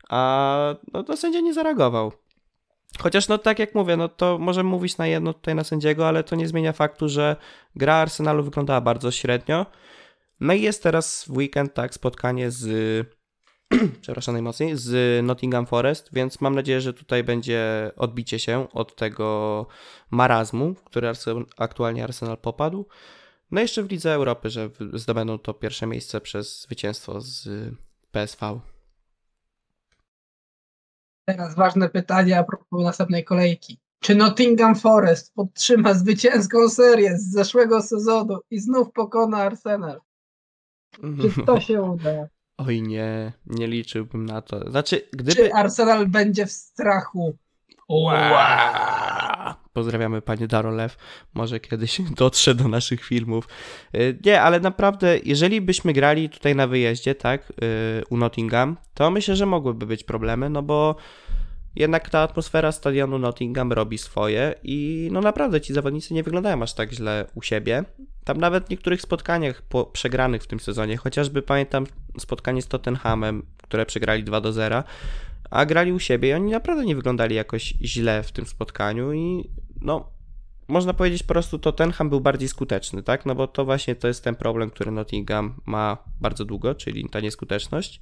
a 0.08 0.74
no, 0.92 1.02
to 1.02 1.16
sędzia 1.16 1.40
nie 1.40 1.54
zareagował. 1.54 2.12
Chociaż 2.98 3.28
no 3.28 3.38
tak 3.38 3.58
jak 3.58 3.74
mówię, 3.74 3.96
no 3.96 4.08
to 4.08 4.38
możemy 4.38 4.70
mówić 4.70 4.98
na 4.98 5.06
jedno 5.06 5.32
tutaj 5.32 5.54
na 5.54 5.64
sędziego, 5.64 6.08
ale 6.08 6.24
to 6.24 6.36
nie 6.36 6.48
zmienia 6.48 6.72
faktu, 6.72 7.08
że 7.08 7.36
gra 7.76 7.94
Arsenalu 7.94 8.42
wyglądała 8.44 8.80
bardzo 8.80 9.10
średnio. 9.10 9.66
No 10.40 10.52
i 10.52 10.62
jest 10.62 10.82
teraz 10.82 11.24
w 11.24 11.30
weekend 11.30 11.74
tak 11.74 11.94
spotkanie 11.94 12.50
z 12.50 12.66
przepraszam 14.02 14.34
najmocniej, 14.34 14.76
z 14.76 15.24
Nottingham 15.24 15.66
Forest, 15.66 16.08
więc 16.12 16.40
mam 16.40 16.54
nadzieję, 16.54 16.80
że 16.80 16.92
tutaj 16.92 17.24
będzie 17.24 17.90
odbicie 17.96 18.38
się 18.38 18.66
od 18.72 18.96
tego 18.96 19.66
marazmu, 20.10 20.74
w 20.74 20.84
który 20.84 21.12
aktualnie 21.56 22.04
Arsenal 22.04 22.38
popadł. 22.38 22.86
No 23.50 23.60
jeszcze 23.60 23.82
w 23.82 23.90
Lidze 23.90 24.14
Europy, 24.14 24.50
że 24.50 24.70
zdobędą 24.92 25.38
to 25.38 25.54
pierwsze 25.54 25.86
miejsce 25.86 26.20
przez 26.20 26.62
zwycięstwo 26.62 27.20
z 27.20 27.48
PSV. 28.12 28.60
Teraz 31.24 31.54
ważne 31.54 31.88
pytanie 31.88 32.38
a 32.38 32.44
propos 32.44 32.84
następnej 32.84 33.24
kolejki. 33.24 33.78
Czy 34.00 34.14
Nottingham 34.14 34.74
Forest 34.76 35.34
podtrzyma 35.34 35.94
zwycięską 35.94 36.68
serię 36.68 37.18
z 37.18 37.30
zeszłego 37.32 37.82
sezonu 37.82 38.38
i 38.50 38.58
znów 38.58 38.92
pokona 38.92 39.38
Arsenal? 39.38 40.00
Czy 41.20 41.42
to 41.46 41.60
się 41.60 41.82
uda? 41.82 42.28
Oj 42.58 42.82
nie, 42.82 43.32
nie 43.46 43.66
liczyłbym 43.66 44.26
na 44.26 44.42
to. 44.42 44.70
Znaczy, 44.70 45.08
gdyby... 45.12 45.32
Czy 45.32 45.54
Arsenal 45.54 46.06
będzie 46.06 46.46
w 46.46 46.52
strachu? 46.52 47.36
Wow. 47.88 48.14
Pozdrawiamy 49.74 50.22
panie 50.22 50.46
Darolew. 50.46 50.96
Może 51.34 51.60
kiedyś 51.60 52.00
dotrze 52.16 52.54
do 52.54 52.68
naszych 52.68 53.04
filmów. 53.04 53.48
Y, 53.94 54.18
nie, 54.24 54.40
ale 54.40 54.60
naprawdę, 54.60 55.18
jeżeli 55.24 55.60
byśmy 55.60 55.92
grali 55.92 56.28
tutaj 56.28 56.56
na 56.56 56.66
wyjeździe, 56.66 57.14
tak, 57.14 57.50
y, 57.50 58.02
u 58.10 58.16
Nottingham, 58.16 58.76
to 58.94 59.10
myślę, 59.10 59.36
że 59.36 59.46
mogłyby 59.46 59.86
być 59.86 60.04
problemy, 60.04 60.50
no 60.50 60.62
bo 60.62 60.96
jednak 61.76 62.10
ta 62.10 62.20
atmosfera 62.20 62.72
stadionu 62.72 63.18
Nottingham 63.18 63.72
robi 63.72 63.98
swoje 63.98 64.54
i 64.62 65.08
no 65.12 65.20
naprawdę 65.20 65.60
ci 65.60 65.74
zawodnicy 65.74 66.14
nie 66.14 66.22
wyglądają 66.22 66.62
aż 66.62 66.74
tak 66.74 66.92
źle 66.92 67.26
u 67.34 67.42
siebie. 67.42 67.84
Tam 68.24 68.38
nawet 68.38 68.66
w 68.66 68.70
niektórych 68.70 69.02
spotkaniach 69.02 69.62
po 69.62 69.84
przegranych 69.84 70.42
w 70.42 70.46
tym 70.46 70.60
sezonie, 70.60 70.96
chociażby 70.96 71.42
pamiętam 71.42 71.86
spotkanie 72.18 72.62
z 72.62 72.68
Tottenhamem, 72.68 73.46
które 73.62 73.86
przegrali 73.86 74.24
2 74.24 74.40
do 74.40 74.52
0, 74.52 74.84
a 75.54 75.66
grali 75.66 75.92
u 75.92 75.98
siebie 75.98 76.28
i 76.28 76.32
oni 76.32 76.50
naprawdę 76.50 76.84
nie 76.84 76.96
wyglądali 76.96 77.34
jakoś 77.34 77.74
źle 77.82 78.22
w 78.22 78.32
tym 78.32 78.46
spotkaniu 78.46 79.12
i 79.12 79.50
no 79.80 80.10
można 80.68 80.94
powiedzieć 80.94 81.22
po 81.22 81.28
prostu 81.28 81.58
Tottenham 81.58 82.10
był 82.10 82.20
bardziej 82.20 82.48
skuteczny, 82.48 83.02
tak? 83.02 83.26
No 83.26 83.34
bo 83.34 83.46
to 83.46 83.64
właśnie 83.64 83.94
to 83.94 84.08
jest 84.08 84.24
ten 84.24 84.34
problem, 84.34 84.70
który 84.70 84.90
Nottingham 84.90 85.54
ma 85.66 85.98
bardzo 86.20 86.44
długo, 86.44 86.74
czyli 86.74 87.08
ta 87.08 87.20
nieskuteczność. 87.20 88.00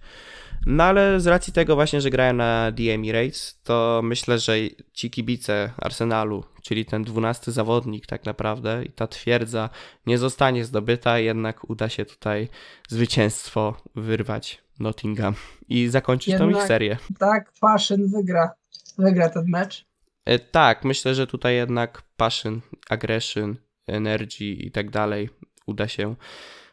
No 0.66 0.84
ale 0.84 1.20
z 1.20 1.26
racji 1.26 1.53
tego 1.53 1.74
właśnie, 1.74 2.00
że 2.00 2.11
grają 2.11 2.32
na 2.32 2.72
The 2.76 2.82
Emirates, 2.94 3.61
to 3.62 4.00
myślę, 4.05 4.38
że 4.38 4.55
ci 4.92 5.11
kibice 5.11 5.70
Arsenalu, 5.76 6.44
czyli 6.62 6.84
ten 6.84 7.05
dwunasty 7.05 7.53
zawodnik 7.53 8.07
tak 8.07 8.24
naprawdę 8.24 8.84
i 8.84 8.90
ta 8.90 9.07
twierdza 9.07 9.70
nie 10.07 10.18
zostanie 10.18 10.64
zdobyta, 10.64 11.18
jednak 11.18 11.70
uda 11.70 11.88
się 11.88 12.05
tutaj 12.05 12.48
zwycięstwo 12.88 13.76
wyrwać 13.94 14.62
Nottingham 14.83 15.35
i 15.68 15.89
zakończyć 15.89 16.28
Jednak, 16.28 16.51
tą 16.51 16.59
ich 16.59 16.66
serię. 16.66 16.99
Tak, 17.18 17.53
Passion 17.61 18.09
wygra, 18.09 18.55
wygra 18.99 19.28
ten 19.28 19.45
mecz. 19.49 19.87
E, 20.24 20.39
tak, 20.39 20.85
myślę, 20.85 21.14
że 21.14 21.26
tutaj 21.26 21.55
jednak 21.55 22.03
Passion, 22.16 22.61
Aggression, 22.91 23.57
Energy 23.87 24.45
i 24.45 24.70
tak 24.70 24.91
dalej 24.91 25.30
uda 25.66 25.89
się 25.89 26.14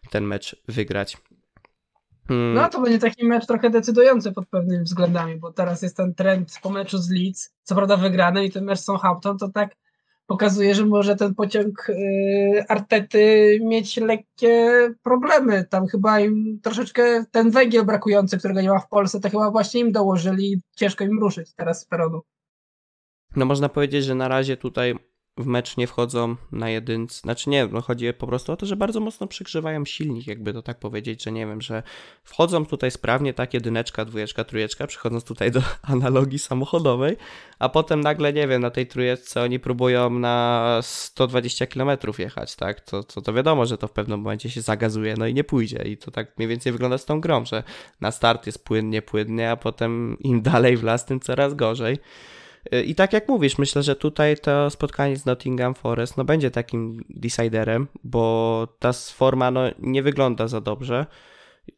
ten 0.10 0.24
mecz 0.24 0.64
wygrać. 0.68 1.18
Hmm. 2.28 2.54
No 2.54 2.70
to 2.70 2.82
będzie 2.82 3.00
taki 3.00 3.26
mecz 3.26 3.46
trochę 3.46 3.70
decydujący 3.70 4.32
pod 4.32 4.50
pewnymi 4.50 4.84
względami, 4.84 5.38
bo 5.38 5.54
teraz 5.54 5.82
jest 5.82 5.98
ten 5.98 6.14
trend 6.14 6.60
po 6.62 6.70
meczu 6.70 6.98
z 6.98 7.10
Leeds, 7.10 7.54
co 7.64 7.76
prawda 7.76 7.98
wygrany 7.98 8.46
i 8.46 8.52
ten 8.52 8.64
mecz 8.64 8.80
z 8.80 8.86
Southampton, 8.86 9.38
to 9.38 9.50
tak 9.50 9.76
pokazuje, 10.30 10.76
że 10.76 10.86
może 10.86 11.16
ten 11.16 11.36
pociąg 11.36 11.90
y, 11.90 12.64
Artety 12.68 13.60
mieć 13.64 13.98
lekkie 13.98 14.72
problemy. 15.04 15.66
Tam 15.70 15.88
chyba 15.88 16.20
im 16.20 16.60
troszeczkę 16.64 17.26
ten 17.32 17.52
węgiel 17.52 17.86
brakujący, 17.86 18.38
którego 18.38 18.62
nie 18.62 18.70
ma 18.70 18.80
w 18.80 18.90
Polsce, 18.90 19.20
to 19.20 19.30
chyba 19.30 19.52
właśnie 19.52 19.82
im 19.82 19.92
dołożyli 19.92 20.54
i 20.54 20.62
ciężko 20.76 21.04
im 21.04 21.20
ruszyć 21.20 21.54
teraz 21.54 21.82
z 21.82 21.86
peronu. 21.86 22.22
No 23.36 23.46
można 23.46 23.70
powiedzieć, 23.70 24.06
że 24.06 24.16
na 24.16 24.28
razie 24.28 24.58
tutaj 24.58 24.96
w 25.40 25.46
mecz 25.46 25.78
nie 25.78 25.88
wchodzą 25.88 26.36
na 26.52 26.70
jedynce. 26.70 27.20
Znaczy 27.20 27.50
nie, 27.50 27.68
no 27.68 27.82
chodzi 27.82 28.14
po 28.14 28.28
prostu 28.28 28.52
o 28.52 28.58
to, 28.58 28.66
że 28.66 28.76
bardzo 28.76 29.00
mocno 29.00 29.28
przygrzewają 29.28 29.86
silnik, 29.86 30.28
jakby 30.28 30.54
to 30.54 30.62
tak 30.62 30.80
powiedzieć, 30.80 31.24
że 31.24 31.32
nie 31.32 31.48
wiem, 31.48 31.62
że 31.62 31.84
wchodzą 32.24 32.66
tutaj 32.66 32.92
sprawnie 32.92 33.34
tak 33.34 33.54
jedyneczka, 33.54 34.06
dwójeczka, 34.06 34.44
trójeczka, 34.44 34.88
przychodząc 34.88 35.24
tutaj 35.24 35.52
do 35.52 35.62
analogii 35.94 36.40
samochodowej, 36.40 37.18
a 37.60 37.70
potem 37.70 38.02
nagle, 38.02 38.34
nie 38.34 38.48
wiem, 38.48 38.62
na 38.62 38.70
tej 38.70 38.88
trójeczce 38.88 39.42
oni 39.42 39.60
próbują 39.60 40.10
na 40.10 40.80
120 40.82 41.68
km 41.68 41.90
jechać, 42.18 42.56
tak? 42.56 42.82
To, 42.82 43.04
to, 43.04 43.22
to 43.22 43.34
wiadomo, 43.34 43.66
że 43.66 43.78
to 43.78 43.88
w 43.88 43.92
pewnym 43.92 44.20
momencie 44.20 44.50
się 44.50 44.62
zagazuje, 44.62 45.16
no 45.18 45.28
i 45.28 45.34
nie 45.34 45.44
pójdzie. 45.44 45.84
I 45.86 45.98
to 45.98 46.12
tak 46.12 46.38
mniej 46.38 46.50
więcej 46.50 46.72
wygląda 46.72 46.98
z 46.98 47.06
tą 47.06 47.22
grą, 47.22 47.46
że 47.46 47.64
na 48.02 48.12
start 48.12 48.46
jest 48.46 48.66
płynnie, 48.66 49.02
płynnie, 49.02 49.52
a 49.52 49.56
potem 49.56 50.18
im 50.20 50.42
dalej 50.52 50.78
w 50.78 50.84
las, 50.84 51.06
tym 51.06 51.20
coraz 51.20 51.54
gorzej. 51.54 51.98
I 52.86 52.96
tak 52.96 53.14
jak 53.14 53.28
mówisz, 53.28 53.58
myślę, 53.58 53.84
że 53.84 53.96
tutaj 53.96 54.38
to 54.38 54.70
spotkanie 54.70 55.18
z 55.18 55.26
Nottingham 55.26 55.76
Forest 55.76 56.18
no, 56.18 56.26
będzie 56.26 56.52
takim 56.52 57.04
deciderem, 57.10 57.88
bo 58.04 58.68
ta 58.80 58.94
forma 58.94 59.52
no, 59.52 59.62
nie 59.80 60.04
wygląda 60.04 60.48
za 60.48 60.62
dobrze. 60.62 61.06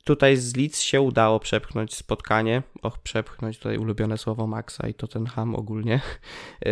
Tutaj 0.04 0.38
z 0.38 0.56
Leeds 0.56 0.82
się 0.82 1.02
udało 1.02 1.40
przepchnąć 1.40 1.96
spotkanie. 1.96 2.64
Och, 2.82 2.98
przepchnąć 2.98 3.58
tutaj 3.58 3.78
ulubione 3.78 4.18
słowo 4.18 4.48
Maxa 4.48 4.88
i 4.88 4.94
to 4.94 5.08
ten 5.08 5.26
ham 5.26 5.56
ogólnie. 5.56 6.00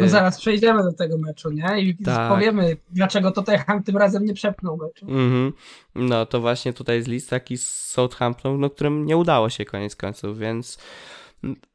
No 0.01 0.09
zaraz 0.09 0.39
przejdziemy 0.39 0.83
do 0.83 0.93
tego 0.93 1.17
meczu, 1.17 1.51
nie? 1.51 1.81
I 1.81 1.97
tak. 1.97 2.29
powiemy, 2.29 2.77
dlaczego 2.91 3.31
to 3.31 3.43
ham 3.67 3.83
tym 3.83 3.97
razem 3.97 4.25
nie 4.25 4.33
przepchnął 4.33 4.77
meczu. 4.77 5.05
Mm 5.05 5.31
-hmm. 5.31 5.53
No 5.95 6.25
to 6.25 6.39
właśnie 6.39 6.73
tutaj 6.73 7.01
z 7.01 7.07
Leeds 7.07 7.27
taki 7.27 7.57
z 7.57 7.69
Southampton, 7.69 8.59
no 8.59 8.69
którym 8.69 9.05
nie 9.05 9.17
udało 9.17 9.49
się 9.49 9.65
koniec 9.65 9.95
końców, 9.95 10.39
więc 10.39 10.77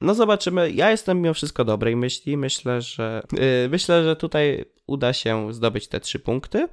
no 0.00 0.14
zobaczymy. 0.14 0.70
Ja 0.70 0.90
jestem 0.90 1.20
mimo 1.20 1.34
wszystko 1.34 1.64
dobrej 1.64 1.96
myśli. 1.96 2.36
Myślę, 2.36 2.82
że 2.82 3.22
yy, 3.32 3.68
myślę, 3.70 4.04
że 4.04 4.16
tutaj 4.16 4.64
uda 4.86 5.12
się 5.12 5.52
zdobyć 5.52 5.88
te 5.88 6.00
trzy 6.00 6.18
punkty. 6.18 6.68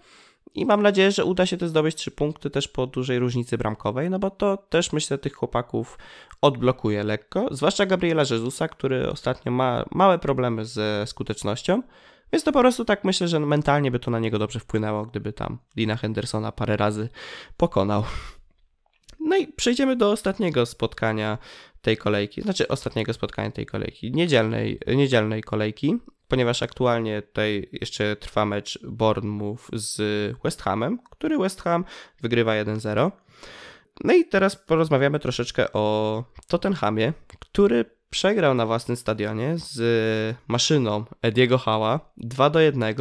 I 0.56 0.66
mam 0.66 0.82
nadzieję, 0.82 1.12
że 1.12 1.26
uda 1.26 1.46
się 1.46 1.58
też 1.58 1.70
zdobyć 1.70 1.96
trzy 1.96 2.12
punkty 2.12 2.50
też 2.50 2.68
po 2.68 2.88
dużej 2.88 3.20
różnicy 3.20 3.58
bramkowej, 3.58 4.10
no 4.10 4.20
bo 4.20 4.30
to 4.30 4.58
też 4.58 4.94
myślę 4.94 5.18
tych 5.18 5.34
chłopaków 5.34 5.98
odblokuje 6.42 7.04
lekko, 7.04 7.48
zwłaszcza 7.52 7.86
Gabriela 7.86 8.22
Jezusa, 8.22 8.68
który 8.68 9.10
ostatnio 9.10 9.52
ma 9.52 9.86
małe 9.92 10.20
problemy 10.20 10.66
ze 10.66 11.04
skutecznością, 11.08 11.82
więc 12.34 12.44
to 12.44 12.52
po 12.52 12.60
prostu 12.60 12.86
tak 12.86 13.04
myślę, 13.04 13.28
że 13.28 13.40
mentalnie 13.40 13.92
by 13.92 14.00
to 14.00 14.12
na 14.12 14.20
niego 14.20 14.40
dobrze 14.40 14.60
wpłynęło, 14.60 15.06
gdyby 15.06 15.34
tam 15.34 15.58
Dina 15.78 15.96
Hendersona 15.96 16.52
parę 16.52 16.78
razy 16.78 17.10
pokonał. 17.58 18.04
No 19.32 19.38
i 19.38 19.48
przejdziemy 19.48 19.96
do 19.96 20.12
ostatniego 20.12 20.66
spotkania 20.66 21.38
tej 21.82 21.98
kolejki, 21.98 22.42
znaczy 22.42 22.68
ostatniego 22.68 23.14
spotkania 23.14 23.52
tej 23.52 23.66
kolejki, 23.66 24.12
niedzielnej, 24.12 24.80
niedzielnej 24.88 25.44
kolejki, 25.44 25.98
ponieważ 26.28 26.64
aktualnie 26.64 27.22
tutaj 27.22 27.70
jeszcze 27.72 28.16
trwa 28.16 28.46
mecz 28.46 28.80
Bournemouth 28.84 29.64
z 29.74 29.98
West 30.44 30.62
Hamem, 30.62 31.00
który 31.12 31.38
West 31.38 31.62
Ham 31.62 31.86
wygrywa 32.22 32.52
1-0. 32.52 33.12
No 34.04 34.14
i 34.14 34.26
teraz 34.26 34.56
porozmawiamy 34.56 35.20
troszeczkę 35.20 35.74
o 35.74 36.24
Tottenhamie, 36.48 37.14
który 37.40 37.86
przegrał 38.12 38.54
na 38.54 38.66
własnym 38.66 38.98
stadionie 38.98 39.54
z 39.58 40.38
maszyną 40.48 41.06
Ediego 41.22 41.58
Hała 41.58 42.00
2 42.18 42.50
do 42.50 42.60
1. 42.60 42.96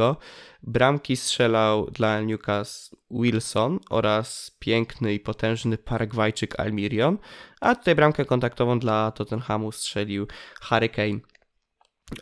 Bramki 0.62 1.16
strzelał 1.16 1.90
dla 1.90 2.20
Newcastle 2.20 2.96
Wilson 3.10 3.78
oraz 3.90 4.56
piękny 4.58 5.14
i 5.14 5.20
potężny 5.20 5.78
Paragwajczyk 5.78 6.60
Almirion, 6.60 7.18
a 7.60 7.74
tutaj 7.74 7.94
bramkę 7.94 8.24
kontaktową 8.24 8.78
dla 8.78 9.10
Tottenhamu 9.10 9.72
strzelił 9.72 10.26
Hurricane. 10.60 11.20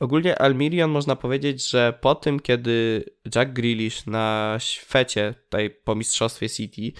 Ogólnie 0.00 0.42
Almirion 0.42 0.90
można 0.90 1.16
powiedzieć, 1.16 1.70
że 1.70 1.98
po 2.00 2.14
tym, 2.14 2.40
kiedy 2.40 3.04
Jack 3.34 3.52
Grealish 3.52 4.06
na 4.06 4.56
świecie, 4.58 5.34
tutaj 5.44 5.70
po 5.70 5.94
mistrzostwie 5.94 6.50
City, 6.50 6.92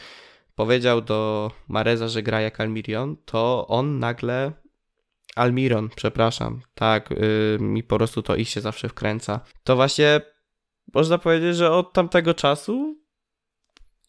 powiedział 0.55 1.01
do 1.01 1.51
Mareza, 1.69 2.09
że 2.09 2.23
gra 2.23 2.41
jak 2.41 2.61
Almirion, 2.61 3.17
to 3.25 3.67
on 3.69 3.99
nagle 3.99 4.53
Almiron, 5.39 5.89
przepraszam, 5.97 6.61
tak, 6.75 7.11
yy, 7.11 7.59
mi 7.61 7.83
po 7.83 7.97
prostu 7.97 8.23
to 8.23 8.37
ich 8.37 8.49
się 8.49 8.61
zawsze 8.61 8.89
wkręca. 8.89 9.41
To 9.65 9.77
właśnie 9.77 10.21
można 10.95 11.19
powiedzieć, 11.19 11.57
że 11.57 11.71
od 11.71 11.93
tamtego 11.93 12.35
czasu 12.35 12.99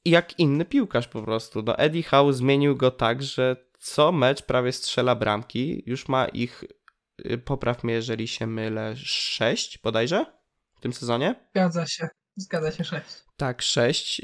jak 0.06 0.40
inny 0.40 0.66
piłkarz 0.66 1.08
po 1.08 1.22
prostu. 1.22 1.62
No 1.62 1.78
Eddie 1.78 2.04
Howe 2.04 2.34
zmienił 2.34 2.76
go 2.76 2.92
tak, 2.92 3.24
że 3.24 3.56
co 3.80 4.12
mecz 4.12 4.42
prawie 4.42 4.72
strzela 4.72 5.16
bramki, 5.16 5.84
już 5.86 6.08
ma 6.08 6.28
ich, 6.28 6.64
y, 7.26 7.38
popraw 7.38 7.84
mnie 7.84 7.94
jeżeli 7.94 8.28
się 8.28 8.48
mylę, 8.48 8.94
sześć 8.98 9.78
bodajże 9.78 10.26
w 10.78 10.82
tym 10.82 10.94
sezonie? 10.94 11.36
Zgadza 11.56 11.86
się. 11.86 12.08
Zgadza 12.36 12.72
się, 12.72 12.84
6. 12.84 13.06
Tak, 13.38 13.62
6. 13.62 14.22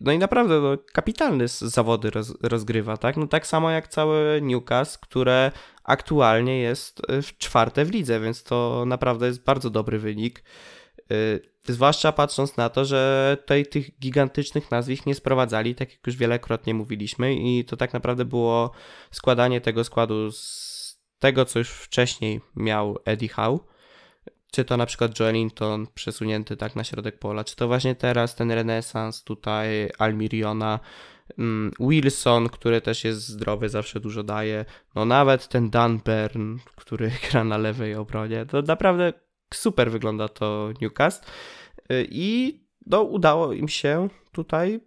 No 0.00 0.12
i 0.12 0.18
naprawdę 0.18 0.60
no, 0.60 0.76
kapitalny 0.92 1.48
zawody 1.48 2.10
roz, 2.10 2.34
rozgrywa, 2.42 2.96
tak? 2.96 3.16
No 3.16 3.26
tak 3.26 3.46
samo 3.46 3.70
jak 3.70 3.88
całe 3.88 4.40
Newcastle, 4.40 4.98
które 5.02 5.52
aktualnie 5.86 6.58
jest 6.58 7.10
y, 7.10 7.22
w 7.22 7.38
czwarte 7.38 7.84
w 7.84 7.90
lidze, 7.90 8.20
więc 8.20 8.42
to 8.42 8.84
naprawdę 8.86 9.26
jest 9.26 9.44
bardzo 9.44 9.70
dobry 9.70 9.98
wynik. 9.98 10.44
Y, 11.12 11.40
zwłaszcza 11.64 12.12
patrząc 12.12 12.56
na 12.56 12.68
to, 12.68 12.84
że 12.84 13.36
tutaj 13.40 13.66
tych 13.66 13.98
gigantycznych 13.98 14.70
nazwisk 14.70 15.06
nie 15.06 15.14
sprowadzali, 15.14 15.74
tak 15.74 15.90
jak 15.90 16.06
już 16.06 16.16
wielokrotnie 16.16 16.74
mówiliśmy, 16.74 17.34
i 17.34 17.64
to 17.64 17.76
tak 17.76 17.92
naprawdę 17.92 18.24
było 18.24 18.70
składanie 19.10 19.60
tego 19.60 19.84
składu 19.84 20.32
z 20.32 20.76
tego, 21.18 21.44
co 21.44 21.58
już 21.58 21.70
wcześniej 21.70 22.40
miał 22.56 22.98
Eddie 23.04 23.28
Howe 23.28 23.58
czy 24.56 24.64
to 24.64 24.76
na 24.76 24.86
przykład 24.86 25.20
Joelinton 25.20 25.86
przesunięty 25.94 26.56
tak 26.56 26.76
na 26.76 26.84
środek 26.84 27.18
pola, 27.18 27.44
czy 27.44 27.56
to 27.56 27.66
właśnie 27.66 27.94
teraz 27.94 28.34
ten 28.34 28.50
renesans 28.50 29.24
tutaj 29.24 29.90
Almiriona, 29.98 30.80
Wilson, 31.80 32.48
który 32.48 32.80
też 32.80 33.04
jest 33.04 33.28
zdrowy, 33.28 33.68
zawsze 33.68 34.00
dużo 34.00 34.22
daje, 34.22 34.64
no 34.94 35.04
nawet 35.04 35.48
ten 35.48 35.70
Dan 35.70 36.00
Byrne, 36.04 36.58
który 36.76 37.10
gra 37.30 37.44
na 37.44 37.58
lewej 37.58 37.94
obronie, 37.94 38.46
to 38.46 38.62
naprawdę 38.62 39.12
super 39.54 39.90
wygląda 39.90 40.28
to 40.28 40.70
Newcastle 40.80 41.26
y, 41.92 42.06
i 42.10 42.60
no, 42.86 43.02
udało 43.02 43.52
im 43.52 43.68
się 43.68 44.08
tutaj 44.32 44.80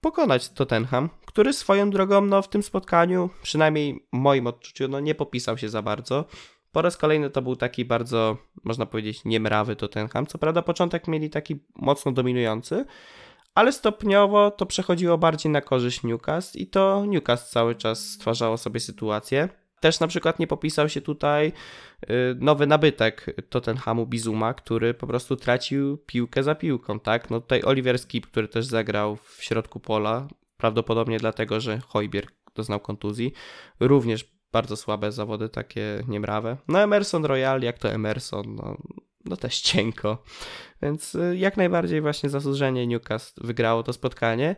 pokonać 0.00 0.48
Tottenham, 0.48 1.08
który 1.26 1.52
swoją 1.52 1.90
drogą 1.90 2.20
no, 2.20 2.42
w 2.42 2.48
tym 2.48 2.62
spotkaniu, 2.62 3.30
przynajmniej 3.42 4.06
w 4.12 4.16
moim 4.16 4.46
odczuciu, 4.46 4.88
no, 4.88 5.00
nie 5.00 5.14
popisał 5.14 5.58
się 5.58 5.68
za 5.68 5.82
bardzo. 5.82 6.24
Po 6.72 6.82
raz 6.82 6.96
kolejny 6.96 7.30
to 7.30 7.42
był 7.42 7.56
taki 7.56 7.84
bardzo, 7.84 8.36
można 8.64 8.86
powiedzieć, 8.86 9.24
niemrawy 9.24 9.76
Tottenham. 9.76 10.26
Co 10.26 10.38
prawda 10.38 10.62
początek 10.62 11.08
mieli 11.08 11.30
taki 11.30 11.56
mocno 11.76 12.12
dominujący, 12.12 12.84
ale 13.54 13.72
stopniowo 13.72 14.50
to 14.50 14.66
przechodziło 14.66 15.18
bardziej 15.18 15.52
na 15.52 15.60
korzyść 15.60 16.02
Newcastle 16.02 16.58
i 16.58 16.66
to 16.66 17.04
Newcastle 17.06 17.52
cały 17.52 17.74
czas 17.74 18.10
stwarzało 18.10 18.56
sobie 18.56 18.80
sytuację. 18.80 19.48
Też 19.80 20.00
na 20.00 20.06
przykład 20.06 20.38
nie 20.38 20.46
popisał 20.46 20.88
się 20.88 21.00
tutaj 21.00 21.52
y, 22.02 22.06
nowy 22.38 22.66
nabytek 22.66 23.36
Tottenhamu 23.48 24.06
Bizuma, 24.06 24.54
który 24.54 24.94
po 24.94 25.06
prostu 25.06 25.36
tracił 25.36 25.98
piłkę 25.98 26.42
za 26.42 26.54
piłką, 26.54 27.00
tak? 27.00 27.30
No 27.30 27.40
tutaj 27.40 27.62
Oliver 27.64 27.98
Skip, 27.98 28.26
który 28.26 28.48
też 28.48 28.66
zagrał 28.66 29.16
w 29.16 29.38
środku 29.40 29.80
pola, 29.80 30.28
prawdopodobnie 30.56 31.18
dlatego, 31.18 31.60
że 31.60 31.78
Hojbierg 31.78 32.32
doznał 32.54 32.80
kontuzji, 32.80 33.32
również 33.80 34.38
bardzo 34.52 34.76
słabe 34.76 35.12
zawody, 35.12 35.48
takie 35.48 36.04
niemrawe. 36.08 36.56
No 36.68 36.82
Emerson 36.82 37.24
Royal, 37.24 37.62
jak 37.62 37.78
to 37.78 37.90
Emerson, 37.90 38.54
no, 38.54 38.76
no 39.24 39.36
też 39.36 39.60
cienko. 39.70 40.22
Więc 40.82 41.14
y, 41.14 41.36
jak 41.36 41.56
najbardziej 41.56 42.00
właśnie 42.00 42.30
zasłużenie 42.30 42.86
Newcastle 42.86 43.46
wygrało 43.46 43.82
to 43.82 43.92
spotkanie. 43.92 44.56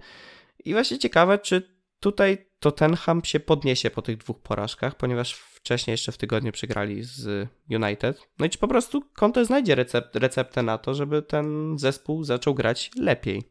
I 0.65 0.73
właśnie 0.73 0.99
ciekawe, 0.99 1.39
czy 1.39 1.81
tutaj 2.01 2.51
Tottenham 2.59 3.25
się 3.25 3.41
podniesie 3.41 3.91
po 3.91 4.03
tych 4.03 4.17
dwóch 4.17 4.43
porażkach, 4.43 4.95
ponieważ 4.95 5.35
wcześniej 5.35 5.93
jeszcze 5.93 6.13
w 6.13 6.19
tygodniu 6.19 6.53
przegrali 6.53 7.03
z 7.03 7.49
United. 7.71 8.29
No 8.39 8.47
i 8.47 8.51
czy 8.51 8.59
po 8.59 8.69
prostu 8.69 9.03
Conte 9.15 9.45
znajdzie 9.45 9.75
recept, 9.75 10.17
receptę 10.17 10.63
na 10.63 10.79
to, 10.79 10.95
żeby 10.95 11.23
ten 11.23 11.79
zespół 11.79 12.25
zaczął 12.25 12.55
grać 12.55 12.91
lepiej? 12.97 13.43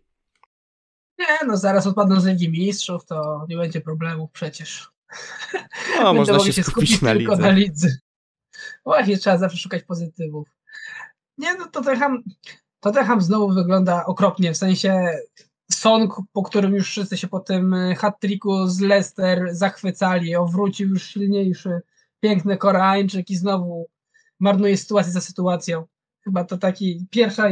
Nie, 1.19 1.47
no 1.47 1.57
zaraz 1.57 1.87
odpadną 1.87 2.19
z 2.19 2.25
Ligi 2.25 2.49
Mistrzów, 2.49 3.05
to 3.05 3.45
nie 3.49 3.57
będzie 3.57 3.81
problemów 3.81 4.31
przecież. 4.31 4.91
No, 5.99 6.13
można 6.13 6.39
się, 6.39 6.53
się 6.53 6.63
skupić, 6.63 6.89
skupić 6.89 7.01
na, 7.01 7.13
lidze. 7.13 7.37
na 7.37 7.49
lidze. 7.49 7.97
Właśnie, 8.85 9.17
trzeba 9.17 9.37
zawsze 9.37 9.57
szukać 9.57 9.83
pozytywów. 9.83 10.47
Nie, 11.39 11.55
no 11.55 11.67
Tottenham, 11.67 12.23
Tottenham 12.79 13.21
znowu 13.21 13.53
wygląda 13.53 14.05
okropnie, 14.05 14.53
w 14.53 14.57
sensie 14.57 15.13
Song, 15.71 16.13
po 16.33 16.43
którym 16.43 16.75
już 16.75 16.87
wszyscy 16.87 17.17
się 17.17 17.27
po 17.27 17.39
tym 17.39 17.75
hat-tricku 17.97 18.67
z 18.67 18.79
Leicester 18.79 19.47
zachwycali, 19.51 20.33
wrócił 20.51 20.89
już 20.89 21.03
silniejszy, 21.03 21.81
piękny 22.19 22.57
Koreańczyk 22.57 23.29
i 23.29 23.35
znowu 23.35 23.87
marnuje 24.39 24.77
sytuację 24.77 25.11
za 25.11 25.21
sytuacją. 25.21 25.85
Chyba 26.23 26.43
to 26.43 26.57
taki 26.57 27.07
pierwsza 27.09 27.49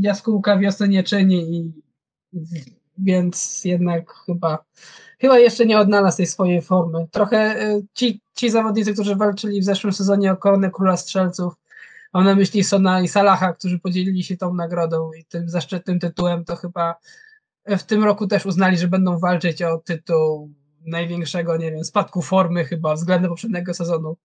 jaskółka 0.00 0.58
wiosny 0.58 0.88
nie 0.88 1.02
czyni 1.02 1.56
i 1.56 1.72
więc 2.98 3.64
jednak 3.64 4.12
chyba 4.26 4.64
chyba 5.20 5.38
jeszcze 5.38 5.66
nie 5.66 5.78
odnalazł 5.78 6.16
tej 6.16 6.26
swojej 6.26 6.62
formy. 6.62 7.06
Trochę 7.10 7.36
e, 7.38 7.80
ci, 7.94 8.20
ci 8.34 8.50
zawodnicy, 8.50 8.92
którzy 8.92 9.16
walczyli 9.16 9.60
w 9.60 9.64
zeszłym 9.64 9.92
sezonie 9.92 10.32
o 10.32 10.36
koronę 10.36 10.70
króla 10.70 10.96
strzelców, 10.96 11.54
mam 12.12 12.24
na 12.24 12.34
myśli 12.34 12.64
Sona 12.64 13.00
i 13.00 13.08
Salaha, 13.08 13.52
którzy 13.52 13.78
podzielili 13.78 14.24
się 14.24 14.36
tą 14.36 14.54
nagrodą 14.54 15.12
i 15.12 15.24
tym 15.24 15.48
zaszczytnym 15.48 15.98
tytułem, 15.98 16.44
to 16.44 16.56
chyba 16.56 16.94
w 17.66 17.82
tym 17.82 18.04
roku 18.04 18.26
też 18.26 18.46
uznali, 18.46 18.78
że 18.78 18.88
będą 18.88 19.18
walczyć 19.18 19.62
o 19.62 19.78
tytuł 19.78 20.50
największego, 20.86 21.56
nie 21.56 21.70
wiem, 21.70 21.84
spadku 21.84 22.22
formy 22.22 22.64
chyba 22.64 22.94
względem 22.94 23.30
poprzedniego 23.30 23.74
sezonu. 23.74 24.16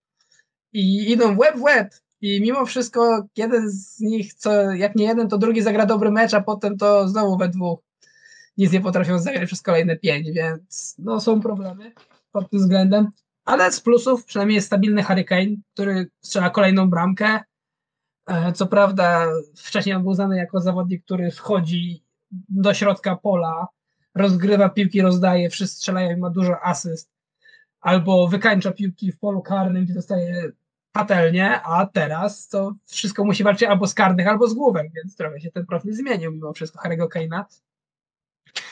I 0.72 1.12
idą 1.12 1.36
web 1.36 1.56
w 1.56 1.62
web. 1.62 1.94
I 2.20 2.40
mimo 2.40 2.66
wszystko 2.66 3.26
jeden 3.36 3.70
z 3.70 4.00
nich, 4.00 4.34
co 4.34 4.52
jak 4.72 4.96
nie 4.96 5.04
jeden, 5.04 5.28
to 5.28 5.38
drugi 5.38 5.62
zagra 5.62 5.86
dobry 5.86 6.10
mecz, 6.10 6.34
a 6.34 6.40
potem 6.40 6.76
to 6.76 7.08
znowu 7.08 7.36
we 7.36 7.48
dwóch 7.48 7.80
nic 8.58 8.72
nie 8.72 8.80
potrafią 8.80 9.18
zagrać 9.18 9.46
przez 9.46 9.62
kolejne 9.62 9.96
pięć, 9.96 10.30
więc 10.30 10.94
no, 10.98 11.20
są 11.20 11.40
problemy 11.40 11.92
pod 12.32 12.50
tym 12.50 12.60
względem. 12.60 13.10
Ale 13.44 13.72
z 13.72 13.80
plusów 13.80 14.24
przynajmniej 14.24 14.54
jest 14.54 14.66
stabilny 14.66 15.02
Hurricane, 15.02 15.56
który 15.74 16.10
strzela 16.20 16.50
kolejną 16.50 16.90
bramkę. 16.90 17.40
E, 18.28 18.52
co 18.52 18.66
prawda 18.66 19.26
wcześniej 19.56 19.96
on 19.96 20.02
był 20.02 20.14
znany 20.14 20.36
jako 20.36 20.60
zawodnik, 20.60 21.04
który 21.04 21.30
wchodzi 21.30 22.04
do 22.48 22.74
środka 22.74 23.16
pola, 23.16 23.68
rozgrywa 24.14 24.68
piłki, 24.68 25.02
rozdaje, 25.02 25.50
wszyscy 25.50 25.76
strzelają 25.76 26.16
i 26.16 26.20
ma 26.20 26.30
dużo 26.30 26.60
asyst. 26.62 27.10
Albo 27.80 28.28
wykańcza 28.28 28.72
piłki 28.72 29.12
w 29.12 29.18
polu 29.18 29.42
karnym, 29.42 29.84
gdzie 29.84 29.94
dostaje 29.94 30.52
patelnie, 30.92 31.62
a 31.62 31.86
teraz 31.86 32.48
to 32.48 32.74
wszystko 32.86 33.24
musi 33.24 33.44
walczyć 33.44 33.68
albo 33.68 33.86
z 33.86 33.94
karnych, 33.94 34.26
albo 34.28 34.48
z 34.48 34.54
główek, 34.54 34.92
więc 34.96 35.16
trochę 35.16 35.40
się 35.40 35.50
ten 35.50 35.66
profil 35.66 35.94
zmienił 35.94 36.32
mimo 36.32 36.52
wszystko 36.52 36.88
Harry'ego 36.88 37.08
Kane'a. 37.08 37.44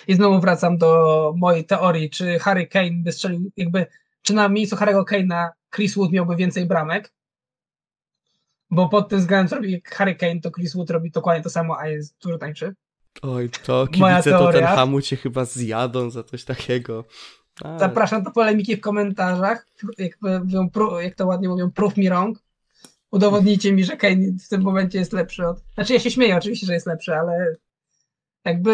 I 0.09 0.15
znowu 0.15 0.41
wracam 0.41 0.79
do 0.79 1.33
mojej 1.37 1.65
teorii, 1.65 2.11
czy 2.11 2.39
Harry 2.39 2.67
Kane 2.67 2.91
by 3.03 3.13
strzelił, 3.13 3.51
jakby, 3.57 3.87
czy 4.23 4.35
na 4.35 4.49
miejscu 4.49 4.77
Harry'ego 4.77 5.05
Kane'a 5.05 5.49
Chris 5.75 5.95
Wood 5.95 6.13
miałby 6.13 6.37
więcej 6.37 6.67
bramek, 6.67 7.13
bo 8.71 8.89
pod 8.89 9.09
tym 9.09 9.19
względem, 9.19 9.49
co 9.49 9.57
robi 9.57 9.83
Harry 9.85 10.15
Kane, 10.15 10.41
to 10.41 10.51
Chris 10.51 10.75
Wood 10.75 10.91
robi 10.91 11.11
dokładnie 11.11 11.43
to 11.43 11.51
samo, 11.51 11.79
a 11.79 11.89
jest 11.89 12.19
dużo 12.23 12.39
tańszy. 12.39 12.75
Oj, 13.23 13.51
to 13.65 13.87
kibice 13.87 14.31
to 14.31 14.53
ten 14.53 14.65
hamu 14.65 15.01
cię 15.01 15.17
chyba 15.17 15.45
zjadą 15.45 16.11
za 16.11 16.23
coś 16.23 16.45
takiego. 16.45 17.05
Ale... 17.63 17.79
Zapraszam 17.79 18.23
do 18.23 18.31
polemiki 18.31 18.77
w 18.77 18.81
komentarzach, 18.81 19.67
jak, 19.99 20.19
mówią, 20.23 20.99
jak 20.99 21.15
to 21.15 21.27
ładnie 21.27 21.49
mówią, 21.49 21.71
proof 21.71 21.97
me 21.97 22.05
wrong. 22.05 22.39
Udowodnijcie 23.11 23.73
mi, 23.73 23.85
że 23.85 23.97
Kane 23.97 24.33
w 24.45 24.49
tym 24.49 24.63
momencie 24.63 24.99
jest 24.99 25.13
lepszy 25.13 25.47
od... 25.47 25.59
Znaczy 25.75 25.93
ja 25.93 26.01
się 26.01 26.11
śmieję 26.11 26.37
oczywiście, 26.37 26.67
że 26.67 26.75
jest 26.75 26.87
lepszy, 26.87 27.15
ale 27.15 27.55
jakby 28.45 28.73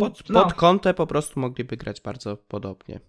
pod, 0.00 0.28
no. 0.28 0.42
pod 0.42 0.54
kątę 0.54 0.94
po 0.94 1.06
prostu 1.06 1.40
mogliby 1.40 1.76
grać 1.76 2.00
bardzo 2.00 2.36
podobnie. 2.36 3.00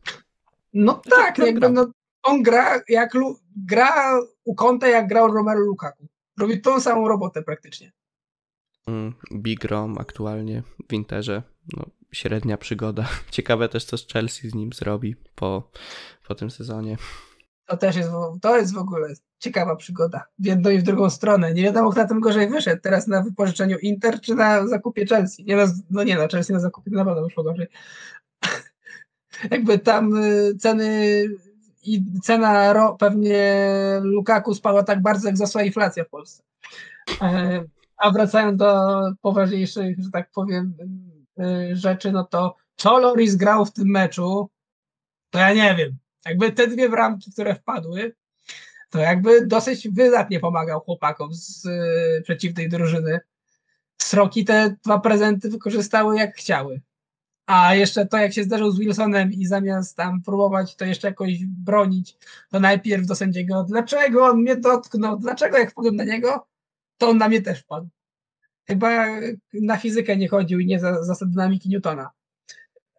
No 0.73 1.01
znaczy, 1.05 1.21
tak, 1.21 1.37
jakby 1.37 1.69
no, 1.69 1.91
on 2.25 2.43
gra 2.43 2.81
jak 2.89 3.13
gra 3.55 4.19
u 4.43 4.55
kąta 4.55 4.87
jak 4.87 5.07
grał 5.07 5.27
Romero 5.33 5.59
Lukaku. 5.59 6.07
Robi 6.39 6.61
tą 6.61 6.81
samą 6.81 7.07
robotę 7.07 7.43
praktycznie. 7.43 7.91
Mm, 8.87 9.13
Big 9.33 9.63
Rom 9.63 9.97
aktualnie 9.97 10.63
w 10.89 10.93
Interze. 10.93 11.43
No, 11.77 11.85
średnia 12.11 12.57
przygoda. 12.57 13.07
Ciekawe 13.31 13.69
też, 13.69 13.85
co 13.85 13.97
z 13.97 14.07
Chelsea 14.07 14.49
z 14.49 14.55
nim 14.55 14.73
zrobi 14.73 15.15
po, 15.35 15.71
po 16.27 16.35
tym 16.35 16.51
sezonie. 16.51 16.97
To 17.65 17.77
też 17.77 17.95
jest, 17.95 18.09
to 18.41 18.57
jest 18.57 18.73
w 18.73 18.77
ogóle 18.77 19.13
ciekawa 19.39 19.75
przygoda. 19.75 20.25
W 20.39 20.45
jedną 20.45 20.69
i 20.69 20.79
w 20.79 20.83
drugą 20.83 21.09
stronę. 21.09 21.53
Nie 21.53 21.63
wiadomo, 21.63 21.91
kto 21.91 22.01
na 22.01 22.07
tym 22.07 22.19
gorzej 22.19 22.49
wyszedł. 22.49 22.81
Teraz 22.81 23.07
na 23.07 23.21
wypożyczeniu 23.21 23.77
Inter, 23.77 24.21
czy 24.21 24.35
na 24.35 24.67
zakupie 24.67 25.05
Chelsea. 25.05 25.45
Nie, 25.45 25.55
no, 25.55 25.63
no 25.89 26.03
nie, 26.03 26.15
no 26.15 26.27
Chelsea 26.27 26.53
na 26.53 26.59
zakupie 26.59 26.91
na 26.91 27.05
pewno 27.05 27.23
wyszło 27.23 27.43
gorzej. 27.43 27.67
Jakby 29.51 29.79
tam 29.79 30.23
y, 30.23 30.55
ceny 30.59 31.23
i 31.87 32.21
cena 32.23 32.73
ro, 32.73 32.95
pewnie 32.99 33.61
Lukaku 34.01 34.55
spadła 34.55 34.83
tak 34.83 35.01
bardzo, 35.01 35.27
jak 35.27 35.37
zasła 35.37 35.63
inflacja 35.63 36.03
w 36.03 36.09
Polsce. 36.09 36.43
E, 37.21 37.63
a 37.97 38.11
wracając 38.11 38.57
do 38.57 39.01
poważniejszych, 39.21 39.99
że 39.99 40.11
tak 40.11 40.31
powiem, 40.31 40.73
y, 41.39 41.75
rzeczy, 41.75 42.11
no 42.11 42.23
to 42.23 42.55
co 42.75 42.99
Loris 42.99 43.35
grał 43.35 43.65
w 43.65 43.73
tym 43.73 43.87
meczu, 43.87 44.49
to 45.29 45.39
ja 45.39 45.53
nie 45.53 45.75
wiem. 45.75 45.97
Jakby 46.25 46.51
te 46.51 46.67
dwie 46.67 46.89
bramki, 46.89 47.31
które 47.31 47.55
wpadły, 47.55 48.15
to 48.89 48.99
jakby 48.99 49.47
dosyć 49.47 49.89
wydatnie 49.89 50.39
pomagał 50.39 50.79
chłopakom 50.79 51.33
z 51.33 51.65
y, 51.65 52.21
przeciwnej 52.23 52.69
drużyny. 52.69 53.19
Sroki 54.01 54.45
te 54.45 54.75
dwa 54.83 54.99
prezenty 54.99 55.49
wykorzystały 55.49 56.17
jak 56.17 56.35
chciały. 56.35 56.81
A 57.45 57.75
jeszcze 57.75 58.05
to, 58.05 58.17
jak 58.17 58.33
się 58.33 58.43
zdarzył 58.43 58.71
z 58.71 58.79
Wilsonem 58.79 59.33
i 59.33 59.45
zamiast 59.45 59.97
tam 59.97 60.21
próbować 60.21 60.75
to 60.75 60.85
jeszcze 60.85 61.07
jakoś 61.07 61.45
bronić, 61.45 62.17
to 62.51 62.59
najpierw 62.59 63.05
do 63.05 63.15
sędziego, 63.15 63.63
dlaczego 63.63 64.25
on 64.25 64.41
mnie 64.41 64.55
dotknął, 64.55 65.17
dlaczego 65.17 65.57
jak 65.57 65.71
wpadłem 65.71 65.95
na 65.95 66.03
niego, 66.03 66.47
to 66.97 67.09
on 67.09 67.17
na 67.17 67.27
mnie 67.27 67.41
też 67.41 67.59
wpadł. 67.59 67.87
Chyba 68.67 69.05
na 69.53 69.77
fizykę 69.77 70.17
nie 70.17 70.27
chodził 70.27 70.59
i 70.59 70.65
nie 70.65 70.79
za 70.79 71.03
zasad 71.03 71.29
dynamiki 71.29 71.69
Newtona. 71.69 72.09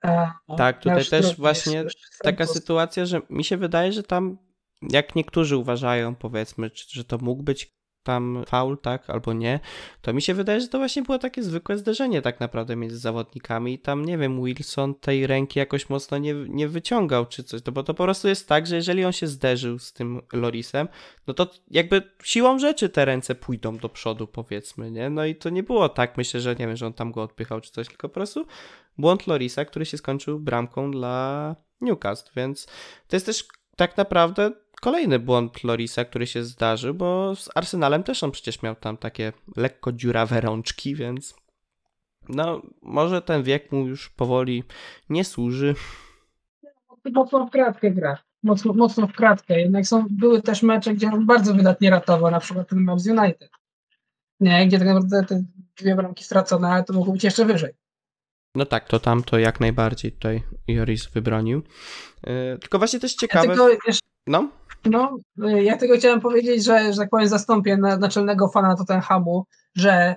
A, 0.03 0.35
tak, 0.57 0.81
tutaj 0.81 1.05
też 1.05 1.37
właśnie 1.37 1.85
taka 2.23 2.47
sytuacja, 2.47 3.07
że 3.07 3.21
mi 3.31 3.45
się 3.45 3.57
wydaje, 3.57 3.93
że 3.93 4.03
tam 4.03 4.39
jak 4.83 5.15
niektórzy 5.15 5.57
uważają, 5.57 6.15
powiedzmy, 6.15 6.71
że 6.89 7.05
to 7.05 7.19
mógł 7.19 7.43
być 7.43 7.76
tam 8.07 8.45
faul, 8.47 8.79
tak, 8.79 9.11
albo 9.11 9.33
nie, 9.33 9.61
to 10.03 10.13
mi 10.13 10.23
się 10.23 10.35
wydaje, 10.35 10.61
że 10.61 10.69
to 10.69 10.79
właśnie 10.79 11.03
było 11.03 11.19
takie 11.19 11.43
zwykłe 11.43 11.79
zderzenie 11.79 12.23
tak 12.23 12.41
naprawdę 12.41 12.77
między 12.77 12.99
zawodnikami. 12.99 13.75
I 13.75 13.79
tam, 13.79 14.05
nie 14.05 14.19
wiem, 14.19 14.45
Wilson 14.45 14.95
tej 14.95 15.27
ręki 15.27 15.59
jakoś 15.59 15.89
mocno 15.89 16.19
nie, 16.19 16.35
nie 16.35 16.69
wyciągał 16.69 17.27
czy 17.27 17.45
coś, 17.45 17.63
to 17.63 17.73
bo 17.73 17.83
to 17.83 17.95
po 17.95 18.05
prostu 18.05 18.29
jest 18.29 18.49
tak, 18.49 18.67
że 18.67 18.77
jeżeli 18.77 19.05
on 19.05 19.13
się 19.13 19.27
zderzył 19.27 19.79
z 19.79 19.93
tym 19.93 20.23
Lorisem, 20.33 20.89
no 21.27 21.35
to 21.35 21.51
jakby 21.71 22.03
siłą 22.23 22.59
rzeczy 22.59 22.89
te 22.89 23.05
ręce 23.05 23.35
pójdą 23.35 23.77
do 23.77 23.89
przodu, 23.89 24.27
powiedzmy, 24.27 24.91
nie, 24.91 25.11
no 25.11 25.25
i 25.25 25.35
to 25.35 25.51
nie 25.51 25.63
było 25.63 25.89
tak, 25.89 26.17
myślę, 26.17 26.41
że 26.41 26.55
nie 26.55 26.67
wiem, 26.67 26.77
że 26.77 26.87
on 26.87 26.93
tam 26.93 27.13
go 27.13 27.23
odpychał 27.23 27.61
czy 27.61 27.71
coś, 27.71 27.89
tylko 27.89 28.09
po 28.09 28.15
prostu 28.15 28.47
błąd 28.99 29.27
Lorisa, 29.27 29.65
który 29.65 29.87
się 29.87 29.99
skończył 29.99 30.41
bramką 30.41 30.91
dla 30.91 31.57
Newcastle, 31.81 32.31
więc 32.37 32.67
to 33.09 33.17
jest 33.17 33.27
też 33.27 33.45
tak 33.77 33.97
naprawdę 33.97 34.51
kolejny 34.81 35.18
błąd 35.18 35.64
Lorisa, 35.64 36.05
który 36.05 36.27
się 36.27 36.45
zdarzył, 36.45 36.95
bo 36.95 37.37
z 37.37 37.49
Arsenalem 37.55 38.03
też 38.03 38.22
on 38.22 38.31
przecież 38.31 38.62
miał 38.62 38.74
tam 38.74 38.97
takie 38.97 39.33
lekko 39.57 39.93
dziurawe 39.93 40.41
rączki, 40.41 40.95
więc 40.95 41.35
no 42.29 42.62
może 42.83 43.22
ten 43.22 43.43
wiek 43.43 43.72
mu 43.72 43.87
już 43.87 44.11
powoli 44.11 44.64
nie 45.09 45.24
służy. 45.24 45.74
Mocno 47.12 47.47
w 47.47 47.51
kratkę 47.51 47.91
gra. 47.91 48.18
Mocno, 48.43 48.72
mocno 48.72 49.07
w 49.07 49.12
kratkę. 49.12 49.61
Jednak 49.61 49.87
są, 49.87 50.07
były 50.11 50.43
też 50.43 50.62
mecze, 50.62 50.95
gdzie 50.95 51.09
on 51.09 51.27
bardzo 51.27 51.55
wydatnie 51.55 51.91
ratował, 51.91 52.31
na 52.31 52.41
przykład 52.41 52.68
ten 52.68 52.79
mecz 52.79 53.01
z 53.01 53.07
United. 53.07 53.51
Nie, 54.41 54.66
gdzie 54.66 54.79
tak 54.79 54.89
naprawdę 54.89 55.24
te 55.24 55.45
dwie 55.77 55.95
bramki 55.95 56.24
stracone, 56.24 56.68
ale 56.68 56.85
to 56.85 56.93
mogło 56.93 57.12
być 57.12 57.24
jeszcze 57.24 57.45
wyżej. 57.45 57.74
No 58.55 58.66
tak, 58.66 58.89
to 58.89 59.01
tam 59.01 59.22
to 59.22 59.39
jak 59.39 59.61
najbardziej 59.61 60.12
tutaj 60.12 60.43
Joris 60.68 61.07
wybronił. 61.07 61.62
Yy, 62.27 62.59
tylko 62.59 62.79
właśnie 62.79 63.01
też 63.01 63.14
ciekawe... 63.14 63.55
Ja 63.55 63.68
jeszcze... 63.87 64.07
No? 64.27 64.49
No, 64.85 65.18
ja 65.37 65.77
tego 65.77 65.97
chciałem 65.97 66.20
powiedzieć, 66.20 66.64
że, 66.64 66.93
że 66.93 66.99
tak 66.99 67.11
powiem, 67.11 67.29
zastąpię 67.29 67.77
na, 67.77 67.97
naczelnego 67.97 68.49
fana 68.49 68.77
Tottenhamu, 68.77 69.47
że 69.74 70.16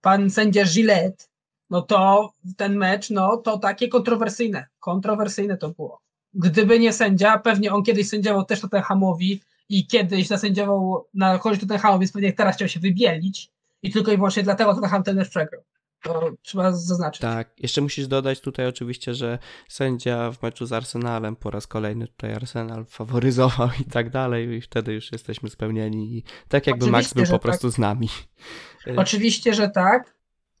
pan 0.00 0.30
sędzia 0.30 0.64
Gillette, 0.64 1.24
no 1.70 1.82
to 1.82 2.30
ten 2.56 2.76
mecz, 2.76 3.10
no 3.10 3.36
to 3.36 3.58
takie 3.58 3.88
kontrowersyjne. 3.88 4.66
Kontrowersyjne 4.80 5.56
to 5.56 5.68
było. 5.68 6.00
Gdyby 6.34 6.78
nie 6.78 6.92
sędzia, 6.92 7.38
pewnie 7.38 7.72
on 7.72 7.82
kiedyś 7.82 8.08
sędziował 8.08 8.44
też 8.44 8.60
Tottenhamowi 8.60 9.40
i 9.68 9.86
kiedyś 9.86 10.26
zasędziował 10.26 11.06
na 11.14 11.38
korzyść 11.38 11.60
Tottenhamu, 11.60 11.98
więc 11.98 12.12
pewnie 12.12 12.32
teraz 12.32 12.56
chciał 12.56 12.68
się 12.68 12.80
wybielić 12.80 13.50
i 13.82 13.90
tylko 13.90 14.12
i 14.12 14.16
wyłącznie 14.16 14.42
dlatego 14.42 14.74
Tottenham 14.74 15.02
ten 15.02 15.16
mecz 15.16 15.28
przegrał. 15.28 15.62
To 16.02 16.32
trzeba 16.42 16.72
zaznaczyć. 16.72 17.20
Tak, 17.20 17.54
jeszcze 17.58 17.80
musisz 17.80 18.06
dodać 18.06 18.40
tutaj 18.40 18.66
oczywiście, 18.66 19.14
że 19.14 19.38
sędzia 19.68 20.30
w 20.30 20.42
meczu 20.42 20.66
z 20.66 20.72
Arsenalem 20.72 21.36
po 21.36 21.50
raz 21.50 21.66
kolejny 21.66 22.08
tutaj 22.08 22.34
Arsenal 22.34 22.84
faworyzował 22.86 23.68
i 23.80 23.84
tak 23.84 24.10
dalej 24.10 24.48
i 24.48 24.60
wtedy 24.60 24.92
już 24.92 25.12
jesteśmy 25.12 25.50
spełnieni 25.50 26.16
i 26.16 26.22
tak 26.48 26.66
jakby 26.66 26.84
oczywiście, 26.84 26.92
Max 26.92 27.14
był 27.14 27.24
po 27.24 27.32
tak. 27.32 27.42
prostu 27.42 27.70
z 27.70 27.78
nami. 27.78 28.08
Oczywiście, 28.96 29.54
że 29.54 29.68
tak. 29.68 30.14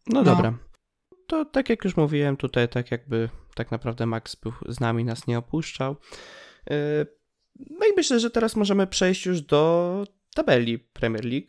No, 0.06 0.22
no 0.22 0.22
dobra. 0.22 0.58
To 1.26 1.44
tak 1.44 1.68
jak 1.68 1.84
już 1.84 1.96
mówiłem 1.96 2.36
tutaj, 2.36 2.68
tak 2.68 2.90
jakby 2.90 3.28
tak 3.54 3.70
naprawdę 3.70 4.06
Max 4.06 4.36
był 4.36 4.52
z 4.68 4.80
nami, 4.80 5.04
nas 5.04 5.26
nie 5.26 5.38
opuszczał. 5.38 5.96
No 7.56 7.86
i 7.86 7.96
myślę, 7.96 8.20
że 8.20 8.30
teraz 8.30 8.56
możemy 8.56 8.86
przejść 8.86 9.26
już 9.26 9.40
do 9.40 10.04
tabeli 10.34 10.78
Premier 10.78 11.24
League, 11.24 11.48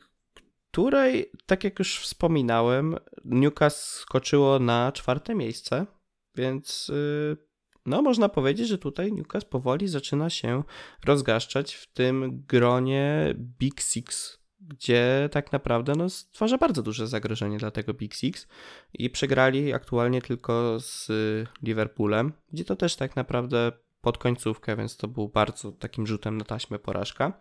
której, 0.74 1.32
tak 1.45 1.63
jak 1.63 1.80
już 1.80 1.99
wspominałem, 1.99 2.95
Newcastle 3.26 4.01
skoczyło 4.01 4.59
na 4.59 4.91
czwarte 4.91 5.36
miejsce, 5.36 5.86
więc 6.36 6.89
y, 6.89 7.38
no 7.86 8.01
można 8.01 8.30
powiedzieć, 8.30 8.67
że 8.67 8.78
tutaj 8.78 9.13
Newcastle 9.13 9.49
powoli 9.49 9.88
zaczyna 9.88 10.30
się 10.30 10.63
rozgaszczać 11.05 11.74
w 11.74 11.93
tym 11.93 12.43
gronie 12.47 13.36
Big 13.59 13.82
Six, 13.82 14.38
gdzie 14.59 15.30
tak 15.32 15.51
naprawdę 15.51 15.93
no, 15.97 16.09
stwarza 16.09 16.57
bardzo 16.57 16.84
duże 16.84 17.07
zagrożenie 17.07 17.57
dla 17.57 17.71
tego 17.71 17.93
Big 17.93 18.13
Six 18.13 18.47
i 18.93 19.09
przegrali 19.09 19.74
aktualnie 19.74 20.21
tylko 20.21 20.80
z 20.80 21.07
Liverpoolem, 21.63 22.34
gdzie 22.53 22.65
to 22.65 22.76
też 22.76 22.95
tak 22.95 23.15
naprawdę 23.15 23.71
pod 24.01 24.17
końcówkę, 24.17 24.76
więc 24.76 24.97
to 24.97 25.07
był 25.07 25.30
bardzo 25.30 25.71
takim 25.71 26.07
rzutem 26.07 26.38
na 26.38 26.45
taśmę 26.45 26.80
porażka. 26.80 27.34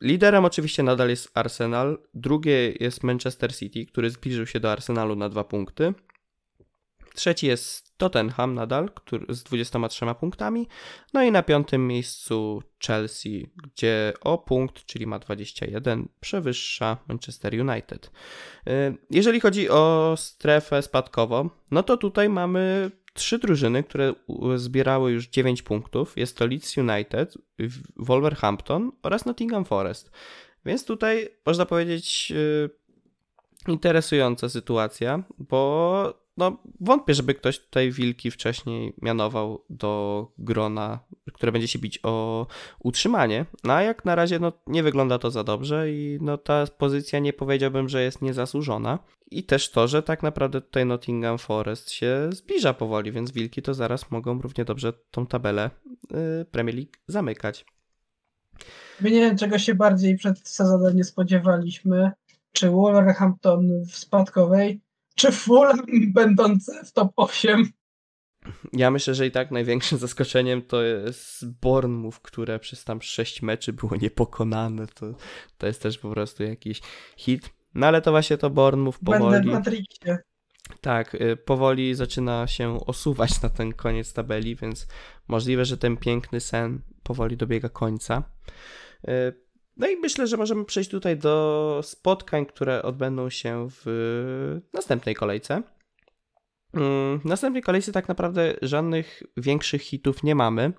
Liderem 0.00 0.44
oczywiście 0.44 0.82
nadal 0.82 1.08
jest 1.08 1.30
Arsenal, 1.34 1.98
drugie 2.14 2.72
jest 2.80 3.02
Manchester 3.02 3.56
City, 3.56 3.86
który 3.86 4.10
zbliżył 4.10 4.46
się 4.46 4.60
do 4.60 4.72
Arsenalu 4.72 5.16
na 5.16 5.28
dwa 5.28 5.44
punkty. 5.44 5.94
Trzeci 7.14 7.46
jest 7.46 7.98
Tottenham 7.98 8.54
nadal, 8.54 8.90
który 8.94 9.34
z 9.34 9.42
23 9.42 10.06
punktami. 10.20 10.68
No 11.14 11.22
i 11.22 11.32
na 11.32 11.42
piątym 11.42 11.86
miejscu 11.86 12.62
Chelsea, 12.86 13.50
gdzie 13.62 14.12
o 14.20 14.38
punkt, 14.38 14.84
czyli 14.84 15.06
ma 15.06 15.18
21, 15.18 16.08
przewyższa 16.20 16.96
Manchester 17.08 17.60
United. 17.60 18.10
Y, 18.68 18.96
jeżeli 19.10 19.40
chodzi 19.40 19.70
o 19.70 20.14
strefę 20.16 20.82
spadkową, 20.82 21.50
no 21.70 21.82
to 21.82 21.96
tutaj 21.96 22.28
mamy 22.28 22.90
trzy 23.12 23.38
drużyny, 23.38 23.82
które 23.82 24.14
zbierały 24.56 25.12
już 25.12 25.28
9 25.28 25.62
punktów. 25.62 26.16
Jest 26.16 26.36
to 26.36 26.46
Leeds 26.46 26.76
United, 26.76 27.34
Wolverhampton 27.96 28.92
oraz 29.02 29.24
Nottingham 29.24 29.64
Forest. 29.64 30.10
Więc 30.64 30.84
tutaj 30.84 31.28
można 31.46 31.66
powiedzieć 31.66 32.32
y, 32.36 32.70
interesująca 33.68 34.48
sytuacja, 34.48 35.22
bo 35.38 36.19
no, 36.36 36.62
wątpię, 36.80 37.14
żeby 37.14 37.34
ktoś 37.34 37.58
tutaj 37.58 37.92
Wilki 37.92 38.30
wcześniej 38.30 38.94
mianował 39.02 39.64
do 39.70 40.26
grona, 40.38 40.98
które 41.32 41.52
będzie 41.52 41.68
się 41.68 41.78
bić 41.78 42.00
o 42.02 42.46
utrzymanie. 42.78 43.46
No 43.64 43.72
a 43.72 43.82
jak 43.82 44.04
na 44.04 44.14
razie 44.14 44.38
no, 44.38 44.52
nie 44.66 44.82
wygląda 44.82 45.18
to 45.18 45.30
za 45.30 45.44
dobrze 45.44 45.92
i 45.92 46.18
no, 46.20 46.38
ta 46.38 46.66
pozycja 46.78 47.18
nie 47.18 47.32
powiedziałbym, 47.32 47.88
że 47.88 48.02
jest 48.02 48.22
niezasłużona. 48.22 48.98
I 49.30 49.44
też 49.44 49.70
to, 49.70 49.88
że 49.88 50.02
tak 50.02 50.22
naprawdę 50.22 50.60
tutaj 50.60 50.86
Nottingham 50.86 51.38
Forest 51.38 51.90
się 51.90 52.28
zbliża 52.32 52.74
powoli, 52.74 53.12
więc 53.12 53.32
Wilki 53.32 53.62
to 53.62 53.74
zaraz 53.74 54.10
mogą 54.10 54.40
równie 54.40 54.64
dobrze 54.64 54.92
tą 55.10 55.26
tabelę 55.26 55.70
yy, 56.10 56.44
Premier 56.50 56.76
League 56.76 56.92
zamykać. 57.06 57.64
My 59.00 59.10
nie 59.10 59.20
wiem, 59.20 59.36
czego 59.36 59.58
się 59.58 59.74
bardziej 59.74 60.16
przed 60.16 60.48
sezonem 60.48 60.96
nie 60.96 61.04
spodziewaliśmy. 61.04 62.10
Czy 62.52 62.70
Wolverhampton 62.70 63.84
w 63.84 63.96
spadkowej, 63.96 64.80
czy 65.14 65.32
Fulham 65.32 65.86
będące 66.14 66.84
w 66.84 66.92
top 66.92 67.12
8? 67.16 67.72
Ja 68.72 68.90
myślę, 68.90 69.14
że 69.14 69.26
i 69.26 69.30
tak 69.30 69.50
największym 69.50 69.98
zaskoczeniem 70.08 70.62
to 70.62 70.82
jest 70.82 71.50
Bournemouth, 71.60 72.20
które 72.22 72.58
przez 72.58 72.84
tam 72.84 73.02
6 73.02 73.42
meczy 73.42 73.72
było 73.72 73.96
niepokonane. 73.96 74.86
To, 74.86 75.14
to 75.58 75.66
jest 75.66 75.82
też 75.82 75.98
po 75.98 76.10
prostu 76.10 76.42
jakiś 76.42 76.80
hit. 77.16 77.50
No 77.74 77.86
ale 77.86 78.02
to 78.02 78.10
właśnie 78.10 78.38
to 78.38 78.50
Bournemouth 78.50 78.98
powoli... 79.04 79.32
Będę 79.32 79.50
w 79.50 79.52
Matrixie. 79.52 80.18
Tak, 80.80 81.14
y, 81.14 81.36
powoli 81.36 81.94
zaczyna 81.94 82.46
się 82.46 82.86
osuwać 82.86 83.42
na 83.42 83.48
ten 83.48 83.72
koniec 83.72 84.12
tabeli, 84.12 84.56
więc 84.56 84.88
możliwe, 85.28 85.64
że 85.64 85.78
ten 85.78 85.96
piękny 85.96 86.40
sen 86.40 86.82
powoli 87.02 87.36
dobiega 87.36 87.68
końca. 87.68 88.22
No 89.80 89.88
i 89.88 89.96
myślę, 89.96 90.26
że 90.26 90.36
możemy 90.36 90.64
przejść 90.64 90.90
tutaj 90.90 91.16
do 91.16 91.80
spotkań, 91.82 92.46
które 92.46 92.82
odbędą 92.82 93.30
się 93.30 93.68
w 93.70 94.60
następnej 94.72 95.14
kolejce. 95.14 95.62
Mm, 96.74 97.20
w 97.20 97.24
następnej 97.24 97.62
kolejce 97.62 97.92
tak 97.92 98.08
naprawdę 98.08 98.54
żadnych 98.62 99.22
większych 99.36 99.82
hitów 99.82 100.22
nie 100.22 100.34
mamy. 100.34 100.72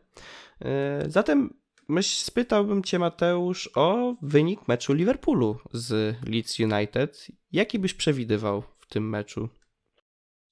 Y, 1.06 1.12
zatem 1.12 1.54
myśl, 1.88 2.26
spytałbym 2.26 2.84
Cię, 2.84 3.00
Mateusz, 3.00 3.70
o 3.76 4.16
wynik 4.22 4.68
meczu 4.68 4.94
Liverpoolu 4.94 5.58
z 5.74 6.16
Leeds 6.30 6.60
United. 6.60 7.28
Jaki 7.52 7.80
byś 7.80 7.94
przewidywał 7.94 8.64
w 8.80 8.86
tym 8.86 9.10
meczu? 9.10 9.50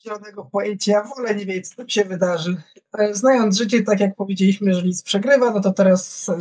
Zielonego 0.04 0.46
pojęcia, 0.46 1.04
wolę 1.04 1.36
nie 1.36 1.46
wiedzieć, 1.46 1.68
co 1.68 1.76
tam 1.76 1.90
się 1.90 2.06
wydarzy. 2.06 2.62
E, 2.98 3.14
znając 3.14 3.58
życie, 3.58 3.84
tak 3.84 4.00
jak 4.00 4.16
powiedzieliśmy, 4.16 4.74
że 4.74 4.82
Leeds 4.82 5.04
przegrywa, 5.04 5.52
no 5.52 5.62
to 5.62 5.74
teraz, 5.74 6.30
e, 6.30 6.38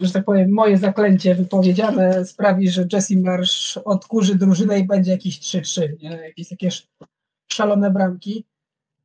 że 0.00 0.12
tak 0.12 0.24
powiem, 0.24 0.52
moje 0.52 0.78
zaklęcie 0.78 1.34
wypowiedziane 1.34 2.24
sprawi, 2.24 2.70
że 2.70 2.86
Jesse 2.92 3.16
Marsz 3.16 3.76
odkurzy 3.84 4.34
drużynę 4.34 4.78
i 4.78 4.86
będzie 4.86 5.10
jakieś 5.10 5.38
3-3, 5.40 5.88
nie? 6.02 6.10
Jakieś 6.10 6.48
takie 6.48 6.68
szalone 7.52 7.90
bramki. 7.90 8.46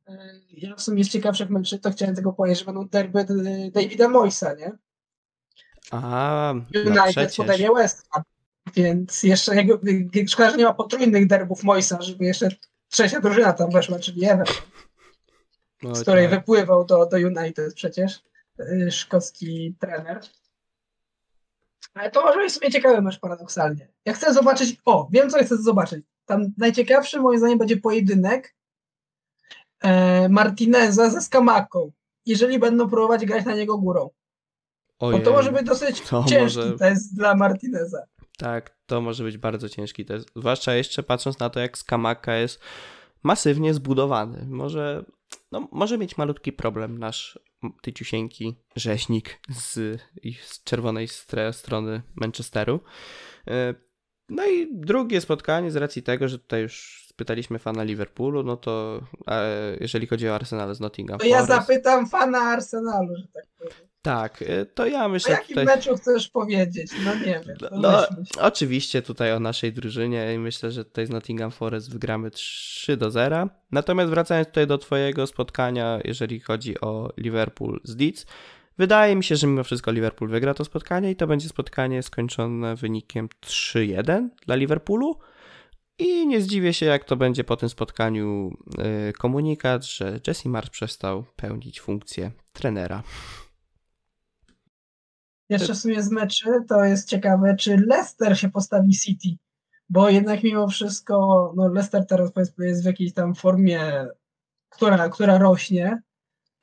E, 0.08 0.40
ja 0.50 0.74
w 0.74 0.82
sumie 0.82 1.04
z 1.04 1.08
ciekawszych 1.08 1.50
meczów 1.50 1.80
to 1.80 1.90
chciałem 1.90 2.14
tego 2.14 2.32
powiedzieć, 2.32 2.58
że 2.58 2.64
będą 2.64 2.88
derby 2.88 3.26
Davida 3.72 4.08
Moisa, 4.08 4.54
nie? 4.54 4.72
A, 5.90 6.54
United 6.86 7.38
no 7.38 7.44
podejmie 7.44 7.68
West 7.74 8.08
Ham. 8.10 8.22
Więc 8.74 9.22
jeszcze 9.22 9.56
jakby, 9.56 10.08
szkoda, 10.28 10.50
że 10.50 10.56
nie 10.56 10.64
ma 10.64 10.74
potrójnych 10.74 11.26
derbów 11.26 11.64
Moisa, 11.64 12.02
żeby 12.02 12.24
jeszcze 12.24 12.48
trzecia 12.88 13.20
drużyna 13.20 13.52
tam 13.52 13.70
weszła, 13.70 13.98
czyli 13.98 14.24
Everton, 14.24 14.56
no, 15.82 15.94
z 15.94 16.02
której 16.02 16.28
tak. 16.28 16.40
wypływał 16.40 16.84
do, 16.84 17.06
do 17.06 17.16
United 17.16 17.74
przecież 17.74 18.22
y, 18.60 18.90
szkocki 18.90 19.74
trener. 19.80 20.20
Ale 21.94 22.10
to 22.10 22.22
może 22.22 22.38
być 22.38 22.52
sobie 22.52 22.70
ciekawy 22.70 23.02
mecz 23.02 23.18
paradoksalnie. 23.18 23.88
Ja 24.04 24.12
chcę 24.12 24.32
zobaczyć, 24.32 24.76
o, 24.84 25.08
wiem 25.12 25.30
co 25.30 25.44
chcę 25.44 25.56
zobaczyć. 25.56 26.04
Tam 26.26 26.52
najciekawszy 26.58 27.20
moim 27.20 27.38
zdaniem 27.38 27.58
będzie 27.58 27.76
pojedynek 27.76 28.54
e, 29.80 30.28
Martineza 30.28 31.10
ze 31.10 31.20
Skamaką, 31.20 31.92
jeżeli 32.26 32.58
będą 32.58 32.88
próbować 32.88 33.26
grać 33.26 33.44
na 33.44 33.54
niego 33.54 33.78
górą. 33.78 34.10
Ojej, 34.98 35.22
to 35.22 35.32
może 35.32 35.52
być 35.52 35.66
dosyć 35.66 36.00
to 36.00 36.24
ciężki 36.28 36.58
może... 36.58 36.78
test 36.78 37.16
dla 37.16 37.34
Martineza. 37.34 38.02
Tak, 38.38 38.76
to 38.86 39.00
może 39.00 39.24
być 39.24 39.38
bardzo 39.38 39.68
ciężki 39.68 40.04
test. 40.04 40.28
Zwłaszcza 40.36 40.74
jeszcze 40.74 41.02
patrząc 41.02 41.38
na 41.38 41.50
to, 41.50 41.60
jak 41.60 41.78
Skamaka 41.78 42.34
jest 42.34 42.60
masywnie 43.22 43.74
zbudowany. 43.74 44.46
Może, 44.46 45.04
no, 45.52 45.68
może 45.72 45.98
mieć 45.98 46.18
malutki 46.18 46.52
problem 46.52 46.98
nasz 46.98 47.38
tyciusieńki 47.82 48.54
rzeźnik 48.76 49.40
z, 49.48 50.00
z 50.42 50.64
czerwonej 50.64 51.08
strony 51.52 52.02
Manchesteru. 52.14 52.80
E, 53.48 53.74
no 54.28 54.46
i 54.46 54.68
drugie 54.72 55.20
spotkanie 55.20 55.70
z 55.70 55.76
racji 55.76 56.02
tego, 56.02 56.28
że 56.28 56.38
tutaj 56.38 56.62
już 56.62 57.04
spytaliśmy 57.08 57.58
fana 57.58 57.82
Liverpoolu, 57.82 58.42
no 58.42 58.56
to 58.56 59.02
jeżeli 59.80 60.06
chodzi 60.06 60.28
o 60.28 60.34
Arsenal 60.34 60.74
z 60.74 60.80
Nottingham 60.80 61.18
To 61.18 61.26
ja 61.26 61.46
zapytam 61.46 62.08
fana 62.08 62.38
Arsenalu, 62.38 63.16
że 63.16 63.28
tak 63.34 63.44
powiem. 63.58 63.87
Tak, 64.02 64.42
y, 64.42 64.66
to 64.74 64.86
ja 64.86 65.08
myślę. 65.08 65.34
O 65.34 65.38
jakim 65.38 65.48
tutaj... 65.48 65.64
meczu 65.64 65.96
chcesz 65.96 66.28
powiedzieć? 66.28 66.92
No 67.04 67.14
nie 67.14 67.40
wiem. 67.46 67.56
No, 67.60 67.68
no 67.82 68.06
oczywiście 68.40 69.02
tutaj 69.02 69.32
o 69.32 69.40
naszej 69.40 69.72
drużynie 69.72 70.34
i 70.34 70.38
myślę, 70.38 70.70
że 70.70 70.84
tutaj 70.84 71.06
z 71.06 71.10
Nottingham 71.10 71.50
Forest 71.50 71.92
wygramy 71.92 72.30
3 72.30 72.96
do 72.96 73.10
0. 73.10 73.48
Natomiast 73.72 74.10
wracając 74.10 74.48
tutaj 74.48 74.66
do 74.66 74.78
Twojego 74.78 75.26
spotkania, 75.26 75.98
jeżeli 76.04 76.40
chodzi 76.40 76.80
o 76.80 77.12
Liverpool 77.16 77.80
z 77.84 77.96
Leeds, 78.00 78.26
wydaje 78.78 79.16
mi 79.16 79.24
się, 79.24 79.36
że 79.36 79.46
mimo 79.46 79.64
wszystko 79.64 79.90
Liverpool 79.90 80.30
wygra 80.30 80.54
to 80.54 80.64
spotkanie 80.64 81.10
i 81.10 81.16
to 81.16 81.26
będzie 81.26 81.48
spotkanie 81.48 82.02
skończone 82.02 82.76
wynikiem 82.76 83.28
3-1 83.46 84.28
dla 84.46 84.56
Liverpoolu. 84.56 85.18
I 85.98 86.26
nie 86.26 86.40
zdziwię 86.40 86.74
się, 86.74 86.86
jak 86.86 87.04
to 87.04 87.16
będzie 87.16 87.44
po 87.44 87.56
tym 87.56 87.68
spotkaniu 87.68 88.50
y, 89.08 89.12
komunikat, 89.12 89.84
że 89.84 90.20
Jesse 90.26 90.48
Marsz 90.48 90.70
przestał 90.70 91.24
pełnić 91.36 91.80
funkcję 91.80 92.30
trenera. 92.52 93.02
Jeszcze 95.48 95.74
w 95.74 95.78
sumie 95.78 96.02
z 96.02 96.10
meczy 96.10 96.46
to 96.68 96.84
jest 96.84 97.08
ciekawe, 97.08 97.56
czy 97.56 97.76
Leicester 97.76 98.38
się 98.38 98.50
postawi 98.50 98.96
City, 98.96 99.28
bo 99.88 100.08
jednak 100.10 100.42
mimo 100.42 100.68
wszystko 100.68 101.52
no 101.56 101.68
Leicester 101.68 102.06
teraz 102.06 102.32
powiedzmy 102.32 102.66
jest 102.66 102.82
w 102.82 102.86
jakiejś 102.86 103.12
tam 103.12 103.34
formie, 103.34 104.06
która, 104.68 105.08
która 105.08 105.38
rośnie. 105.38 106.02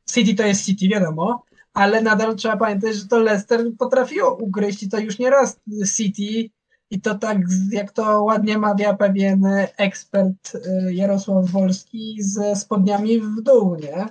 City 0.10 0.36
to 0.36 0.44
jest 0.44 0.66
City, 0.66 0.88
wiadomo, 0.88 1.44
ale 1.74 2.02
nadal 2.02 2.36
trzeba 2.36 2.58
pamiętać, 2.58 2.96
że 2.96 3.08
to 3.08 3.20
Leicester 3.20 3.66
potrafiło 3.80 4.36
ugryźć 4.36 4.84
i 4.84 4.90
to 4.90 5.00
już 5.00 5.20
nie 5.20 5.30
raz 5.30 5.60
City 5.96 6.50
i 6.90 7.02
to 7.02 7.16
tak, 7.16 7.38
jak 7.72 7.92
to 7.92 8.24
ładnie 8.24 8.58
mawia 8.58 8.94
pewien 8.94 9.46
ekspert 9.78 10.56
y, 10.56 10.94
Jarosław 10.94 11.50
Wolski, 11.52 12.18
ze 12.20 12.56
spodniami 12.56 13.20
w 13.20 13.42
dół, 13.42 13.76
nie? 13.76 14.06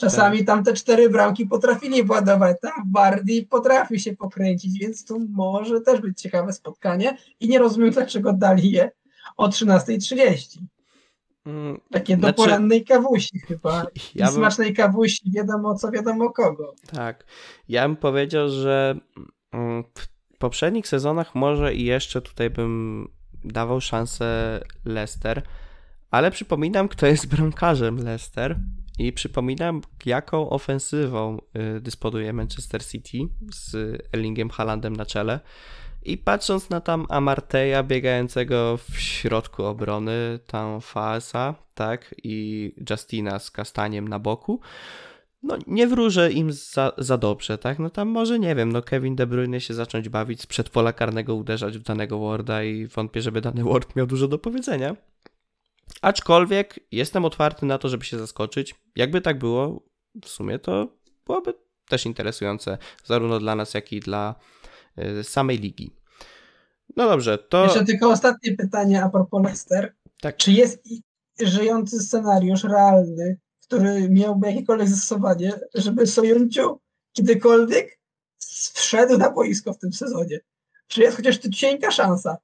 Czasami 0.00 0.38
tak. 0.38 0.46
tam 0.46 0.64
te 0.64 0.72
cztery 0.72 1.10
bramki 1.10 1.46
potrafili 1.46 2.04
władować, 2.04 2.56
tam 2.62 2.72
Bardi 2.86 3.46
potrafi 3.46 4.00
się 4.00 4.16
pokręcić, 4.16 4.78
więc 4.78 5.04
tu 5.04 5.26
może 5.30 5.80
też 5.80 6.00
być 6.00 6.20
ciekawe 6.20 6.52
spotkanie 6.52 7.16
i 7.40 7.48
nie 7.48 7.58
rozumiem, 7.58 7.90
dlaczego 7.90 8.32
dali 8.32 8.70
je 8.70 8.90
o 9.36 9.48
13.30. 9.48 10.58
Mm, 11.46 11.80
Takie 11.90 12.16
znaczy, 12.16 12.36
do 12.36 12.42
porannej 12.42 12.84
kawusi 12.84 13.38
chyba. 13.48 13.86
Ja 14.14 14.26
bym... 14.26 14.34
Smacznej 14.34 14.74
kawusi, 14.74 15.30
wiadomo 15.34 15.74
co, 15.74 15.90
wiadomo 15.90 16.30
kogo. 16.30 16.74
Tak. 16.92 17.24
Ja 17.68 17.88
bym 17.88 17.96
powiedział, 17.96 18.48
że 18.48 19.00
mm, 19.52 19.84
poprzednich 20.40 20.88
sezonach 20.88 21.34
może 21.34 21.74
i 21.74 21.84
jeszcze 21.84 22.22
tutaj 22.22 22.50
bym 22.50 23.08
dawał 23.44 23.80
szansę 23.80 24.60
Leicester, 24.84 25.42
ale 26.10 26.30
przypominam, 26.30 26.88
kto 26.88 27.06
jest 27.06 27.26
bramkarzem 27.26 27.96
Leicester 27.96 28.58
i 29.06 29.12
przypominam, 29.12 29.80
jaką 30.06 30.50
ofensywą 30.50 31.38
y, 31.76 31.80
dysponuje 31.80 32.32
Manchester 32.32 32.86
City 32.86 33.18
z 33.52 33.74
Erlingiem 34.14 34.50
Haalandem 34.50 34.96
na 34.96 35.06
czele. 35.06 35.40
I 36.02 36.18
patrząc 36.18 36.70
na 36.70 36.80
tam 36.80 37.06
Amarteja 37.08 37.82
biegającego 37.82 38.76
w 38.90 39.00
środku 39.00 39.64
obrony, 39.64 40.38
tam 40.46 40.80
Faasa, 40.80 41.54
tak, 41.74 42.14
i 42.22 42.72
Justina 42.90 43.38
z 43.38 43.50
Kastaniem 43.50 44.08
na 44.08 44.18
boku, 44.18 44.60
no 45.42 45.58
nie 45.66 45.86
wróżę 45.86 46.32
im 46.32 46.52
za, 46.52 46.92
za 46.98 47.18
dobrze, 47.18 47.58
tak? 47.58 47.78
No 47.78 47.90
tam 47.90 48.08
może, 48.08 48.38
nie 48.38 48.54
wiem, 48.54 48.72
no 48.72 48.82
Kevin 48.82 49.16
De 49.16 49.26
Bruyne 49.26 49.60
się 49.60 49.74
zacząć 49.74 50.08
bawić 50.08 50.40
z 50.40 50.46
przedpola 50.46 50.92
karnego, 50.92 51.34
uderzać 51.34 51.78
w 51.78 51.82
danego 51.82 52.18
Warda 52.18 52.64
i 52.64 52.86
wątpię, 52.86 53.22
żeby 53.22 53.40
dany 53.40 53.64
Ward 53.64 53.96
miał 53.96 54.06
dużo 54.06 54.28
do 54.28 54.38
powiedzenia. 54.38 54.96
Aczkolwiek 56.00 56.80
jestem 56.92 57.24
otwarty 57.24 57.66
na 57.66 57.78
to, 57.78 57.88
żeby 57.88 58.04
się 58.04 58.18
zaskoczyć. 58.18 58.74
Jakby 58.96 59.20
tak 59.20 59.38
było, 59.38 59.82
w 60.24 60.28
sumie 60.28 60.58
to 60.58 60.96
byłoby 61.26 61.54
też 61.88 62.06
interesujące, 62.06 62.78
zarówno 63.04 63.38
dla 63.38 63.54
nas, 63.54 63.74
jak 63.74 63.92
i 63.92 64.00
dla 64.00 64.34
y, 64.98 65.24
samej 65.24 65.58
ligi. 65.58 65.96
No 66.96 67.08
dobrze, 67.08 67.38
to... 67.38 67.64
Jeszcze 67.64 67.84
tylko 67.84 68.10
ostatnie 68.10 68.56
pytanie 68.56 69.04
a 69.04 69.08
propos 69.08 69.42
Leicester. 69.44 69.94
Tak. 70.20 70.36
Czy 70.36 70.52
jest 70.52 70.82
żyjący 71.40 72.00
scenariusz 72.00 72.64
realny, 72.64 73.38
który 73.62 74.08
miałby 74.10 74.46
jakiekolwiek 74.46 74.88
zastosowanie, 74.88 75.52
żeby 75.74 76.06
Sojunciu 76.06 76.80
kiedykolwiek 77.12 78.00
wszedł 78.74 79.18
na 79.18 79.30
boisko 79.30 79.72
w 79.72 79.78
tym 79.78 79.92
sezonie? 79.92 80.40
Czy 80.86 81.00
jest 81.00 81.16
chociaż 81.16 81.38
cienka 81.38 81.90
szansa? 81.90 82.36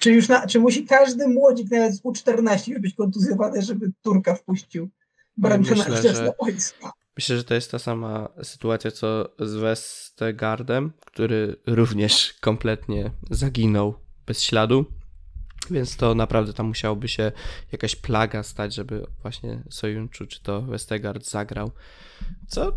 Czy 0.00 0.12
już 0.12 0.28
na, 0.28 0.46
czy 0.46 0.60
musi 0.60 0.86
każdy 0.86 1.28
młodzik, 1.28 1.70
nawet 1.70 1.94
z 1.94 2.02
U14, 2.02 2.80
być 2.80 2.94
kontuzjowany, 2.94 3.62
żeby 3.62 3.92
Turka 4.02 4.34
wpuścił 4.34 4.88
Brentona 5.36 5.84
myślę, 5.88 6.12
na 6.12 6.32
boisko? 6.40 6.92
Myślę, 7.16 7.36
że 7.36 7.44
to 7.44 7.54
jest 7.54 7.70
ta 7.70 7.78
sama 7.78 8.28
sytuacja 8.42 8.90
co 8.90 9.28
z 9.38 9.54
Westegardem, 9.54 10.92
który 11.06 11.56
również 11.66 12.34
kompletnie 12.40 13.10
zaginął 13.30 13.94
bez 14.26 14.42
śladu. 14.42 14.84
Więc 15.70 15.96
to 15.96 16.14
naprawdę 16.14 16.52
tam 16.52 16.66
musiałoby 16.66 17.08
się 17.08 17.32
jakaś 17.72 17.96
plaga 17.96 18.42
stać, 18.42 18.74
żeby 18.74 19.06
właśnie 19.22 19.62
Sojunczu 19.70 20.26
czy 20.26 20.42
to 20.42 20.62
Westegard 20.62 21.24
zagrał. 21.24 21.70
Co 22.48 22.72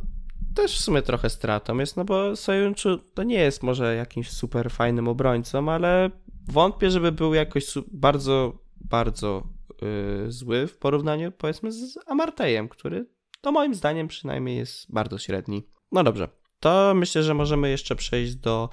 też 0.56 0.78
w 0.78 0.82
sumie 0.82 1.02
trochę 1.02 1.30
stratą 1.30 1.78
jest, 1.78 1.98
no 1.98 2.06
bo 2.06 2.36
Sojunczu 2.36 2.98
to 2.98 3.24
nie 3.24 3.40
jest 3.40 3.64
może 3.64 3.96
jakimś 3.96 4.30
super 4.32 4.72
fajnym 4.72 5.08
obrońcą, 5.08 5.72
ale 5.72 6.12
wątpię, 6.48 6.92
żeby 6.92 7.12
był 7.12 7.34
jakoś 7.34 7.66
bardzo, 7.92 8.60
bardzo 8.76 9.48
yy, 9.82 10.32
zły 10.32 10.68
w 10.68 10.78
porównaniu 10.78 11.32
powiedzmy 11.32 11.72
z 11.72 11.98
Amartejem, 12.06 12.70
który 12.70 13.06
to 13.42 13.52
moim 13.52 13.76
zdaniem 13.76 14.08
przynajmniej 14.08 14.58
jest 14.58 14.92
bardzo 14.92 15.18
średni. 15.18 15.68
No 15.92 16.04
dobrze, 16.04 16.30
to 16.60 16.94
myślę, 16.96 17.24
że 17.24 17.34
możemy 17.34 17.70
jeszcze 17.70 17.96
przejść 17.96 18.36
do 18.36 18.70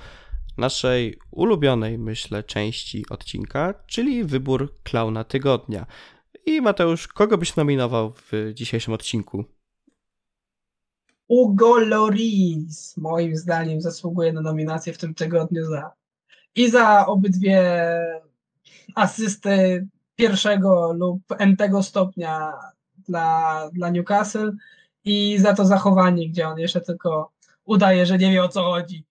naszej 0.59 1.19
ulubionej, 1.31 1.99
myślę, 1.99 2.43
części 2.43 3.05
odcinka, 3.11 3.75
czyli 3.87 4.25
wybór 4.25 4.75
klauna 4.83 5.25
tygodnia. 5.25 5.87
I 6.47 6.61
Mateusz, 6.61 7.09
kogo 7.09 7.39
byś 7.39 7.57
nominował 7.57 8.13
w 8.13 8.33
dzisiejszym 8.55 8.95
odcinku? 8.95 9.45
Ugo 11.29 11.79
Loris, 11.79 12.97
moim 12.97 13.37
zdaniem, 13.37 13.81
zasługuje 13.81 14.33
na 14.33 14.41
nominację 14.41 14.93
w 14.93 14.99
tym 14.99 15.15
tygodniu 15.15 15.65
za 15.65 16.00
i 16.55 16.71
za 16.71 17.07
obydwie 17.07 17.63
asysty 18.95 19.87
pierwszego 20.17 20.93
lub 20.93 21.23
entego 21.39 21.83
stopnia 21.83 22.53
dla, 23.09 23.71
dla 23.73 23.91
Newcastle 23.91 24.53
i 25.05 25.39
za 25.39 25.55
to 25.55 25.65
zachowanie, 25.65 26.29
gdzie 26.29 26.49
on 26.49 26.59
jeszcze 26.59 26.81
tylko 26.81 27.33
udaje, 27.65 28.07
że 28.07 28.19
nie 28.19 28.33
wie 28.33 28.45
o 28.45 28.49
co 28.49 28.63
chodzi 28.63 29.05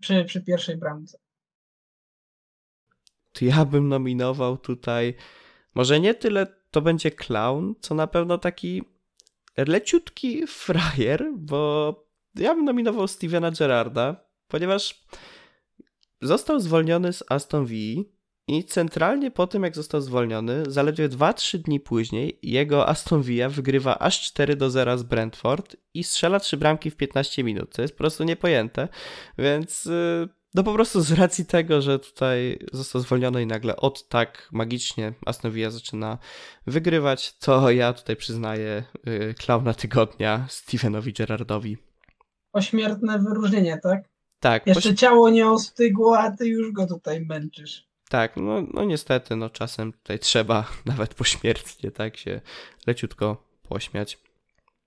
przy, 0.00 0.24
przy 0.24 0.40
pierwszej 0.42 0.76
bramce. 0.76 1.18
To 3.32 3.44
ja 3.44 3.64
bym 3.64 3.88
nominował 3.88 4.56
tutaj, 4.56 5.14
może 5.74 6.00
nie 6.00 6.14
tyle 6.14 6.46
to 6.70 6.80
będzie 6.80 7.10
clown, 7.10 7.74
co 7.80 7.94
na 7.94 8.06
pewno 8.06 8.38
taki 8.38 8.82
leciutki 9.56 10.46
frajer, 10.46 11.26
bo 11.36 11.94
ja 12.34 12.54
bym 12.54 12.64
nominował 12.64 13.08
Stevena 13.08 13.50
Gerarda, 13.50 14.16
ponieważ 14.48 15.04
został 16.20 16.60
zwolniony 16.60 17.12
z 17.12 17.24
Aston 17.28 17.66
Villa 17.66 18.02
i 18.48 18.64
centralnie 18.64 19.30
po 19.30 19.46
tym, 19.46 19.62
jak 19.62 19.74
został 19.74 20.00
zwolniony, 20.00 20.62
zaledwie 20.68 21.08
2-3 21.08 21.58
dni 21.58 21.80
później 21.80 22.38
jego 22.42 22.88
Aston 22.88 23.22
Villa 23.22 23.48
wygrywa 23.48 23.98
aż 23.98 24.20
4 24.22 24.56
do 24.56 24.70
0 24.70 24.98
z 24.98 25.02
Brentford 25.02 25.76
i 25.94 26.04
strzela 26.04 26.40
3 26.40 26.56
bramki 26.56 26.90
w 26.90 26.96
15 26.96 27.44
minut, 27.44 27.74
co 27.74 27.82
jest 27.82 27.94
po 27.94 27.98
prostu 27.98 28.24
niepojęte, 28.24 28.88
więc 29.38 29.86
y, 29.86 30.28
no 30.54 30.62
po 30.62 30.72
prostu 30.72 31.00
z 31.00 31.12
racji 31.12 31.46
tego, 31.46 31.82
że 31.82 31.98
tutaj 31.98 32.58
został 32.72 33.00
zwolniony 33.00 33.42
i 33.42 33.46
nagle 33.46 33.76
od 33.76 34.08
tak 34.08 34.48
magicznie 34.52 35.12
Aston 35.26 35.52
Villa 35.52 35.70
zaczyna 35.70 36.18
wygrywać, 36.66 37.38
to 37.38 37.70
ja 37.70 37.92
tutaj 37.92 38.16
przyznaję 38.16 38.84
y, 39.08 39.34
klauna 39.34 39.74
tygodnia 39.74 40.46
Stevenowi 40.48 41.12
Gerardowi. 41.12 41.76
Pośmiertne 42.52 43.18
wyróżnienie, 43.18 43.78
tak? 43.82 44.17
Tak. 44.40 44.66
Jeszcze 44.66 44.90
poś... 44.90 44.98
ciało 44.98 45.30
nie 45.30 45.50
ostygło, 45.50 46.18
a 46.18 46.30
ty 46.30 46.46
już 46.46 46.72
go 46.72 46.86
tutaj 46.86 47.20
męczysz. 47.20 47.88
Tak, 48.08 48.36
no, 48.36 48.62
no 48.74 48.84
niestety, 48.84 49.36
no 49.36 49.50
czasem 49.50 49.92
tutaj 49.92 50.18
trzeba 50.18 50.70
nawet 50.86 51.14
pośmiertnie 51.14 51.90
tak 51.90 52.16
się 52.16 52.40
leciutko 52.86 53.44
pośmiać. 53.68 54.18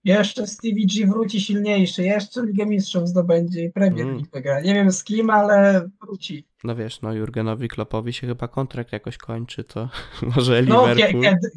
Jeszcze 0.04 0.48
Stevie 0.48 0.86
G 0.86 1.08
wróci 1.08 1.42
silniejszy, 1.42 2.04
jeszcze 2.04 2.46
Ligę 2.46 2.66
Mistrzów 2.66 3.08
zdobędzie 3.08 3.64
i 3.64 3.72
Premier 3.72 4.08
mm. 4.08 4.24
wygra. 4.34 4.62
Nie 4.62 4.74
wiem 4.74 4.92
z 4.92 5.04
kim, 5.04 5.30
ale 5.30 5.90
wróci. 6.02 6.48
No 6.64 6.76
wiesz, 6.76 7.02
no 7.02 7.14
Jurgenowi 7.14 7.68
Klopowi 7.68 8.14
się 8.14 8.28
chyba 8.28 8.48
kontrakt 8.48 8.92
jakoś 8.92 9.18
kończy, 9.18 9.64
to 9.64 9.90
może 10.36 10.62
no, 10.62 10.94
Liverpool... 10.94 11.24
kiedy, 11.24 11.52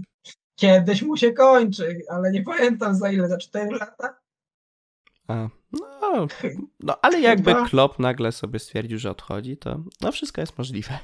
kiedyś 0.57 1.03
mu 1.03 1.17
się 1.17 1.33
kończy, 1.33 2.01
ale 2.11 2.31
nie 2.31 2.43
pamiętam 2.43 2.95
za 2.95 3.11
ile, 3.11 3.29
za 3.29 3.39
4 3.39 3.71
lata? 3.71 4.17
A, 5.29 5.49
no, 5.81 6.27
no 6.81 6.97
ale 7.03 7.21
jakby 7.21 7.53
Klop 7.53 7.69
Klopp 7.69 7.99
nagle 7.99 8.33
sobie 8.33 8.59
stwierdził, 8.59 8.99
że 8.99 9.11
odchodzi, 9.11 9.57
to 9.57 9.85
no 10.01 10.13
wszystko 10.13 10.41
jest 10.41 10.59
możliwe. 10.59 10.99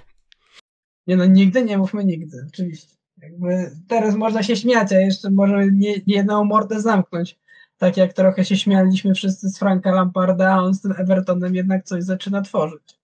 Nie 1.07 1.17
no, 1.17 1.27
nigdy 1.27 1.65
nie 1.65 1.79
mówmy 1.79 2.05
nigdy, 2.05 2.47
oczywiście. 2.49 2.97
Jakby 3.23 3.71
teraz 3.89 4.15
można 4.15 4.43
się 4.43 4.57
śmiać, 4.57 4.93
a 4.93 5.01
jeszcze 5.01 5.31
może 5.31 5.67
nie, 5.73 5.95
jedną 6.07 6.45
mordę 6.45 6.81
zamknąć. 6.81 7.39
Tak 7.77 7.97
jak 7.97 8.13
trochę 8.13 8.45
się 8.45 8.57
śmialiśmy 8.57 9.15
wszyscy 9.15 9.49
z 9.49 9.59
Franka 9.59 9.91
Lamparda, 9.91 10.55
a 10.55 10.63
on 10.63 10.75
z 10.75 10.83
tym 10.83 10.93
Evertonem 10.99 11.55
jednak 11.55 11.85
coś 11.85 12.05
zaczyna 12.05 12.43
tworzyć. 12.43 12.99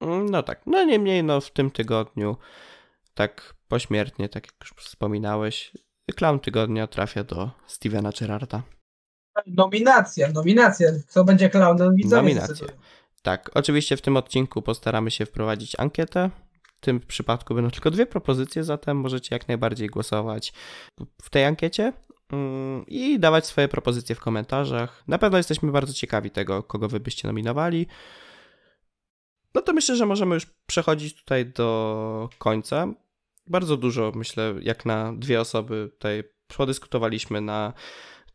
Mm, 0.00 0.26
no 0.30 0.42
tak, 0.42 0.62
no 0.66 0.84
niemniej 0.84 1.24
no 1.24 1.40
w 1.40 1.50
tym 1.50 1.70
tygodniu 1.70 2.36
tak 3.14 3.54
pośmiertnie, 3.68 4.28
tak 4.28 4.46
jak 4.46 4.54
już 4.60 4.84
wspominałeś, 4.84 5.72
klaun 6.16 6.40
tygodnia 6.40 6.86
trafia 6.86 7.24
do 7.24 7.50
Stevena 7.66 8.10
Gerarda. 8.20 8.62
Nominacja, 9.46 10.32
nominacja. 10.32 10.88
Kto 11.10 11.24
będzie 11.24 11.50
klaunem? 11.50 11.96
Nominacja. 12.04 12.66
Tak, 13.22 13.50
oczywiście 13.54 13.96
w 13.96 14.02
tym 14.02 14.16
odcinku 14.16 14.62
postaramy 14.62 15.10
się 15.10 15.26
wprowadzić 15.26 15.76
ankietę, 15.78 16.30
w 16.78 16.80
tym 16.80 17.00
przypadku 17.00 17.54
będą 17.54 17.70
tylko 17.70 17.90
dwie 17.90 18.06
propozycje, 18.06 18.64
zatem 18.64 18.96
możecie 18.96 19.34
jak 19.34 19.48
najbardziej 19.48 19.88
głosować 19.88 20.52
w 21.22 21.30
tej 21.30 21.44
ankiecie 21.44 21.92
mm, 22.32 22.86
i 22.86 23.18
dawać 23.18 23.46
swoje 23.46 23.68
propozycje 23.68 24.14
w 24.14 24.20
komentarzach. 24.20 25.02
Na 25.08 25.18
pewno 25.18 25.38
jesteśmy 25.38 25.72
bardzo 25.72 25.92
ciekawi 25.92 26.30
tego, 26.30 26.62
kogo 26.62 26.88
wy 26.88 27.00
byście 27.00 27.28
nominowali. 27.28 27.86
No 29.54 29.62
to 29.62 29.72
myślę, 29.72 29.96
że 29.96 30.06
możemy 30.06 30.34
już 30.34 30.46
przechodzić 30.46 31.14
tutaj 31.14 31.46
do 31.46 32.28
końca. 32.38 32.86
Bardzo 33.46 33.76
dużo, 33.76 34.12
myślę, 34.14 34.54
jak 34.62 34.86
na 34.86 35.12
dwie 35.12 35.40
osoby 35.40 35.90
tutaj 35.92 36.24
podyskutowaliśmy 36.56 37.40
na 37.40 37.72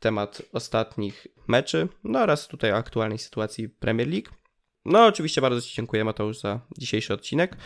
temat 0.03 0.41
ostatnich 0.53 1.27
meczy, 1.47 1.87
no 2.03 2.19
oraz 2.19 2.47
tutaj 2.47 2.71
o 2.71 2.75
aktualnej 2.75 3.17
sytuacji 3.17 3.69
Premier 3.69 4.07
League. 4.07 4.29
No, 4.85 5.05
oczywiście 5.05 5.41
bardzo 5.41 5.61
Ci 5.61 5.75
dziękuję, 5.75 6.03
Mateusz, 6.03 6.39
za 6.39 6.59
dzisiejszy 6.77 7.13
odcinek. 7.13 7.57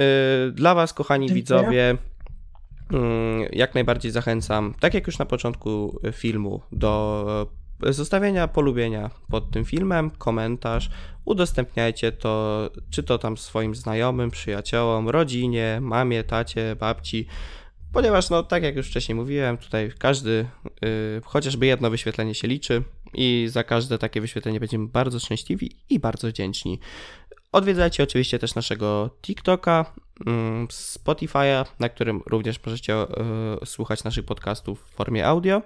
Y, 0.00 0.52
dla 0.52 0.74
Was, 0.74 0.92
kochani 0.92 1.26
dziękuję. 1.26 1.42
widzowie, 1.42 1.96
mm, 2.92 3.48
jak 3.52 3.74
najbardziej 3.74 4.12
zachęcam, 4.12 4.74
tak 4.80 4.94
jak 4.94 5.06
już 5.06 5.18
na 5.18 5.26
początku 5.26 6.00
filmu, 6.12 6.62
do 6.72 7.46
zostawienia 7.80 8.48
polubienia 8.48 9.10
pod 9.30 9.50
tym 9.50 9.64
filmem, 9.64 10.10
komentarz, 10.10 10.90
udostępniajcie 11.24 12.12
to, 12.12 12.70
czy 12.90 13.02
to 13.02 13.18
tam 13.18 13.36
swoim 13.36 13.74
znajomym, 13.74 14.30
przyjaciołom, 14.30 15.08
rodzinie, 15.08 15.78
mamie, 15.82 16.24
tacie, 16.24 16.76
babci, 16.76 17.26
ponieważ, 17.92 18.30
no, 18.30 18.42
tak 18.42 18.62
jak 18.62 18.76
już 18.76 18.88
wcześniej 18.88 19.16
mówiłem, 19.16 19.58
tutaj 19.58 19.92
każdy, 19.98 20.46
yy, 20.82 21.20
chociażby 21.24 21.66
jedno 21.66 21.90
wyświetlenie 21.90 22.34
się 22.34 22.48
liczy 22.48 22.82
i 23.14 23.46
za 23.50 23.64
każde 23.64 23.98
takie 23.98 24.20
wyświetlenie 24.20 24.60
będziemy 24.60 24.88
bardzo 24.88 25.20
szczęśliwi 25.20 25.76
i 25.90 25.98
bardzo 25.98 26.28
wdzięczni. 26.28 26.80
Odwiedzajcie 27.52 28.02
oczywiście 28.02 28.38
też 28.38 28.54
naszego 28.54 29.10
TikToka, 29.22 29.94
mm, 30.26 30.66
Spotify'a, 30.66 31.64
na 31.78 31.88
którym 31.88 32.22
również 32.26 32.64
możecie 32.66 32.94
e, 32.94 33.06
słuchać 33.64 34.04
naszych 34.04 34.24
podcastów 34.24 34.82
w 34.82 34.90
formie 34.90 35.26
audio. 35.26 35.62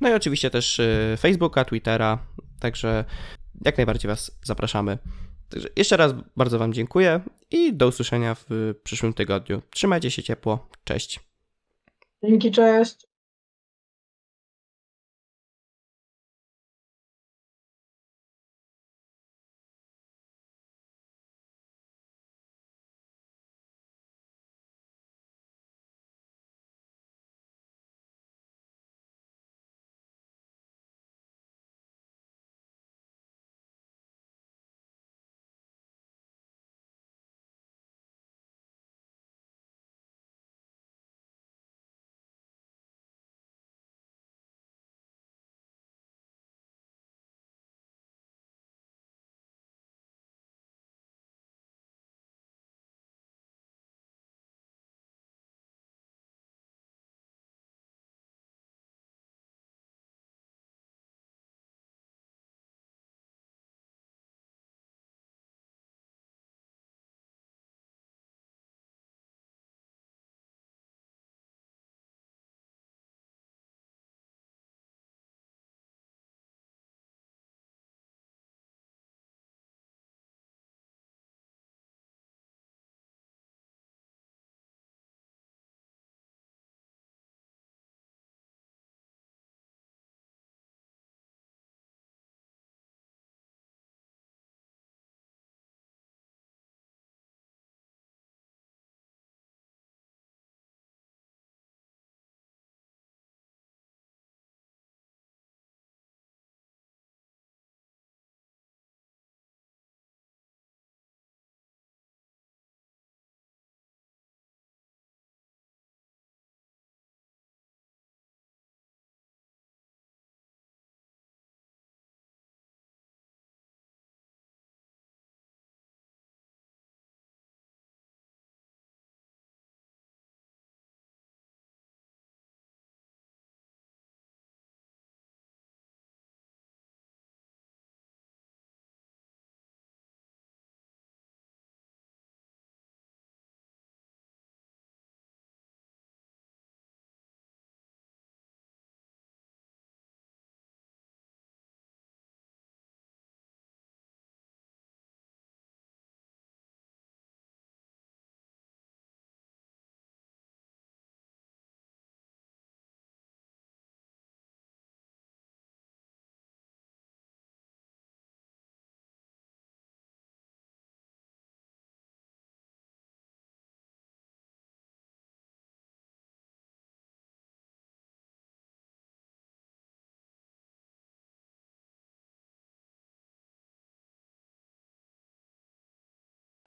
No 0.00 0.08
i 0.08 0.12
oczywiście 0.12 0.50
też 0.50 0.80
e, 0.80 1.16
Facebooka, 1.16 1.64
Twittera, 1.64 2.18
także 2.60 3.04
jak 3.64 3.76
najbardziej 3.76 4.08
Was 4.08 4.38
zapraszamy. 4.42 4.98
Także 5.54 5.68
jeszcze 5.76 5.96
raz 5.96 6.12
bardzo 6.36 6.58
Wam 6.58 6.72
dziękuję 6.72 7.20
i 7.50 7.72
do 7.72 7.88
usłyszenia 7.88 8.34
w 8.34 8.74
przyszłym 8.84 9.12
tygodniu. 9.14 9.62
Trzymajcie 9.70 10.10
się 10.10 10.22
ciepło. 10.22 10.68
Cześć. 10.84 11.20
Dzięki, 12.24 12.50
cześć. 12.50 13.06